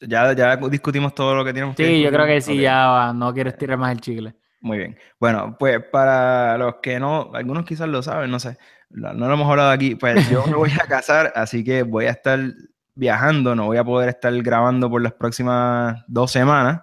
Ya, 0.00 0.32
ya 0.32 0.56
discutimos 0.56 1.14
todo 1.14 1.34
lo 1.34 1.44
que 1.44 1.52
tenemos 1.52 1.74
que 1.74 1.84
Sí, 1.84 2.02
yo 2.02 2.10
creo 2.10 2.26
que 2.26 2.40
sí, 2.40 2.52
Ok, 2.52 2.60
ya 2.60 2.86
va, 2.88 3.12
no 3.12 3.34
quiero 3.34 3.50
estirar 3.50 3.78
más 3.78 3.92
el 3.92 4.00
chicle. 4.00 4.34
Muy 4.60 4.78
bien. 4.78 4.98
Bueno, 5.18 5.56
pues 5.58 5.82
para 5.90 6.56
los 6.58 6.76
que 6.76 6.98
no, 6.98 7.30
algunos 7.34 7.64
quizás 7.64 7.88
lo 7.88 8.02
saben, 8.02 8.30
no 8.30 8.40
sé, 8.40 8.56
no, 8.90 9.12
no 9.12 9.28
lo 9.28 9.34
hemos 9.34 9.50
hablado 9.50 9.70
aquí, 9.70 9.94
pues 9.94 10.28
yo 10.30 10.46
me 10.46 10.54
voy 10.54 10.70
a 10.70 10.86
casar, 10.88 11.32
así 11.34 11.64
que 11.64 11.82
voy 11.82 12.06
a 12.06 12.10
estar 12.10 12.40
viajando, 12.94 13.54
no 13.54 13.66
voy 13.66 13.78
a 13.78 13.84
poder 13.84 14.08
estar 14.08 14.32
grabando 14.42 14.90
por 14.90 15.00
las 15.02 15.12
próximas 15.12 16.02
dos 16.08 16.30
semanas. 16.32 16.80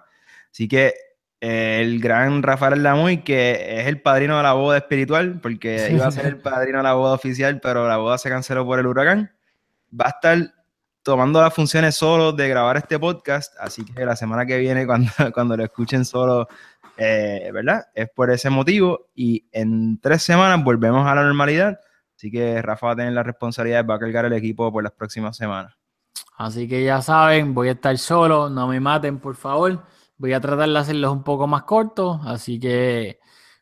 Así 0.50 0.68
que 0.68 0.94
eh, 1.40 1.80
el 1.82 2.00
gran 2.00 2.42
Rafael 2.42 2.82
Lamuy, 2.82 3.18
que 3.18 3.80
es 3.80 3.86
el 3.86 4.00
padrino 4.00 4.38
de 4.38 4.42
la 4.42 4.54
boda 4.54 4.78
espiritual, 4.78 5.38
porque 5.42 5.90
iba 5.92 6.06
a 6.06 6.10
ser 6.10 6.26
el 6.26 6.38
padrino 6.38 6.78
de 6.78 6.84
la 6.84 6.94
boda 6.94 7.14
oficial, 7.14 7.60
pero 7.60 7.86
la 7.86 7.98
boda 7.98 8.16
se 8.16 8.30
canceló 8.30 8.64
por 8.64 8.78
el 8.78 8.86
huracán, 8.86 9.32
va 9.92 10.06
a 10.06 10.10
estar 10.10 10.54
tomando 11.06 11.40
las 11.40 11.54
funciones 11.54 11.94
solo 11.94 12.32
de 12.32 12.48
grabar 12.48 12.78
este 12.78 12.98
podcast, 12.98 13.54
así 13.60 13.84
que 13.84 14.04
la 14.04 14.16
semana 14.16 14.44
que 14.44 14.58
viene, 14.58 14.84
cuando, 14.88 15.08
cuando 15.32 15.56
lo 15.56 15.62
escuchen 15.62 16.04
solo, 16.04 16.48
eh, 16.96 17.48
¿verdad? 17.54 17.86
Es 17.94 18.10
por 18.10 18.28
ese 18.28 18.50
motivo 18.50 19.06
y 19.14 19.46
en 19.52 20.00
tres 20.00 20.24
semanas 20.24 20.64
volvemos 20.64 21.06
a 21.06 21.14
la 21.14 21.22
normalidad, 21.22 21.78
así 22.16 22.28
que 22.28 22.60
Rafa 22.60 22.88
va 22.88 22.92
a 22.94 22.96
tener 22.96 23.12
la 23.12 23.22
responsabilidad, 23.22 23.86
va 23.86 23.94
a 23.94 23.98
cargar 24.00 24.24
el 24.24 24.32
equipo 24.32 24.72
por 24.72 24.82
las 24.82 24.92
próximas 24.94 25.36
semanas. 25.36 25.76
Así 26.36 26.66
que 26.66 26.82
ya 26.82 27.00
saben, 27.00 27.54
voy 27.54 27.68
a 27.68 27.72
estar 27.72 27.96
solo, 27.98 28.50
no 28.50 28.66
me 28.66 28.80
maten, 28.80 29.20
por 29.20 29.36
favor. 29.36 29.84
Voy 30.18 30.32
a 30.32 30.40
tratar 30.40 30.68
de 30.68 30.76
hacerlos 30.76 31.12
un 31.12 31.22
poco 31.22 31.46
más 31.46 31.62
cortos, 31.62 32.20
así 32.26 32.58
que, 32.58 33.20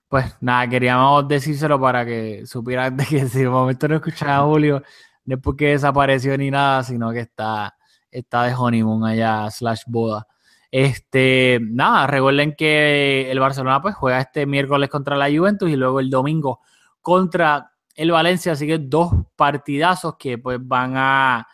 pues 0.08 0.34
nada, 0.40 0.66
queríamos 0.66 1.28
decírselo 1.28 1.78
para 1.78 2.06
que 2.06 2.46
supieran 2.46 2.96
de 2.96 3.04
que 3.04 3.28
si 3.28 3.40
de 3.40 3.50
momento 3.50 3.86
no 3.86 3.96
escuchan 3.96 4.30
a 4.30 4.40
Julio, 4.40 4.82
no 5.24 5.36
es 5.36 5.40
porque 5.40 5.68
desapareció 5.68 6.36
ni 6.36 6.50
nada, 6.50 6.82
sino 6.82 7.12
que 7.12 7.20
está, 7.20 7.76
está 8.10 8.44
de 8.44 8.54
honeymoon 8.54 9.04
allá, 9.04 9.50
slash 9.50 9.82
boda. 9.86 10.26
Este, 10.70 11.60
nada, 11.62 12.06
recuerden 12.06 12.54
que 12.56 13.30
el 13.30 13.38
Barcelona 13.38 13.80
pues 13.80 13.94
juega 13.94 14.20
este 14.20 14.44
miércoles 14.44 14.90
contra 14.90 15.16
la 15.16 15.30
Juventus 15.30 15.70
y 15.70 15.76
luego 15.76 16.00
el 16.00 16.10
domingo 16.10 16.60
contra 17.00 17.70
el 17.94 18.10
Valencia, 18.10 18.52
así 18.52 18.66
que 18.66 18.78
dos 18.78 19.12
partidazos 19.36 20.16
que 20.18 20.36
pues 20.38 20.58
van 20.60 20.94
a, 20.96 21.46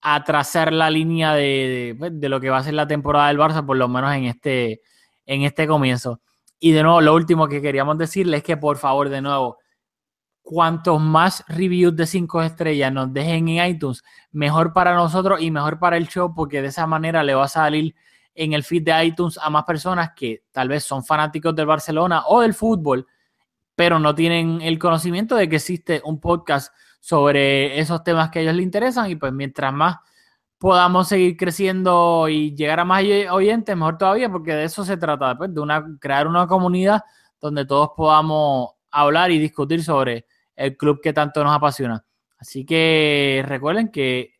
a 0.00 0.24
trazar 0.24 0.72
la 0.72 0.90
línea 0.90 1.34
de, 1.34 1.94
pues, 1.98 2.18
de, 2.18 2.28
lo 2.28 2.40
que 2.40 2.48
va 2.48 2.58
a 2.58 2.62
ser 2.62 2.74
la 2.74 2.86
temporada 2.86 3.28
del 3.28 3.38
Barça, 3.38 3.66
por 3.66 3.76
lo 3.76 3.88
menos 3.88 4.14
en 4.14 4.24
este, 4.24 4.80
en 5.26 5.42
este 5.42 5.66
comienzo. 5.66 6.20
Y 6.58 6.72
de 6.72 6.82
nuevo, 6.82 7.00
lo 7.00 7.14
último 7.14 7.48
que 7.48 7.60
queríamos 7.60 7.98
decirles 7.98 8.38
es 8.38 8.44
que 8.44 8.56
por 8.56 8.78
favor, 8.78 9.10
de 9.10 9.20
nuevo, 9.20 9.58
cuantos 10.48 10.98
más 10.98 11.44
reviews 11.46 11.94
de 11.94 12.06
5 12.06 12.40
estrellas 12.40 12.90
nos 12.90 13.12
dejen 13.12 13.48
en 13.50 13.70
iTunes, 13.70 14.02
mejor 14.32 14.72
para 14.72 14.94
nosotros 14.94 15.42
y 15.42 15.50
mejor 15.50 15.78
para 15.78 15.98
el 15.98 16.08
show, 16.08 16.34
porque 16.34 16.62
de 16.62 16.68
esa 16.68 16.86
manera 16.86 17.22
le 17.22 17.34
va 17.34 17.44
a 17.44 17.48
salir 17.48 17.94
en 18.34 18.54
el 18.54 18.64
feed 18.64 18.82
de 18.82 19.04
iTunes 19.04 19.38
a 19.42 19.50
más 19.50 19.64
personas 19.64 20.12
que 20.16 20.44
tal 20.50 20.68
vez 20.68 20.84
son 20.84 21.04
fanáticos 21.04 21.54
del 21.54 21.66
Barcelona 21.66 22.22
o 22.28 22.40
del 22.40 22.54
fútbol, 22.54 23.06
pero 23.76 23.98
no 23.98 24.14
tienen 24.14 24.62
el 24.62 24.78
conocimiento 24.78 25.36
de 25.36 25.50
que 25.50 25.56
existe 25.56 26.00
un 26.02 26.18
podcast 26.18 26.72
sobre 26.98 27.78
esos 27.78 28.02
temas 28.02 28.30
que 28.30 28.38
a 28.38 28.42
ellos 28.42 28.54
les 28.54 28.64
interesan. 28.64 29.10
Y 29.10 29.16
pues 29.16 29.34
mientras 29.34 29.70
más 29.74 29.96
podamos 30.56 31.08
seguir 31.08 31.36
creciendo 31.36 32.26
y 32.26 32.54
llegar 32.56 32.80
a 32.80 32.86
más 32.86 33.04
oyentes, 33.30 33.76
mejor 33.76 33.98
todavía, 33.98 34.30
porque 34.30 34.54
de 34.54 34.64
eso 34.64 34.82
se 34.82 34.96
trata, 34.96 35.36
pues, 35.36 35.52
de 35.52 35.60
una, 35.60 35.84
crear 36.00 36.26
una 36.26 36.46
comunidad 36.46 37.02
donde 37.38 37.66
todos 37.66 37.90
podamos 37.94 38.70
hablar 38.90 39.30
y 39.30 39.38
discutir 39.38 39.84
sobre 39.84 40.24
el 40.58 40.76
club 40.76 41.00
que 41.00 41.12
tanto 41.12 41.42
nos 41.42 41.54
apasiona. 41.54 42.04
Así 42.38 42.64
que 42.64 43.44
recuerden 43.46 43.90
que 43.90 44.34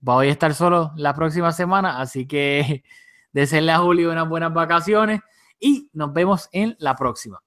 voy 0.00 0.28
a 0.28 0.32
estar 0.32 0.54
solo 0.54 0.92
la 0.96 1.14
próxima 1.14 1.52
semana, 1.52 2.00
así 2.00 2.26
que 2.26 2.82
deseenle 3.32 3.72
a 3.72 3.78
Julio 3.78 4.10
unas 4.10 4.28
buenas 4.28 4.52
vacaciones 4.52 5.20
y 5.60 5.90
nos 5.92 6.12
vemos 6.12 6.48
en 6.52 6.76
la 6.78 6.94
próxima. 6.96 7.40